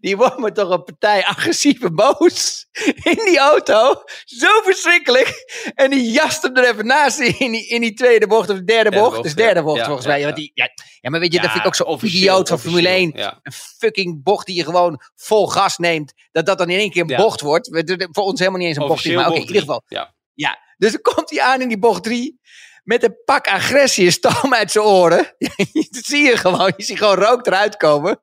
Die 0.00 0.16
wordt 0.16 0.38
me 0.38 0.52
toch 0.52 0.70
een 0.70 0.84
partij 0.84 1.24
agressief 1.24 1.82
en 1.82 1.94
boos 1.94 2.66
in 3.02 3.22
die 3.24 3.38
auto. 3.38 4.02
Zo 4.24 4.60
verschrikkelijk. 4.62 5.34
En 5.74 5.90
die 5.90 6.10
jast 6.12 6.42
hem 6.42 6.56
er 6.56 6.68
even 6.68 6.86
naast 6.86 7.18
in 7.20 7.52
die, 7.52 7.66
in 7.68 7.80
die 7.80 7.94
tweede 7.94 8.26
bocht 8.26 8.50
of 8.50 8.56
de 8.56 8.64
derde 8.64 8.90
Derde 8.90 8.96
bocht. 8.98 9.10
bocht, 9.10 9.22
dus 9.22 9.34
derde 9.34 9.58
ja. 9.58 9.64
bocht 9.64 9.78
Ja, 9.78 9.84
volgens 9.84 10.04
ja, 10.06 10.10
mij. 10.12 10.20
ja. 10.20 10.24
Want 10.26 10.36
die, 10.38 10.50
ja, 10.54 10.68
ja, 11.00 11.10
maar 11.10 11.20
weet 11.20 11.32
je, 11.32 11.40
dat 11.40 11.48
vind 11.50 11.60
ik 11.60 11.66
ook 11.66 11.74
zo 11.74 11.82
officieel, 11.84 12.20
idioot 12.22 12.48
van 12.48 12.58
Formule 12.58 12.88
officieel, 12.88 13.12
1 13.12 13.18
Ja. 13.22 13.38
een 13.42 13.52
fucking 13.52 14.22
bocht 14.22 14.46
die 14.46 14.56
je 14.56 14.64
gewoon 14.64 15.00
vol 15.16 15.46
gas 15.48 15.78
neemt, 15.78 16.12
dat 16.32 16.46
dat 16.46 16.58
dan 16.58 16.70
in 16.70 16.78
één 16.78 16.90
keer 16.90 17.10
een 17.10 17.16
bocht 17.16 17.40
wordt. 17.40 17.68
Voor 18.10 18.24
ons 18.24 18.38
helemaal 18.38 18.60
niet 18.60 18.68
eens 18.68 18.76
een 18.78 18.86
bocht, 18.86 19.04
is, 19.04 19.14
maar 19.14 19.26
oké, 19.28 19.34
in 19.34 19.40
ieder 19.46 19.60
geval. 19.60 19.82
drie. 19.86 20.00
Ja. 20.34 20.58
Dus 20.78 20.92
dan 20.92 21.00
komt 21.00 21.30
hij 21.30 21.40
aan 21.40 21.60
in 21.60 21.68
die 21.68 21.78
bocht 21.78 22.02
3 22.02 22.40
met 22.82 23.02
een 23.02 23.16
pak 23.24 23.46
agressie 23.48 24.06
en 24.06 24.12
stoom 24.12 24.54
uit 24.54 24.70
zijn 24.70 24.84
oren. 24.84 25.34
dat 25.90 26.04
zie 26.12 26.24
je 26.26 26.36
gewoon, 26.36 26.72
je 26.76 26.84
ziet 26.84 26.98
gewoon 26.98 27.14
rook 27.16 27.46
eruit 27.46 27.76
komen. 27.76 28.22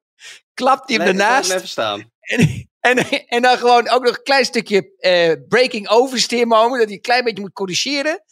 Klapt 0.61 0.89
hij 0.89 0.97
hem 0.97 1.07
ernaast. 1.07 1.47
hem 1.47 1.57
even 1.57 1.69
staan. 1.69 2.11
En, 2.19 2.67
en, 2.79 2.97
en 3.27 3.41
dan 3.41 3.57
gewoon 3.57 3.89
ook 3.89 4.03
nog 4.03 4.17
een 4.17 4.23
klein 4.23 4.45
stukje 4.45 4.93
eh, 4.97 5.33
breaking 5.47 5.89
oversteer 5.89 6.47
moment, 6.47 6.77
dat 6.77 6.85
hij 6.85 6.95
een 6.95 7.01
klein 7.01 7.23
beetje 7.23 7.41
moet 7.41 7.53
corrigeren. 7.53 8.23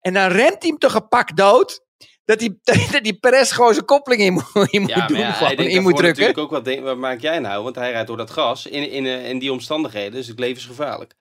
En 0.00 0.12
dan 0.14 0.28
remt 0.30 0.56
hij 0.62 0.68
hem 0.68 0.78
toch 0.78 0.94
een 0.94 1.08
pak 1.08 1.36
dood. 1.36 1.80
Dat 2.24 2.38
die, 2.38 2.60
dat 2.92 3.04
die 3.04 3.18
Perez 3.18 3.52
gewoon 3.52 3.72
zijn 3.74 3.84
koppeling 3.84 4.20
in 4.22 4.32
moet, 4.32 4.72
in 4.72 4.80
moet 4.80 4.90
Ja, 4.90 5.06
doen, 5.06 5.16
gewoon 5.32 5.52
in 5.52 5.82
moet 5.82 5.96
drukken. 5.96 6.02
natuurlijk 6.02 6.38
ook 6.38 6.50
wat, 6.50 6.64
denk- 6.64 6.82
wat 6.82 6.96
maak 6.96 7.20
jij 7.20 7.38
nou? 7.38 7.62
Want 7.62 7.74
hij 7.76 7.90
rijdt 7.90 8.06
door 8.06 8.16
dat 8.16 8.30
gas 8.30 8.66
in, 8.66 8.90
in, 8.90 9.06
eh, 9.06 9.28
in 9.28 9.38
die 9.38 9.52
omstandigheden, 9.52 10.12
dus 10.12 10.26
het 10.26 10.38
levensgevaarlijk. 10.38 11.14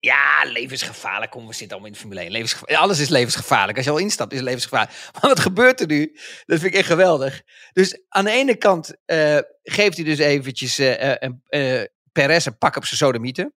Ja, 0.00 0.42
levensgevaarlijk. 0.44 1.30
Kom, 1.30 1.46
we 1.46 1.52
zitten 1.52 1.70
allemaal 1.70 1.86
in 1.86 1.92
de 1.92 1.98
Formule 1.98 2.20
1. 2.20 2.30
Levensgeva- 2.30 2.72
ja, 2.72 2.78
alles 2.78 2.98
is 2.98 3.08
levensgevaarlijk. 3.08 3.76
Als 3.76 3.86
je 3.86 3.92
al 3.92 3.98
instapt, 3.98 4.30
is 4.32 4.38
het 4.38 4.46
levensgevaarlijk. 4.46 4.96
Maar 5.12 5.30
wat 5.30 5.40
gebeurt 5.40 5.80
er 5.80 5.86
nu? 5.86 6.12
Dat 6.44 6.60
vind 6.60 6.72
ik 6.72 6.78
echt 6.78 6.86
geweldig. 6.88 7.42
Dus 7.72 8.00
aan 8.08 8.24
de 8.24 8.30
ene 8.30 8.56
kant 8.56 8.96
eh, 9.04 9.38
geeft 9.62 9.96
hij 9.96 10.04
dus 10.04 10.18
eventjes 10.18 10.78
eh, 10.78 11.22
eh, 11.48 11.84
Perez 12.12 12.46
een 12.46 12.58
pak 12.58 12.76
op 12.76 12.84
zijn 12.84 12.98
sodomieten. 12.98 13.54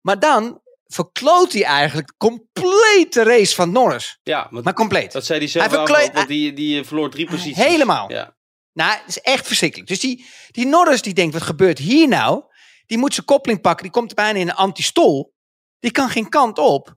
Maar 0.00 0.18
dan 0.18 0.62
verkloot 0.86 1.52
hij 1.52 1.64
eigenlijk 1.64 2.14
compleet 2.16 3.12
de 3.12 3.22
race 3.22 3.54
van 3.54 3.72
Norris. 3.72 4.18
Ja, 4.22 4.46
Maar 4.50 4.72
compleet. 4.74 5.12
dat 5.12 5.26
zei 5.26 5.38
hij 5.38 5.48
zelf 5.48 5.66
Hij 5.66 5.76
verkleed- 5.76 6.08
ook, 6.08 6.14
want 6.14 6.28
die, 6.28 6.52
die 6.52 6.84
verloor 6.84 7.10
drie 7.10 7.26
posities. 7.26 7.56
Helemaal. 7.56 8.12
Ja. 8.12 8.36
Nou, 8.72 8.90
het 8.92 9.08
is 9.08 9.20
echt 9.20 9.46
verschrikkelijk. 9.46 9.88
Dus 9.88 10.00
die, 10.00 10.26
die 10.50 10.66
Norris 10.66 11.02
die 11.02 11.14
denkt, 11.14 11.32
wat 11.32 11.42
gebeurt 11.42 11.78
hier 11.78 12.08
nou? 12.08 12.42
Die 12.88 12.98
moet 12.98 13.14
zijn 13.14 13.26
koppeling 13.26 13.60
pakken. 13.60 13.82
Die 13.82 13.92
komt 13.92 14.14
bijna 14.14 14.38
in 14.38 14.48
een 14.48 14.54
antistol. 14.54 15.34
Die 15.78 15.90
kan 15.90 16.08
geen 16.08 16.28
kant 16.28 16.58
op. 16.58 16.94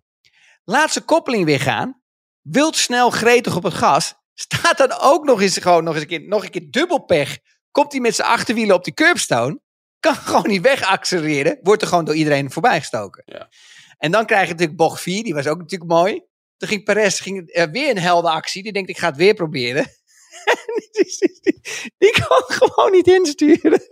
Laat 0.64 0.92
zijn 0.92 1.06
koppeling 1.06 1.46
weer 1.46 1.60
gaan. 1.60 2.02
Wilt 2.42 2.76
snel 2.76 3.10
gretig 3.10 3.56
op 3.56 3.64
het 3.64 3.74
gas. 3.74 4.14
Staat 4.34 4.78
dan 4.78 4.92
ook 5.00 5.26
nog 5.26 5.42
eens, 5.42 5.58
gewoon 5.58 5.84
nog 5.84 5.94
eens 5.94 6.02
een 6.02 6.10
keer, 6.10 6.28
nog 6.28 6.44
een 6.44 6.50
keer 6.50 6.68
dubbel 6.70 7.04
pech. 7.04 7.38
Komt 7.72 7.92
hij 7.92 8.02
met 8.02 8.16
zijn 8.16 8.28
achterwielen 8.28 8.76
op 8.76 8.84
die 8.84 8.94
curbstone. 8.94 9.60
Kan 10.00 10.16
gewoon 10.26 10.48
niet 10.48 10.62
wegaccelereren. 10.62 11.60
Wordt 11.62 11.82
er 11.82 11.88
gewoon 11.88 12.06
door 12.06 12.16
iedereen 12.16 12.52
voorbij 12.52 12.80
gestoken. 12.80 13.24
Ja. 13.26 13.50
En 13.98 14.12
dan 14.12 14.26
krijg 14.26 14.46
je 14.46 14.52
natuurlijk 14.52 14.78
bocht 14.78 15.02
4. 15.02 15.24
Die 15.24 15.34
was 15.34 15.48
ook 15.48 15.58
natuurlijk 15.58 15.92
mooi. 15.92 16.22
Toen 16.58 16.70
ging 16.70 16.84
Perez 16.84 17.22
ging, 17.22 17.50
eh, 17.50 17.72
weer 17.72 17.90
een 17.90 17.98
heldenactie. 17.98 18.64
Die 18.64 18.72
denkt, 18.72 18.90
ik 18.90 18.98
ga 18.98 19.08
het 19.08 19.18
weer 19.18 19.34
proberen. 19.34 19.88
die, 20.92 21.40
die, 21.42 21.60
die 21.98 22.12
kan 22.12 22.44
gewoon 22.46 22.92
niet 22.92 23.08
insturen. 23.08 23.86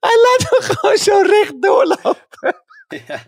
Hij 0.00 0.16
laat 0.22 0.46
hem 0.50 0.76
gewoon 0.76 0.96
zo 0.96 1.20
recht 1.20 1.62
doorlopen. 1.62 2.62
Ja. 3.06 3.26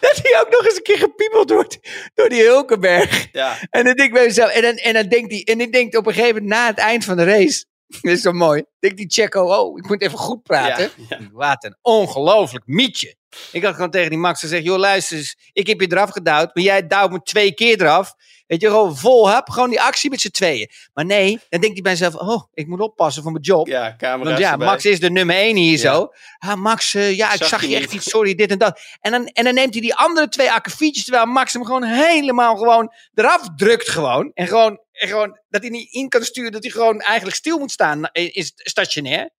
dat 0.00 0.20
hij 0.22 0.40
ook 0.40 0.50
nog 0.50 0.64
eens 0.64 0.76
een 0.76 0.82
keer 0.82 0.98
gepiemeld 0.98 1.50
wordt 1.50 1.78
door 2.14 2.28
die 2.28 2.42
Hulkenberg. 2.42 3.28
Ja, 3.32 3.56
En 3.70 3.84
dan 3.84 3.94
denk 3.94 4.08
ik 4.08 4.12
bij 4.12 4.24
mezelf, 4.26 4.50
en 4.50 4.62
dan, 4.62 4.74
en 4.74 4.94
dan 4.94 5.08
denkt 5.08 5.32
hij, 5.32 5.42
en 5.44 5.60
ik 5.60 5.72
denk 5.72 5.96
op 5.96 6.06
een 6.06 6.12
gegeven 6.12 6.34
moment 6.34 6.52
na 6.52 6.66
het 6.66 6.78
eind 6.78 7.04
van 7.04 7.16
de 7.16 7.24
race, 7.24 7.64
dat 8.00 8.12
is 8.12 8.20
zo 8.20 8.32
mooi, 8.32 8.64
denkt 8.78 8.96
die 8.96 9.10
Checo, 9.10 9.54
oh, 9.54 9.78
ik 9.78 9.88
moet 9.88 10.02
even 10.02 10.18
goed 10.18 10.42
praten. 10.42 10.90
ja. 11.08 11.18
Wat 11.32 11.64
een 11.64 11.76
ongelooflijk 11.82 12.66
mietje. 12.66 13.16
Ik 13.52 13.64
had 13.64 13.74
gewoon 13.74 13.90
tegen 13.90 14.10
die 14.10 14.18
Max 14.18 14.40
gezegd, 14.40 14.64
joh 14.64 14.78
luister 14.78 15.16
eens, 15.16 15.36
ik 15.52 15.66
heb 15.66 15.80
je 15.80 15.92
eraf 15.92 16.10
gedouwd, 16.10 16.54
maar 16.54 16.64
jij 16.64 16.86
duwt 16.86 17.10
me 17.10 17.22
twee 17.22 17.52
keer 17.54 17.80
eraf. 17.80 18.14
Weet 18.46 18.60
je, 18.60 18.68
gewoon 18.68 18.96
vol 18.96 19.30
hap, 19.30 19.48
gewoon 19.50 19.70
die 19.70 19.80
actie 19.80 20.10
met 20.10 20.20
z'n 20.20 20.28
tweeën. 20.30 20.70
Maar 20.92 21.04
nee, 21.04 21.30
dan 21.48 21.60
denkt 21.60 21.74
hij 21.74 21.82
bij 21.82 21.96
zichzelf, 21.96 22.22
oh, 22.28 22.42
ik 22.54 22.66
moet 22.66 22.80
oppassen 22.80 23.22
voor 23.22 23.32
mijn 23.32 23.44
job. 23.44 23.66
ja 23.66 23.94
camera's 23.98 24.26
Want 24.28 24.38
ja, 24.38 24.52
erbij. 24.52 24.66
Max 24.66 24.84
is 24.84 25.00
de 25.00 25.10
nummer 25.10 25.36
één 25.36 25.56
hier 25.56 25.78
Ja. 25.78 25.92
zo. 25.92 26.08
Ah, 26.38 26.54
Max, 26.54 26.94
eh, 26.94 27.16
ja, 27.16 27.32
ik 27.32 27.38
Zag 27.38 27.48
zag, 27.48 27.60
je 27.64 27.68
echt 27.74 27.80
niet. 27.80 27.92
niet, 27.92 28.02
sorry, 28.02 28.34
dit 28.34 28.50
en 28.50 28.58
dat. 28.58 28.80
En 29.00 29.10
dan, 29.10 29.26
en 29.26 29.44
dan 29.44 29.54
neemt 29.54 29.72
hij 29.72 29.82
die 29.82 29.94
andere 29.94 30.28
twee 30.28 30.52
akkefietjes, 30.52 31.04
terwijl 31.04 31.26
Max 31.26 31.52
hem 31.52 31.64
gewoon 31.64 31.84
helemaal 31.84 32.56
gewoon 32.56 32.92
eraf 33.14 33.48
drukt 33.56 33.88
gewoon. 33.88 34.30
En 34.34 34.46
gewoon, 34.46 34.80
en 34.92 35.08
gewoon 35.08 35.38
dat 35.48 35.60
hij 35.60 35.70
niet 35.70 35.92
in 35.92 36.08
kan 36.08 36.22
sturen, 36.24 36.52
dat 36.52 36.62
hij 36.62 36.72
gewoon 36.72 37.00
eigenlijk 37.00 37.36
stil 37.36 37.58
moet 37.58 37.70
staan, 37.72 38.08
is 38.12 38.52
stationair. 38.56 39.30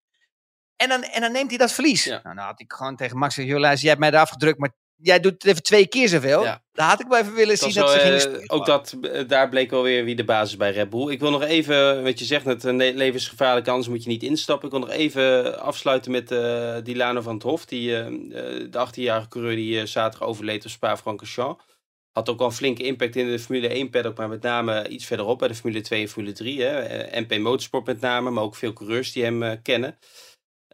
En 0.76 0.88
dan, 0.88 1.02
en 1.02 1.20
dan 1.20 1.32
neemt 1.32 1.48
hij 1.48 1.58
dat 1.58 1.72
verlies. 1.72 2.04
Ja. 2.04 2.20
Nou, 2.22 2.34
dan 2.36 2.44
had 2.44 2.60
ik 2.60 2.72
gewoon 2.72 2.96
tegen 2.96 3.18
Max 3.18 3.34
gezegd, 3.34 3.58
luister, 3.58 3.80
jij 3.80 3.88
hebt 3.88 4.00
mij 4.00 4.10
eraf 4.10 4.30
gedrukt, 4.30 4.58
maar 4.58 4.72
jij 4.96 5.20
doet 5.20 5.32
het 5.32 5.44
even 5.44 5.62
twee 5.62 5.86
keer 5.86 6.08
zoveel. 6.08 6.42
Ja. 6.42 6.62
Daar 6.72 6.88
had 6.88 7.00
ik 7.00 7.06
wel 7.06 7.18
even 7.18 7.34
willen 7.34 7.56
zien 7.56 7.72
dat 7.74 7.90
ze 7.90 7.96
wel, 7.96 8.04
gingen 8.04 8.14
eh, 8.14 8.20
spelen. 8.20 8.50
ook 8.50 8.66
dat, 8.66 8.96
eh, 9.12 9.28
daar 9.28 9.48
bleek 9.48 9.70
wel 9.70 9.82
weer 9.82 10.04
wie 10.04 10.14
de 10.16 10.24
basis 10.24 10.56
bij 10.56 10.72
Red 10.72 10.90
Bull. 10.90 11.10
Ik 11.10 11.20
wil 11.20 11.30
nog 11.30 11.42
even, 11.42 12.02
wat 12.02 12.18
je 12.18 12.24
zegt, 12.24 12.44
het 12.44 12.64
eh, 12.64 12.72
ne- 12.72 12.92
levensgevaarlijk, 12.94 13.68
anders 13.68 13.88
moet 13.88 14.02
je 14.02 14.08
niet 14.08 14.22
instappen. 14.22 14.66
Ik 14.66 14.74
wil 14.74 14.80
nog 14.86 14.90
even 14.90 15.58
afsluiten 15.60 16.10
met 16.10 16.30
eh 16.30 16.76
Dilano 16.82 17.20
van 17.20 17.34
het 17.34 17.42
Hof, 17.42 17.64
die, 17.64 17.96
eh, 17.96 18.06
eh, 18.06 18.70
de 18.70 18.78
18-jarige 18.78 19.28
coureur 19.28 19.54
die 19.56 19.80
eh, 19.80 19.86
zaterdag 19.86 20.28
overleed 20.28 20.64
op 20.64 20.70
Spa-Francorchamps. 20.70 21.64
Had 22.12 22.28
ook 22.28 22.40
al 22.40 22.46
een 22.46 22.52
flinke 22.52 22.82
impact 22.82 23.16
in 23.16 23.26
de 23.30 23.38
Formule 23.38 23.68
1 23.68 23.90
paddock, 23.90 24.16
maar 24.16 24.28
met 24.28 24.42
name 24.42 24.88
iets 24.88 25.04
verderop 25.04 25.38
bij 25.38 25.48
de 25.48 25.54
Formule 25.54 25.80
2 25.80 26.02
en 26.02 26.08
Formule 26.08 26.32
3. 26.34 26.62
Hè. 26.62 26.78
Eh, 26.80 27.20
MP 27.20 27.38
Motorsport 27.38 27.86
met 27.86 28.00
name, 28.00 28.30
maar 28.30 28.42
ook 28.42 28.54
veel 28.56 28.72
coureurs 28.72 29.12
die 29.12 29.22
hem 29.24 29.42
eh, 29.42 29.52
kennen. 29.62 29.98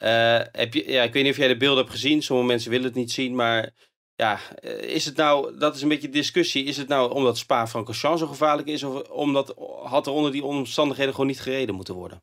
Eh, 0.03 0.41
heb 0.53 0.75
je, 0.75 0.91
ja, 0.91 1.03
ik 1.03 1.13
weet 1.13 1.23
niet 1.23 1.33
of 1.33 1.39
jij 1.39 1.49
de 1.49 1.57
beelden 1.57 1.79
hebt 1.79 1.91
gezien. 1.91 2.23
Sommige 2.23 2.49
mensen 2.49 2.71
willen 2.71 2.87
het 2.87 2.95
niet 2.95 3.13
zien, 3.13 3.35
maar 3.35 3.71
ja, 4.15 4.55
eh, 4.55 4.79
is 4.79 5.05
het 5.05 5.17
nou, 5.17 5.59
dat 5.59 5.75
is 5.75 5.83
een 5.83 5.89
beetje 5.89 6.09
discussie. 6.09 6.65
Is 6.65 6.77
het 6.77 6.89
nou 6.89 7.13
omdat 7.13 7.39
Spa-Francorchamps 7.39 8.21
zo 8.21 8.27
gevaarlijk 8.27 8.69
is, 8.69 8.83
of 8.83 9.09
omdat 9.09 9.55
had 9.83 10.07
er 10.07 10.13
onder 10.13 10.33
die 10.33 10.45
omstandigheden 10.45 11.13
gewoon 11.13 11.27
niet 11.27 11.41
gereden 11.41 11.75
moeten 11.75 11.95
worden? 11.95 12.23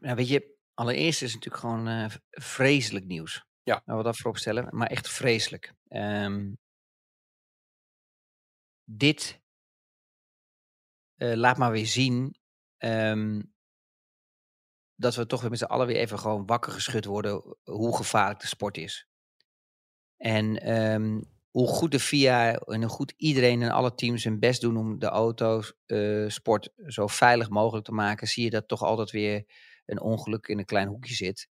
Nou, 0.00 0.16
weet 0.16 0.28
je, 0.28 0.56
allereerst 0.74 1.22
is 1.22 1.32
het 1.32 1.44
natuurlijk 1.44 1.62
gewoon 1.62 2.10
vreselijk 2.30 3.04
nieuws. 3.04 3.44
Ja. 3.62 3.74
Laten 3.74 3.96
we 3.96 4.02
dat 4.02 4.16
voorop 4.16 4.38
stellen, 4.38 4.68
maar 4.70 4.86
echt 4.86 5.08
vreselijk. 5.08 5.72
Ehm, 5.88 6.52
dit 8.84 9.40
laat 11.16 11.56
maar 11.56 11.70
weer 11.70 11.86
zien 11.86 12.36
ehm, 12.76 13.40
dat 15.04 15.14
we 15.14 15.26
toch 15.26 15.40
weer 15.40 15.50
met 15.50 15.58
z'n 15.58 15.64
allen 15.64 15.86
weer 15.86 15.96
even 15.96 16.18
gewoon 16.18 16.46
wakker 16.46 16.72
geschud 16.72 17.04
worden 17.04 17.56
hoe 17.62 17.96
gevaarlijk 17.96 18.40
de 18.40 18.46
sport 18.46 18.76
is. 18.76 19.06
En 20.16 20.60
ehm, 20.60 21.20
hoe 21.50 21.68
goed 21.68 21.90
de 21.90 22.00
FIA 22.00 22.54
en 22.54 22.80
hoe 22.80 22.90
goed 22.90 23.14
iedereen 23.16 23.62
en 23.62 23.70
alle 23.70 23.94
teams 23.94 24.24
hun 24.24 24.38
best 24.38 24.60
doen 24.60 24.76
om 24.76 24.98
de 24.98 25.06
auto's, 25.06 25.72
eh, 25.86 26.26
zo 26.86 27.06
veilig 27.06 27.48
mogelijk 27.48 27.86
te 27.86 27.92
maken, 27.92 28.26
zie 28.26 28.44
je 28.44 28.50
dat 28.50 28.68
toch 28.68 28.82
altijd 28.82 29.10
weer 29.10 29.44
een 29.86 30.00
ongeluk 30.00 30.46
in 30.46 30.58
een 30.58 30.64
klein 30.64 30.88
hoekje 30.88 31.14
zit. 31.14 31.48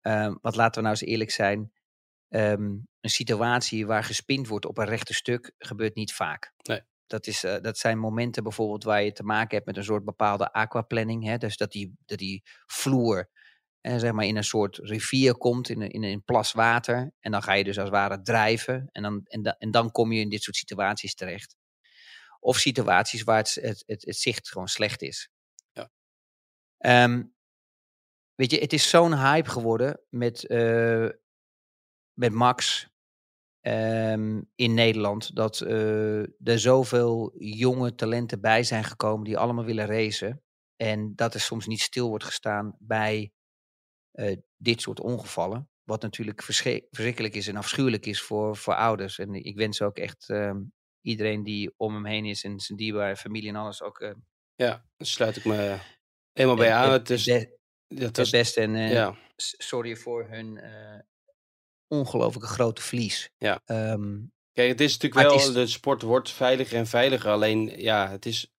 Ehm, 0.00 0.34
want 0.40 0.56
laten 0.56 0.82
we 0.82 0.88
nou 0.88 1.00
eens 1.00 1.10
eerlijk 1.10 1.30
zijn, 1.30 1.72
ehm, 2.28 2.78
een 3.00 3.10
situatie 3.10 3.86
waar 3.86 4.04
gespind 4.04 4.48
wordt 4.48 4.66
op 4.66 4.78
een 4.78 4.84
rechte 4.86 5.14
stuk 5.14 5.52
gebeurt 5.58 5.94
niet 5.94 6.12
vaak. 6.14 6.52
Nee. 6.62 6.80
Dat, 7.10 7.26
is, 7.26 7.44
eh, 7.44 7.60
dat 7.60 7.78
zijn 7.78 7.98
momenten 7.98 8.42
bijvoorbeeld 8.42 8.84
waar 8.84 9.02
je 9.02 9.12
te 9.12 9.22
maken 9.22 9.54
hebt 9.54 9.66
met 9.66 9.76
een 9.76 9.84
soort 9.84 10.04
bepaalde 10.04 10.52
aquaplanning. 10.52 11.24
Hè? 11.24 11.38
Dus 11.38 11.56
dat 11.56 11.72
die, 11.72 11.94
dat 12.04 12.18
die 12.18 12.42
vloer 12.66 13.30
eh, 13.80 13.96
zeg 13.96 14.12
maar 14.12 14.24
in 14.24 14.36
een 14.36 14.44
soort 14.44 14.76
rivier 14.76 15.36
komt, 15.36 15.68
in 15.68 15.80
een, 15.80 15.90
in 15.90 16.02
een 16.02 16.24
plas 16.24 16.52
water. 16.52 17.12
En 17.20 17.32
dan 17.32 17.42
ga 17.42 17.52
je 17.52 17.64
dus 17.64 17.78
als 17.78 17.88
het 17.88 17.96
ware 17.96 18.22
drijven. 18.22 18.88
En 18.92 19.02
dan, 19.02 19.20
en, 19.24 19.42
da- 19.42 19.56
en 19.58 19.70
dan 19.70 19.90
kom 19.90 20.12
je 20.12 20.20
in 20.20 20.28
dit 20.28 20.42
soort 20.42 20.56
situaties 20.56 21.14
terecht. 21.14 21.56
Of 22.40 22.56
situaties 22.56 23.22
waar 23.22 23.36
het, 23.36 23.54
het, 23.54 23.82
het, 23.86 24.04
het 24.04 24.16
zicht 24.16 24.48
gewoon 24.48 24.68
slecht 24.68 25.02
is. 25.02 25.30
Ja. 25.72 25.90
Ehm, 26.78 27.22
weet 28.34 28.50
je, 28.50 28.58
het 28.58 28.72
is 28.72 28.88
zo'n 28.88 29.18
hype 29.18 29.50
geworden 29.50 30.00
met, 30.08 30.46
eh, 30.46 31.08
met 32.12 32.32
Max 32.32 32.88
ehm, 33.60 34.42
in 34.54 34.74
Nederland. 34.74 35.34
Dat 35.36 35.60
eh, 35.60 36.18
er 36.20 36.58
zoveel 36.58 37.32
jonge 37.38 37.94
talenten 37.94 38.40
bij 38.40 38.62
zijn 38.62 38.84
gekomen 38.84 39.24
die 39.24 39.38
allemaal 39.38 39.64
willen 39.64 39.86
racen. 39.86 40.42
En 40.76 41.14
dat 41.14 41.34
er 41.34 41.40
soms 41.40 41.66
niet 41.66 41.80
stil 41.80 42.08
wordt 42.08 42.24
gestaan 42.24 42.76
bij 42.78 43.32
eh, 44.10 44.36
dit 44.56 44.80
soort 44.80 45.00
ongevallen. 45.00 45.68
Wat 45.82 46.02
natuurlijk 46.02 46.42
verschri- 46.42 46.86
verschrikkelijk 46.90 47.34
is 47.34 47.48
en 47.48 47.56
afschuwelijk 47.56 48.06
is 48.06 48.22
voor, 48.22 48.56
voor 48.56 48.74
ouders. 48.74 49.18
En 49.18 49.34
ik 49.34 49.56
wens 49.56 49.82
ook 49.82 49.96
echt 49.98 50.28
ehm, 50.28 50.60
iedereen 51.00 51.42
die 51.42 51.74
om 51.76 51.94
hem 51.94 52.04
heen 52.06 52.24
is 52.24 52.44
en 52.44 52.60
zijn 52.60 52.78
dierbare 52.78 53.16
familie 53.16 53.48
en 53.48 53.56
alles 53.56 53.82
ook 53.82 54.00
eh, 54.00 54.10
Ja, 54.54 54.68
daar 54.96 55.06
sluit 55.06 55.36
ik 55.36 55.44
me 55.44 55.78
helemaal 56.32 56.56
bij 56.58 56.72
aan. 56.74 56.92
het- 56.92 57.10
is, 57.10 57.26
het 57.26 57.58
dat 57.88 57.98
het 58.00 58.16
was, 58.16 58.30
beste. 58.30 58.60
En 58.60 58.70
ja, 58.72 59.16
sorry 59.36 59.96
voor 59.96 60.28
hun 60.28 60.56
ongelooflijke 61.90 62.48
grote 62.48 62.82
verlies. 62.82 63.30
Ja. 63.38 63.60
Ehm, 63.64 64.16
Kijk, 64.52 64.68
het 64.68 64.80
is 64.80 64.92
natuurlijk 64.98 65.28
wel, 65.28 65.38
is- 65.38 65.52
de 65.52 65.66
sport 65.66 66.02
wordt 66.02 66.30
veiliger 66.30 66.76
en 66.78 66.86
veiliger. 66.86 67.30
Alleen, 67.30 67.72
ja, 67.76 68.10
het 68.10 68.26
is, 68.26 68.52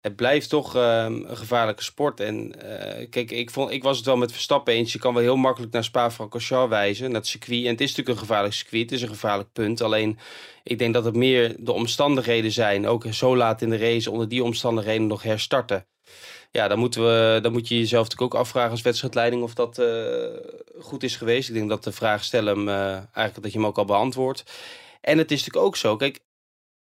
het 0.00 0.16
blijft 0.16 0.48
toch 0.48 0.76
ehm, 0.76 1.12
een 1.26 1.36
gevaarlijke 1.36 1.82
sport. 1.82 2.20
En 2.20 2.60
eh, 2.62 3.08
kijk, 3.10 3.30
ik, 3.30 3.50
vond, 3.50 3.70
ik 3.70 3.82
was 3.82 3.96
het 3.96 4.06
wel 4.06 4.16
met 4.16 4.32
Verstappen 4.32 4.74
eens. 4.74 4.92
Je 4.92 4.98
kan 4.98 5.14
wel 5.14 5.22
heel 5.22 5.36
makkelijk 5.36 5.72
naar 5.72 5.84
Spa-Francorchamps 5.84 6.68
wijzen, 6.70 7.06
naar 7.10 7.20
het 7.20 7.26
circuit. 7.28 7.64
En 7.64 7.70
het 7.70 7.80
is 7.80 7.88
natuurlijk 7.88 8.18
een 8.18 8.26
gevaarlijk 8.26 8.54
circuit, 8.54 8.82
het 8.82 8.92
is 8.92 9.02
een 9.02 9.08
gevaarlijk 9.08 9.52
punt. 9.52 9.80
Alleen, 9.80 10.18
ik 10.62 10.78
denk 10.78 10.94
dat 10.94 11.04
het 11.04 11.16
meer 11.16 11.56
de 11.58 11.72
omstandigheden 11.72 12.52
zijn. 12.52 12.86
Ook 12.86 13.04
zo 13.10 13.36
laat 13.36 13.62
in 13.62 13.70
de 13.70 13.76
race, 13.78 14.10
onder 14.10 14.28
die 14.28 14.44
omstandigheden 14.44 15.06
nog 15.06 15.22
herstarten. 15.22 15.86
Ja, 16.52 16.68
dan, 16.68 16.78
moeten 16.78 17.02
we, 17.02 17.38
dan 17.42 17.52
moet 17.52 17.68
je 17.68 17.78
jezelf 17.78 18.02
natuurlijk 18.02 18.34
ook 18.34 18.40
afvragen 18.40 18.70
als 18.70 18.82
wedstrijdleiding 18.82 19.42
of 19.42 19.54
dat 19.54 19.78
eh, 19.78 19.86
goed 20.78 21.02
is 21.02 21.16
geweest. 21.16 21.48
Ik 21.48 21.54
denk 21.54 21.68
dat 21.68 21.84
de 21.84 21.92
vraag 21.92 22.24
stellen 22.24 22.56
hem, 22.56 22.68
eh, 22.68 22.92
eigenlijk 22.92 23.42
dat 23.42 23.52
je 23.52 23.58
hem 23.58 23.66
ook 23.66 23.78
al 23.78 23.84
beantwoordt. 23.84 24.44
En 25.00 25.18
het 25.18 25.30
is 25.30 25.38
natuurlijk 25.38 25.66
ook 25.66 25.76
zo, 25.76 25.96
kijk, 25.96 26.20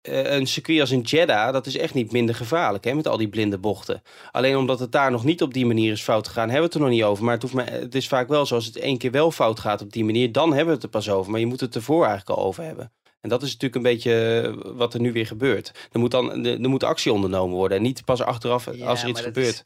eh, 0.02 0.32
een 0.36 0.48
circuit 0.48 0.80
als 0.80 0.92
in 0.92 1.02
Jeddah, 1.02 1.54
dat 1.54 1.66
is 1.66 1.78
echt 1.78 1.94
niet 1.94 2.12
minder 2.12 2.36
gevaarlijk, 2.36 2.84
hè, 2.84 2.94
met 2.94 3.08
al 3.08 3.18
die 3.18 3.30
blinde 3.30 3.58
bochten. 3.58 4.02
Alleen 4.32 4.58
omdat 4.58 4.80
het 4.80 4.92
daar 4.92 5.12
nog 5.12 5.24
niet 5.24 5.42
op 5.42 5.54
die 5.54 5.66
manier 5.66 5.92
is 5.92 6.02
fout 6.02 6.28
gegaan, 6.28 6.50
hebben 6.50 6.60
we 6.60 6.66
het 6.66 6.76
er 6.76 6.82
nog 6.82 6.90
niet 6.90 7.04
over. 7.04 7.24
Maar 7.24 7.34
het, 7.34 7.42
hoeft 7.42 7.54
maar, 7.54 7.72
het 7.72 7.96
is 7.96 8.08
vaak 8.08 8.28
wel 8.28 8.46
zo, 8.46 8.56
als 8.56 8.66
het 8.66 8.78
één 8.78 8.98
keer 8.98 9.12
wel 9.12 9.32
fout 9.32 9.60
gaat 9.60 9.82
op 9.82 9.92
die 9.94 10.06
manier, 10.06 10.32
dan 10.32 10.50
hebben 10.50 10.68
we 10.68 10.74
het 10.74 10.84
er 10.84 10.90
pas 10.90 11.10
over. 11.10 11.32
Maar 11.32 11.40
je 11.40 11.46
moet 11.46 11.60
het 11.60 11.76
ervoor 11.76 12.06
eigenlijk 12.06 12.40
al 12.40 12.46
over 12.46 12.64
hebben. 12.64 12.92
En 13.28 13.34
dat 13.34 13.42
is 13.44 13.52
natuurlijk 13.58 13.76
een 13.76 13.92
beetje 13.92 14.42
eh, 14.42 14.72
wat 14.78 14.94
er 14.94 15.00
nu 15.00 15.12
weer 15.12 15.26
gebeurt. 15.28 15.88
Er 15.92 16.00
moet 16.00 16.12
dan 16.12 16.46
er, 16.46 16.70
moet 16.70 16.84
actie 16.84 17.12
ondernomen 17.14 17.56
worden 17.56 17.78
en 17.78 17.84
niet 17.84 18.06
pas 18.06 18.22
achteraf 18.22 18.76
Ja, 18.76 18.86
als 18.86 19.04
er 19.04 19.10
iets 19.10 19.22
gebeurt. 19.22 19.54
is- 19.54 19.64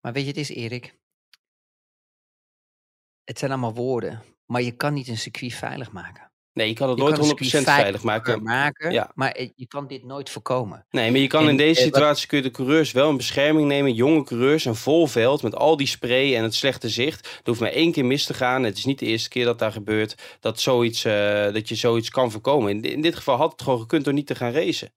maar 0.00 0.12
weet 0.12 0.22
je, 0.22 0.28
het 0.28 0.36
is 0.36 0.48
Erik. 0.48 0.98
Het 3.24 3.38
zijn 3.38 3.50
allemaal 3.50 3.74
woorden. 3.74 4.22
Maar 4.46 4.62
je 4.62 4.72
kan 4.76 4.94
niet 4.94 5.08
een 5.08 5.18
circuit 5.18 5.54
veilig 5.54 5.92
maken. 5.92 6.30
Nee, 6.54 6.68
je 6.68 6.74
kan 6.74 6.88
het 6.88 6.98
Je 6.98 7.04
nooit 7.04 7.18
kan 7.18 7.24
een 7.28 7.36
100% 7.36 7.44
circuit 7.44 7.76
veilig 7.76 8.02
maken. 8.02 8.42
maken 8.42 8.92
Ja. 8.92 9.10
Maar 9.14 9.40
je 9.56 9.66
kan 9.66 9.86
dit 9.86 10.04
nooit 10.04 10.30
voorkomen. 10.30 10.86
Nee, 10.90 11.10
maar 11.10 11.20
je 11.20 11.26
kan 11.26 11.42
En, 11.42 11.48
in 11.48 11.56
deze 11.56 11.80
eh, 11.80 11.84
wat- 11.84 11.94
situatie 11.94 12.26
kun 12.26 12.36
je 12.36 12.42
de 12.42 12.50
coureurs 12.50 12.92
wel 12.92 13.10
in 13.10 13.16
bescherming 13.16 13.68
nemen. 13.68 13.94
Jonge 13.94 14.24
coureurs, 14.24 14.64
een 14.64 14.74
vol 14.74 15.06
veld 15.06 15.42
met 15.42 15.54
al 15.54 15.76
die 15.76 15.86
spray 15.86 16.36
en 16.36 16.42
het 16.42 16.54
slechte 16.54 16.88
zicht. 16.88 17.26
Er 17.26 17.40
hoeft 17.44 17.60
maar 17.60 17.70
één 17.70 17.92
keer 17.92 18.04
mis 18.04 18.24
te 18.24 18.34
gaan. 18.34 18.62
Het 18.62 18.76
is 18.76 18.84
niet 18.84 18.98
de 18.98 19.06
eerste 19.06 19.28
keer 19.28 19.44
dat 19.44 19.58
daar 19.58 19.72
gebeurt. 19.72 20.36
Dat, 20.40 20.60
zoiets, 20.60 21.04
eh, 21.04 21.52
dat 21.52 21.68
je 21.68 21.74
zoiets 21.74 22.10
kan 22.10 22.30
voorkomen. 22.30 22.70
In, 22.70 22.82
in 22.82 23.00
dit 23.00 23.16
geval 23.16 23.36
had 23.36 23.52
het 23.52 23.62
gewoon 23.62 23.80
gekund 23.80 24.04
door 24.04 24.14
niet 24.14 24.26
te 24.26 24.34
gaan 24.34 24.52
racen. 24.52 24.92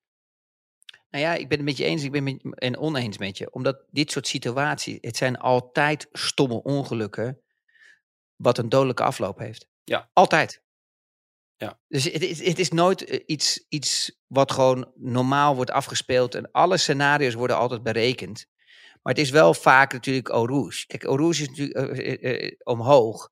Nou 1.10 1.24
ja, 1.24 1.34
ik 1.34 1.48
ben 1.48 1.58
het 1.58 1.68
met 1.68 1.78
je 1.78 1.84
eens 1.84 2.04
ik 2.04 2.12
ben 2.12 2.24
met, 2.24 2.42
en 2.54 2.78
oneens 2.78 3.18
met 3.18 3.38
je. 3.38 3.52
Omdat 3.52 3.84
dit 3.92 4.12
soort 4.12 4.28
situaties, 4.28 4.98
het 5.02 5.18
zijn 5.18 5.38
altijd 5.38 6.08
stomme 6.12 6.64
ongelukken 6.64 7.42
wat 8.36 8.58
een 8.58 8.70
dodelijke 8.70 9.04
afloop 9.04 9.40
heeft. 9.40 9.68
Ja. 9.84 10.10
Altijd. 10.14 10.62
Ja. 11.58 11.80
Dus 11.88 12.04
het, 12.04 12.22
is- 12.24 12.46
het 12.46 12.60
is 12.60 12.70
nooit 12.72 13.04
eh, 13.06 13.20
iets, 13.26 13.66
iets 13.70 14.20
wat 14.28 14.52
gewoon 14.52 14.92
normaal 14.96 15.56
wordt 15.56 15.72
afgespeeld 15.72 16.36
en 16.36 16.52
alle 16.52 16.78
scenario's 16.78 17.34
worden 17.34 17.58
altijd 17.58 17.84
berekend. 17.84 18.46
Maar 19.02 19.14
het 19.14 19.24
is 19.24 19.30
wel 19.30 19.54
vaak 19.54 19.94
natuurlijk 19.94 20.30
Eau 20.30 20.48
Rouge. 20.48 20.86
Kijk, 20.88 21.04
Eau 21.04 21.18
Rouge 21.18 21.42
is 21.42 21.48
natuurlijk 21.50 21.98
eh, 22.00 22.44
eh, 22.46 22.52
omhoog. 22.64 23.30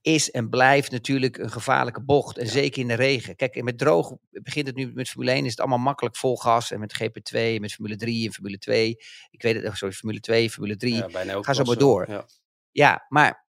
Is 0.00 0.30
en 0.30 0.48
blijft 0.48 0.90
natuurlijk 0.90 1.38
een 1.38 1.50
gevaarlijke 1.50 2.00
bocht. 2.02 2.38
En 2.38 2.46
zeker 2.46 2.80
in 2.80 2.88
de 2.88 2.94
regen. 2.94 3.36
Kijk, 3.36 3.62
met 3.62 3.78
droog 3.78 4.16
begint 4.30 4.66
het 4.66 4.76
nu 4.76 4.90
met 4.94 5.08
Formule 5.08 5.30
1 5.32 5.44
is 5.44 5.50
het 5.50 5.60
allemaal 5.60 5.78
makkelijk 5.78 6.16
vol 6.16 6.36
gas. 6.36 6.70
En 6.70 6.80
met 6.80 7.02
GP2, 7.02 7.38
en 7.38 7.60
met 7.60 7.72
Formule 7.72 7.96
3 7.96 8.26
en 8.26 8.32
Formule 8.32 8.58
2. 8.58 8.96
Ik 9.30 9.42
weet 9.42 9.62
het, 9.62 9.76
sorry, 9.76 9.94
Formule 9.94 10.20
2, 10.20 10.50
Formule 10.50 10.76
3. 10.76 10.94
Ja, 10.94 11.06
bijna 11.06 11.34
ook 11.34 11.44
Ga 11.44 11.52
zo 11.52 11.64
maar 11.64 11.76
door. 11.76 12.10
Ja. 12.10 12.26
Ja, 12.70 13.06
maar 13.08 13.45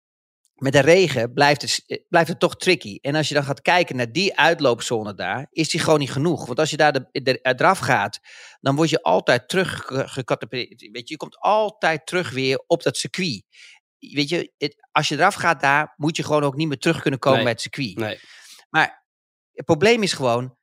met 0.55 0.73
de 0.73 0.79
regen 0.79 1.33
blijft 1.33 1.61
het, 1.61 1.83
eh, 1.87 1.99
blijft 2.09 2.29
het 2.29 2.39
toch 2.39 2.55
tricky. 2.55 2.97
En 3.01 3.15
als 3.15 3.27
je 3.27 3.33
dan 3.33 3.43
gaat 3.43 3.61
kijken 3.61 3.95
naar 3.95 4.11
die 4.11 4.37
uitloopzone 4.37 5.13
daar, 5.13 5.47
is 5.49 5.69
die 5.69 5.79
gewoon 5.79 5.99
niet 5.99 6.11
genoeg. 6.11 6.45
Want 6.45 6.59
als 6.59 6.69
je 6.69 6.77
daar 6.77 6.91
de, 6.91 7.21
de, 7.23 7.39
eraf 7.41 7.79
gaat, 7.79 8.19
dan 8.59 8.75
word 8.75 8.89
je 8.89 9.01
altijd 9.01 9.49
terug. 9.49 9.89
Weet 9.89 10.79
je, 10.79 11.01
je 11.03 11.17
komt 11.17 11.37
altijd 11.39 12.05
terug 12.05 12.29
weer 12.31 12.63
op 12.67 12.83
dat 12.83 12.97
circuit. 12.97 13.43
Weet 13.99 14.29
je, 14.29 14.53
het, 14.57 14.87
als 14.91 15.07
je 15.07 15.15
eraf 15.15 15.35
gaat 15.35 15.61
daar, 15.61 15.93
moet 15.95 16.15
je 16.15 16.23
gewoon 16.23 16.43
ook 16.43 16.55
niet 16.55 16.67
meer 16.67 16.77
terug 16.77 17.01
kunnen 17.01 17.19
komen 17.19 17.43
Nee. 17.43 17.53
bij 17.53 17.53
het 17.53 17.73
circuit. 17.73 17.95
Nee. 17.95 18.19
Maar 18.69 19.05
het 19.53 19.65
probleem 19.65 20.03
is 20.03 20.13
gewoon, 20.13 20.57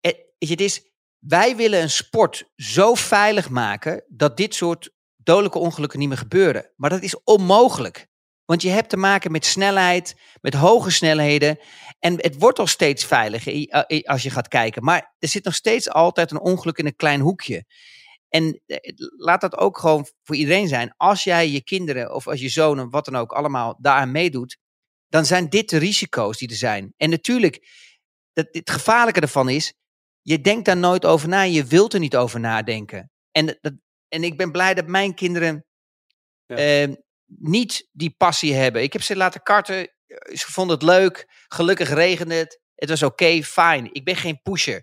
het, 0.00 0.26
je, 0.38 0.50
het 0.50 0.60
is, 0.60 0.90
wij 1.18 1.56
willen 1.56 1.82
een 1.82 1.90
sport 1.90 2.50
zo 2.56 2.94
veilig 2.94 3.48
maken 3.48 4.04
dat 4.08 4.36
dit 4.36 4.54
soort 4.54 4.90
dodelijke 5.16 5.58
ongelukken 5.58 5.98
niet 5.98 6.08
meer 6.08 6.18
gebeuren. 6.18 6.72
Maar 6.76 6.90
dat 6.90 7.02
is 7.02 7.22
onmogelijk. 7.22 8.10
Want 8.44 8.62
je 8.62 8.68
hebt 8.68 8.88
te 8.88 8.96
maken 8.96 9.30
met 9.32 9.44
snelheid, 9.46 10.14
met 10.40 10.54
hoge 10.54 10.90
snelheden. 10.90 11.58
En 11.98 12.14
het 12.16 12.38
wordt 12.38 12.58
al 12.58 12.66
steeds 12.66 13.04
veiliger 13.04 13.74
a- 13.74 13.84
i- 13.88 14.02
als 14.04 14.22
je 14.22 14.30
gaat 14.30 14.48
kijken. 14.48 14.84
Maar 14.84 15.14
er 15.18 15.28
zit 15.28 15.44
nog 15.44 15.54
steeds 15.54 15.88
altijd 15.88 16.30
een 16.30 16.40
ongeluk 16.40 16.78
in 16.78 16.86
een 16.86 16.96
klein 16.96 17.20
hoekje. 17.20 17.64
En 18.28 18.60
eh, 18.66 18.76
laat 19.16 19.40
dat 19.40 19.56
ook 19.56 19.78
gewoon 19.78 20.06
voor 20.22 20.36
iedereen 20.36 20.68
zijn. 20.68 20.94
Als 20.96 21.24
jij 21.24 21.48
je 21.50 21.62
kinderen 21.62 22.14
of 22.14 22.26
als 22.28 22.40
je 22.40 22.48
zonen, 22.48 22.90
wat 22.90 23.04
dan 23.04 23.16
ook, 23.16 23.32
allemaal 23.32 23.76
daaraan 23.80 24.10
meedoet. 24.12 24.56
Dan 25.08 25.24
zijn 25.26 25.48
dit 25.48 25.70
de 25.70 25.76
risico's 25.78 26.38
die 26.38 26.48
er 26.48 26.54
zijn. 26.56 26.94
En 26.96 27.10
natuurlijk, 27.10 27.68
dat, 28.32 28.46
het 28.50 28.70
gevaarlijke 28.70 29.20
ervan 29.20 29.48
is. 29.48 29.74
Je 30.22 30.40
denkt 30.40 30.64
daar 30.64 30.76
nooit 30.76 31.04
over 31.04 31.28
na. 31.28 31.42
Je 31.42 31.64
wilt 31.64 31.94
er 31.94 32.00
niet 32.00 32.16
over 32.16 32.40
nadenken. 32.40 33.10
En, 33.30 33.46
dat, 33.60 33.72
en 34.08 34.24
ik 34.24 34.36
ben 34.36 34.52
blij 34.52 34.74
dat 34.74 34.86
mijn 34.86 35.14
kinderen 35.14 35.64
Ja. 36.46 36.56
eh, 36.56 36.92
niet 37.38 37.88
die 37.92 38.14
passie 38.18 38.54
hebben. 38.54 38.82
Ik 38.82 38.92
heb 38.92 39.02
ze 39.02 39.16
laten 39.16 39.42
karten. 39.42 39.76
eh, 40.06 40.36
Ze 40.36 40.52
vonden 40.52 40.74
het 40.76 40.84
leuk. 40.84 41.26
Gelukkig 41.48 41.88
regende 41.88 42.34
het. 42.34 42.60
Het 42.74 42.88
was 42.88 43.02
oké, 43.02 43.42
fijn. 43.42 43.94
Ik 43.94 44.04
ben 44.04 44.16
geen 44.16 44.40
pusher. 44.42 44.74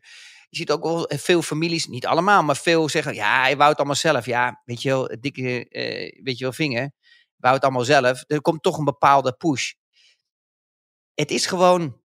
Je 0.50 0.58
ziet 0.58 0.72
ook 0.72 0.84
wel 0.84 1.12
veel 1.16 1.42
families, 1.42 1.86
niet 1.88 2.06
allemaal, 2.06 2.44
maar 2.44 2.58
veel 2.58 2.90
zeggen: 2.90 3.14
ja, 3.16 3.42
hij 3.42 3.58
wou 3.58 3.70
het 3.70 3.78
allemaal 3.78 3.96
zelf. 3.96 4.26
Ja, 4.26 4.62
weet 4.66 4.82
je 4.82 4.90
wel, 4.90 5.18
dikke, 5.20 5.70
eh, 5.70 6.24
weet 6.24 6.38
je 6.38 6.44
wel, 6.44 6.54
vinger. 6.54 6.92
Wou 7.36 7.54
het 7.56 7.64
allemaal 7.64 7.84
zelf. 7.84 8.24
Er 8.28 8.42
komt 8.42 8.64
toch 8.64 8.78
een 8.78 8.86
bepaalde 8.86 9.34
push. 9.34 9.72
Het 11.14 11.32
is 11.32 11.46
gewoon, 11.46 12.02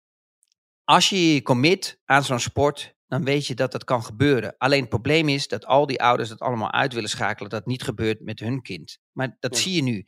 als 0.84 1.10
je 1.10 1.34
je 1.34 1.42
commit 1.42 2.00
aan 2.06 2.24
zo'n 2.24 2.40
sport, 2.40 2.94
dan 3.12 3.24
weet 3.24 3.48
je 3.48 3.56
dat 3.56 3.72
dat 3.72 3.84
kan 3.84 4.04
gebeuren. 4.04 4.56
Alleen 4.58 4.80
het 4.80 4.90
probleem 4.90 5.30
is 5.30 5.48
dat 5.48 5.66
al 5.66 5.86
die 5.86 6.02
ouders 6.02 6.30
het 6.30 6.40
allemaal 6.40 6.72
uit 6.72 6.94
willen 6.94 7.10
schakelen, 7.10 7.50
dat 7.50 7.66
niet 7.66 7.84
gebeurt 7.84 8.20
met 8.22 8.40
hun 8.40 8.62
kind. 8.62 8.98
Maar 9.12 9.38
dat 9.40 9.56
Ja. 9.56 9.62
zie 9.62 9.74
je 9.74 9.82
nu. 9.84 10.06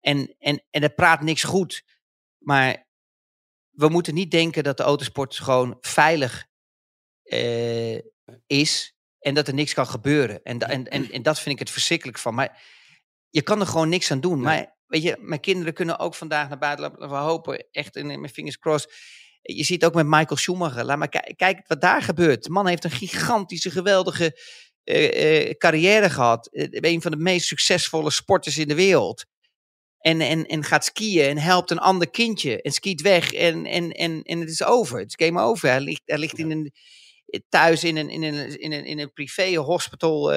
En, 0.00 0.34
en, 0.38 0.64
en 0.70 0.80
dat 0.80 0.94
praat 0.94 1.20
niks 1.22 1.42
goed. 1.42 1.82
Maar 2.38 2.86
we 3.70 3.88
moeten 3.88 4.14
niet 4.14 4.30
denken 4.30 4.64
dat 4.64 4.76
de 4.76 4.82
autosport 4.82 5.38
gewoon 5.38 5.76
veilig 5.80 6.46
eh, 7.22 7.98
is 8.46 8.94
en 9.18 9.34
dat 9.34 9.48
er 9.48 9.54
niks 9.54 9.74
kan 9.74 9.86
gebeuren. 9.86 10.42
En, 10.42 10.58
da- 10.58 10.68
en, 10.68 10.84
en, 10.88 11.10
en 11.10 11.22
dat 11.22 11.38
vind 11.40 11.54
ik 11.54 11.60
het 11.60 11.70
verschrikkelijk 11.70 12.18
van. 12.18 12.34
Maar 12.34 12.62
je 13.30 13.42
kan 13.42 13.60
er 13.60 13.66
gewoon 13.66 13.88
niks 13.88 14.10
aan 14.10 14.20
doen. 14.20 14.40
Maar 14.40 14.76
weet 14.86 15.02
je, 15.02 15.16
mijn 15.20 15.40
kinderen 15.40 15.74
kunnen 15.74 15.98
ook 15.98 16.14
vandaag 16.14 16.48
naar 16.48 16.58
buiten. 16.58 16.98
We 17.08 17.14
hopen, 17.14 17.66
echt 17.70 17.96
in, 17.96 18.10
in 18.10 18.20
mijn 18.20 18.32
fingers 18.32 18.58
crossed. 18.58 18.92
Je 19.54 19.64
ziet 19.64 19.84
ook 19.84 19.94
met 19.94 20.06
Michael 20.06 20.36
Schumacher. 20.36 20.84
Laat 20.84 20.98
maar 20.98 21.08
ki- 21.08 21.34
kijk 21.36 21.60
wat 21.66 21.80
daar 21.80 22.02
gebeurt. 22.02 22.42
De 22.44 22.50
man 22.50 22.66
heeft 22.66 22.84
een 22.84 22.90
gigantische, 22.90 23.70
geweldige 23.70 24.40
eh, 24.84 25.48
eh, 25.48 25.56
carrière 25.56 26.10
gehad. 26.10 26.46
Eh, 26.46 26.66
een 26.70 27.02
van 27.02 27.10
de 27.10 27.16
meest 27.16 27.46
succesvolle 27.46 28.10
sporters 28.10 28.58
in 28.58 28.68
de 28.68 28.74
wereld. 28.74 29.24
En, 29.98 30.20
en, 30.20 30.46
en 30.46 30.64
gaat 30.64 30.84
skiën 30.84 31.28
en 31.28 31.38
helpt 31.38 31.70
een 31.70 31.78
ander 31.78 32.10
kindje. 32.10 32.62
En 32.62 32.72
skiet 32.72 33.00
weg 33.00 33.32
en, 33.32 33.66
en, 33.66 33.90
en, 33.90 34.22
en 34.22 34.40
het 34.40 34.50
is 34.50 34.64
over. 34.64 34.98
Het 34.98 35.14
is 35.18 35.26
game 35.26 35.40
over. 35.40 35.68
Hij 35.68 35.80
ligt, 35.80 36.02
hij 36.04 36.18
ligt 36.18 36.38
in 36.38 36.50
een, 36.50 36.72
thuis 37.48 37.84
in 37.84 37.96
een, 37.96 38.10
in 38.10 38.22
een, 38.22 38.58
in 38.60 38.72
een, 38.72 38.84
in 38.84 38.98
een 38.98 39.12
privé 39.12 39.54
hospital 39.56 40.32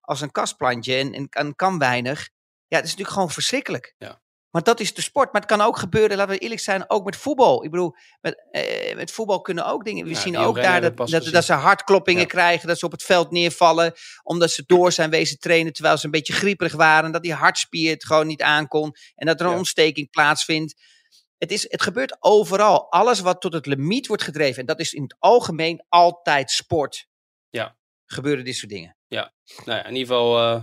als 0.00 0.20
een 0.20 0.30
kastplantje 0.30 0.94
en, 0.94 1.12
en 1.12 1.28
kan, 1.28 1.54
kan 1.54 1.78
weinig. 1.78 2.28
Ja, 2.66 2.76
het 2.76 2.84
is 2.84 2.90
natuurlijk 2.90 3.16
gewoon 3.16 3.30
verschrikkelijk. 3.30 3.94
Ja. 3.98 4.20
Maar 4.50 4.62
dat 4.62 4.80
is 4.80 4.94
de 4.94 5.02
sport. 5.02 5.32
Maar 5.32 5.40
het 5.40 5.50
kan 5.50 5.60
ook 5.60 5.76
gebeuren, 5.78 6.16
laten 6.16 6.34
we 6.34 6.38
eerlijk 6.38 6.60
zijn, 6.60 6.90
ook 6.90 7.04
met 7.04 7.16
voetbal. 7.16 7.64
Ik 7.64 7.70
bedoel, 7.70 7.94
met, 8.20 8.46
eh, 8.50 8.94
met 8.96 9.10
voetbal 9.10 9.40
kunnen 9.40 9.66
ook 9.66 9.84
dingen. 9.84 10.04
We 10.04 10.10
Ja, 10.10 10.20
zien 10.20 10.36
ook 10.36 10.56
daar 10.62 10.80
dat, 10.80 10.96
dat, 10.96 11.24
dat 11.24 11.44
ze 11.44 11.52
hartkloppingen 11.52 12.20
Ja. 12.20 12.26
krijgen, 12.26 12.68
dat 12.68 12.78
ze 12.78 12.84
op 12.84 12.92
het 12.92 13.02
veld 13.02 13.30
neervallen, 13.30 13.92
omdat 14.22 14.50
ze 14.50 14.62
door 14.66 14.92
zijn 14.92 15.10
wezen 15.10 15.38
trainen 15.38 15.72
terwijl 15.72 15.96
ze 15.96 16.04
een 16.04 16.10
beetje 16.10 16.32
grieperig 16.32 16.72
waren, 16.72 17.12
dat 17.12 17.22
die 17.22 17.34
hartspier 17.34 17.90
het 17.92 18.04
gewoon 18.04 18.26
niet 18.26 18.42
aankon 18.42 18.94
en 19.14 19.26
dat 19.26 19.40
er 19.40 19.46
een 19.46 19.52
Ja. 19.52 19.58
ontsteking 19.58 20.10
plaatsvindt. 20.10 20.74
Het, 21.38 21.50
is, 21.52 21.70
het 21.70 21.82
gebeurt 21.82 22.16
overal. 22.20 22.90
Alles 22.92 23.20
wat 23.20 23.40
tot 23.40 23.52
het 23.52 23.66
limiet 23.66 24.06
wordt 24.06 24.22
gedreven, 24.22 24.60
en 24.60 24.66
dat 24.66 24.80
is 24.80 24.92
in 24.92 25.02
het 25.02 25.16
algemeen 25.18 25.84
altijd 25.88 26.50
sport. 26.50 27.06
Ja. 27.50 27.76
Gebeuren 28.06 28.44
dit 28.44 28.56
soort 28.56 28.70
dingen. 28.72 28.96
Nou 29.64 29.78
ja, 29.78 29.84
in 29.86 29.94
ieder 29.96 30.06
geval 30.16 30.38
eh, 30.38 30.62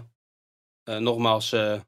eh, 0.84 1.02
nogmaals 1.02 1.52
eh, 1.52 1.80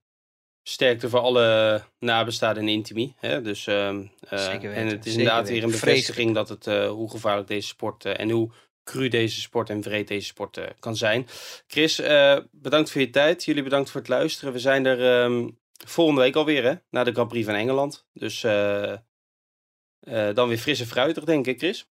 sterkte 0.67 1.09
voor 1.09 1.19
alle 1.19 1.81
nabestaanden 1.99 2.63
en 2.63 2.69
intimie. 2.69 3.15
Hè? 3.17 3.41
Dus, 3.41 3.67
ehm, 3.67 4.05
eh, 4.29 4.39
Zeker 4.39 4.73
en 4.73 4.87
het 4.87 5.05
is 5.05 5.11
zeker 5.11 5.19
inderdaad 5.19 5.49
weer 5.49 5.63
een 5.63 5.71
bevestiging 5.71 6.33
dat 6.33 6.49
het, 6.49 6.67
eh, 6.67 6.89
hoe 6.89 7.09
gevaarlijk 7.09 7.47
deze 7.47 7.67
sport 7.67 8.05
eh, 8.05 8.19
en 8.19 8.29
hoe 8.29 8.51
cru 8.83 9.07
deze 9.07 9.41
sport 9.41 9.69
en 9.69 9.83
vreed 9.83 10.07
deze 10.07 10.27
sport 10.27 10.59
kan 10.79 10.95
zijn. 10.95 11.27
Chris, 11.67 12.01
bedankt 12.51 12.91
voor 12.91 13.01
je 13.01 13.09
tijd. 13.09 13.43
Jullie 13.43 13.63
bedankt 13.63 13.89
voor 13.89 14.01
het 14.01 14.09
luisteren. 14.09 14.53
We 14.53 14.59
zijn 14.59 14.85
er 14.85 15.23
ehm, 15.23 15.49
volgende 15.85 16.21
week 16.21 16.35
alweer, 16.35 16.63
hè? 16.63 16.73
Na 16.89 17.03
de 17.03 17.11
Grand 17.11 17.27
Prix 17.29 17.45
van 17.45 17.55
Engeland. 17.55 18.05
Dus 18.13 18.41
dan 20.33 20.47
weer 20.47 20.57
fris 20.57 20.79
en 20.79 20.85
fruitig, 20.85 21.23
denk 21.23 21.47
ik, 21.47 21.57
Chris. 21.57 21.87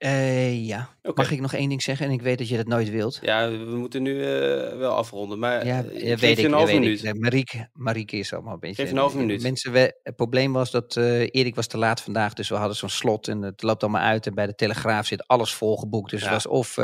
Eh, 0.00 0.66
ja. 0.66 0.88
Mag 1.14 1.30
ik 1.30 1.40
nog 1.40 1.54
één 1.54 1.68
ding 1.68 1.82
zeggen? 1.82 2.06
En 2.06 2.12
ik 2.12 2.22
weet 2.22 2.38
dat 2.38 2.48
je 2.48 2.56
dat 2.56 2.66
nooit 2.66 2.90
wilt. 2.90 3.18
Ja, 3.22 3.50
we 3.50 3.76
moeten 3.76 4.02
nu 4.02 4.22
eh, 4.24 4.76
wel 4.78 4.92
afronden. 4.94 5.38
Maar 5.38 5.66
Ja, 5.66 5.78
eh, 5.78 6.16
weet 6.16 6.38
ik. 6.38 6.44
een 6.44 6.56
weet 6.56 6.66
minuut. 6.80 6.98
ik. 6.98 7.04
Nee, 7.04 7.14
Marieke, 7.14 7.68
Marieke 7.72 8.16
is 8.16 8.32
allemaal 8.32 8.52
een 8.54 8.60
beetje... 8.60 8.82
Geef 8.82 8.90
een 8.90 8.98
halve 8.98 9.16
minuut. 9.16 9.42
Mensen, 9.42 9.72
we, 9.72 9.94
het 10.02 10.16
probleem 10.16 10.52
was 10.52 10.70
dat 10.70 10.96
Erik 10.96 11.54
was 11.54 11.66
te 11.66 11.78
laat 11.78 12.00
vandaag, 12.02 12.32
dus 12.34 12.48
we 12.48 12.54
hadden 12.54 12.76
zo'n 12.76 12.88
slot 12.88 13.28
en 13.28 13.42
het 13.42 13.62
loopt 13.62 13.82
allemaal 13.82 14.02
uit. 14.02 14.26
En 14.26 14.34
bij 14.34 14.46
de 14.46 14.54
Telegraaf 14.54 15.06
zit 15.06 15.26
alles 15.26 15.52
volgeboekt. 15.54 16.10
Dus 16.10 16.20
Ja. 16.22 16.24
het 16.32 16.34
was 16.34 16.46
of 16.46 16.78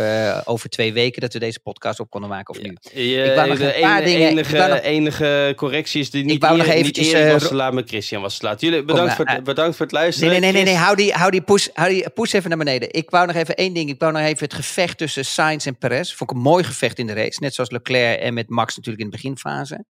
over 0.44 0.68
twee 0.68 0.92
weken 0.92 1.20
dat 1.20 1.32
we 1.32 1.38
deze 1.38 1.60
podcast 1.60 2.00
op 2.00 2.10
konden 2.10 2.30
maken 2.30 2.54
of 2.54 2.62
nu. 2.62 2.76
Ik 2.92 3.34
wou 3.34 3.48
nog 3.48 3.58
een 3.60 3.80
paar 3.80 4.02
ene- 4.02 4.04
dingen- 4.10 4.22
ik 4.30 4.36
enige, 4.36 4.56
nog- 4.68 4.80
enige 4.80 5.52
correctie 5.56 6.00
is 6.00 6.10
die 6.10 6.24
niet, 6.24 6.42
wou 6.42 6.56
nog 6.56 6.66
eventjes, 6.66 7.12
Erik 7.12 7.32
was 7.32 7.48
te 7.48 7.54
laat, 7.54 7.72
maar 7.72 7.82
Christian 7.86 8.22
was 8.22 8.38
te 8.38 8.44
laat. 8.46 8.60
Jullie, 8.60 8.84
bedankt, 8.84 9.14
voor, 9.14 9.24
het- 9.28 9.44
bedankt 9.44 9.76
voor 9.76 9.84
het 9.86 9.94
Nee, 9.94 10.02
luisteren. 10.02 10.30
nee, 10.30 10.40
nee, 10.40 10.52
nee, 10.52 10.62
nee. 10.62 10.72
Chris. 10.74 10.84
Hou 10.84 10.96
die, 10.96 11.12
hou 11.12 11.30
die 11.30 11.42
poes, 11.42 11.70
hou 11.74 11.88
die 11.90 12.10
poes 12.10 12.32
even 12.32 12.48
naar 12.48 12.58
beneden. 12.58 12.92
Ik 12.92 13.05
wou 13.10 13.26
nog 13.26 13.36
even 13.36 13.56
één 13.56 13.74
ding. 13.74 13.90
Ik 13.90 14.00
wou 14.00 14.12
nog 14.12 14.22
even 14.22 14.44
het 14.44 14.54
gevecht 14.54 14.98
tussen 14.98 15.24
Sainz 15.24 15.66
en 15.66 15.78
Perez. 15.78 16.14
Vond 16.14 16.30
ik 16.30 16.36
een 16.36 16.42
mooi 16.42 16.64
gevecht 16.64 16.98
in 16.98 17.06
de 17.06 17.12
race. 17.12 17.40
Net 17.40 17.54
zoals 17.54 17.70
Leclerc 17.70 18.20
en 18.20 18.34
met 18.34 18.48
Max 18.48 18.76
natuurlijk 18.76 19.04
in 19.04 19.10
de 19.10 19.16
beginfase. 19.16 19.84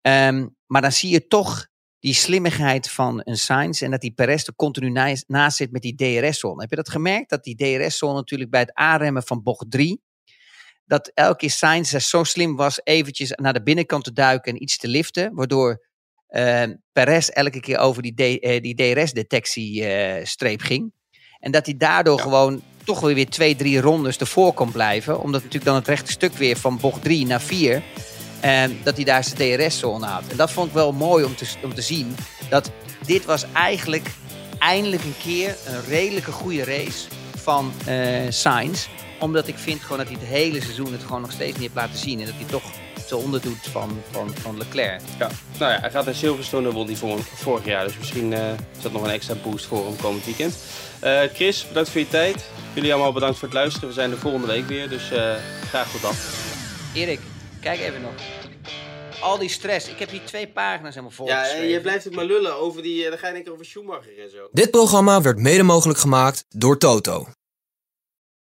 Ehm, 0.00 0.46
maar 0.66 0.82
dan 0.82 0.92
zie 0.92 1.10
je 1.10 1.26
toch 1.26 1.66
die 1.98 2.14
slimmigheid 2.14 2.90
van 2.90 3.20
een 3.24 3.38
Sainz. 3.38 3.82
En 3.82 3.90
dat 3.90 4.00
die 4.00 4.12
Perez 4.12 4.46
er 4.46 4.54
continu 4.54 4.90
naast, 5.26 5.56
zit 5.56 5.72
met 5.72 5.82
die 5.82 5.94
DRS-zone. 5.94 6.60
Heb 6.60 6.70
je 6.70 6.76
dat 6.76 6.90
gemerkt? 6.90 7.30
Dat 7.30 7.44
die 7.44 7.56
DRS-zone 7.56 8.14
natuurlijk 8.14 8.50
bij 8.50 8.60
het 8.60 8.74
aanremmen 8.74 9.22
van 9.22 9.42
bocht 9.42 9.70
3. 9.70 10.02
Dat 10.84 11.10
elke 11.14 11.36
keer 11.36 11.50
Sainz 11.50 11.96
zo 11.96 12.24
slim 12.24 12.56
was 12.56 12.80
eventjes 12.84 13.30
naar 13.30 13.52
de 13.52 13.62
binnenkant 13.62 14.04
te 14.04 14.12
duiken 14.12 14.52
en 14.52 14.62
iets 14.62 14.76
te 14.76 14.88
liften. 14.88 15.34
Waardoor 15.34 15.86
eh, 16.26 16.64
Perez 16.92 17.28
elke 17.28 17.60
keer 17.60 17.78
over 17.78 18.02
die, 18.02 18.40
eh, 18.40 18.60
die 18.60 18.74
DRS-detectiestreep 18.74 20.60
ging. 20.60 20.92
En 21.40 21.50
dat 21.50 21.66
hij 21.66 21.76
daardoor 21.78 22.16
Ja. 22.16 22.22
gewoon 22.22 22.62
toch 22.84 23.00
weer, 23.00 23.14
weer 23.14 23.28
twee, 23.28 23.56
drie 23.56 23.80
rondes 23.80 24.16
ervoor 24.16 24.52
kon 24.52 24.72
blijven. 24.72 25.20
Omdat 25.20 25.40
natuurlijk 25.42 25.64
dan 25.64 25.74
het 25.74 25.88
rechte 25.88 26.12
stuk 26.12 26.32
weer 26.34 26.56
van 26.56 26.78
bocht 26.78 27.02
3 27.02 27.26
naar 27.26 27.40
4. 27.40 27.82
En 28.40 28.78
dat 28.82 28.96
hij 28.96 29.04
daar 29.04 29.24
zijn 29.24 29.58
DRS-zone 29.58 30.06
had. 30.06 30.22
En 30.28 30.36
dat 30.36 30.50
vond 30.50 30.66
ik 30.68 30.74
wel 30.74 30.92
mooi 30.92 31.24
om 31.24 31.36
te, 31.36 31.46
om 31.62 31.74
te 31.74 31.82
zien. 31.82 32.16
Dat 32.50 32.70
dit 33.06 33.24
was 33.24 33.44
eigenlijk 33.52 34.06
eindelijk 34.58 35.04
een 35.04 35.14
keer 35.22 35.56
een 35.66 35.84
redelijke 35.88 36.32
goede 36.32 36.64
race 36.64 37.08
van 37.36 37.72
eh 37.86 37.96
Sainz. 38.28 38.86
Omdat 39.20 39.48
ik 39.48 39.58
vind 39.58 39.80
gewoon 39.80 39.98
dat 39.98 40.06
hij 40.06 40.16
het 40.20 40.28
hele 40.28 40.60
seizoen 40.60 40.92
het 40.92 41.02
gewoon 41.02 41.20
nog 41.20 41.32
steeds 41.32 41.52
niet 41.52 41.60
heeft 41.60 41.74
laten 41.74 41.98
zien. 41.98 42.20
En 42.20 42.26
dat 42.26 42.34
hij 42.34 42.44
toch 42.44 42.62
te 43.08 43.16
onderdoet 43.16 43.66
van, 43.70 44.00
van, 44.10 44.30
van 44.40 44.58
Leclerc. 44.58 45.00
Ja. 45.18 45.30
Nou 45.58 45.72
ja, 45.72 45.80
hij 45.80 45.90
gaat 45.90 46.04
naar 46.04 46.14
Silverstone, 46.14 46.72
won 46.72 46.96
voor, 46.96 47.18
vorig 47.34 47.64
jaar. 47.64 47.84
Dus 47.84 47.98
misschien 47.98 48.32
eh, 48.32 48.48
is 48.76 48.82
dat 48.82 48.92
nog 48.92 49.02
een 49.02 49.10
extra 49.10 49.34
boost 49.42 49.66
voor 49.66 49.84
hem 49.86 49.96
komend 49.96 50.24
weekend. 50.24 50.56
Eh, 51.00 51.20
Chris, 51.34 51.68
bedankt 51.68 51.90
voor 51.90 52.00
je 52.00 52.08
tijd. 52.08 52.44
Jullie 52.74 52.92
allemaal 52.92 53.12
bedankt 53.12 53.38
voor 53.38 53.48
het 53.48 53.56
luisteren. 53.56 53.88
We 53.88 53.94
zijn 53.94 54.10
er 54.10 54.18
volgende 54.18 54.46
week 54.46 54.66
weer, 54.66 54.88
dus 54.88 55.10
eh, 55.10 55.34
graag 55.68 55.90
tot 55.90 56.02
dan. 56.02 56.14
Erik, 56.94 57.20
kijk 57.60 57.80
even 57.80 58.00
nog. 58.00 58.12
Al 59.20 59.38
die 59.38 59.48
stress. 59.48 59.88
Ik 59.88 59.98
heb 59.98 60.10
hier 60.10 60.24
twee 60.24 60.48
pagina's 60.48 60.94
helemaal 60.94 61.16
vol. 61.16 61.26
ook 62.06 62.14
maar 62.14 62.24
lullen 62.24 62.56
over 62.56 62.82
die... 62.82 63.08
dan 63.08 63.18
ga 63.18 63.26
je 63.26 63.32
denken 63.32 63.52
over 63.52 63.64
Schumacher 63.64 64.18
en 64.22 64.30
zo. 64.30 64.48
Dit 64.52 64.70
programma 64.70 65.22
werd 65.22 65.38
mede 65.38 65.62
mogelijk 65.62 65.98
gemaakt 65.98 66.44
door 66.48 66.78
Toto. 66.78 67.26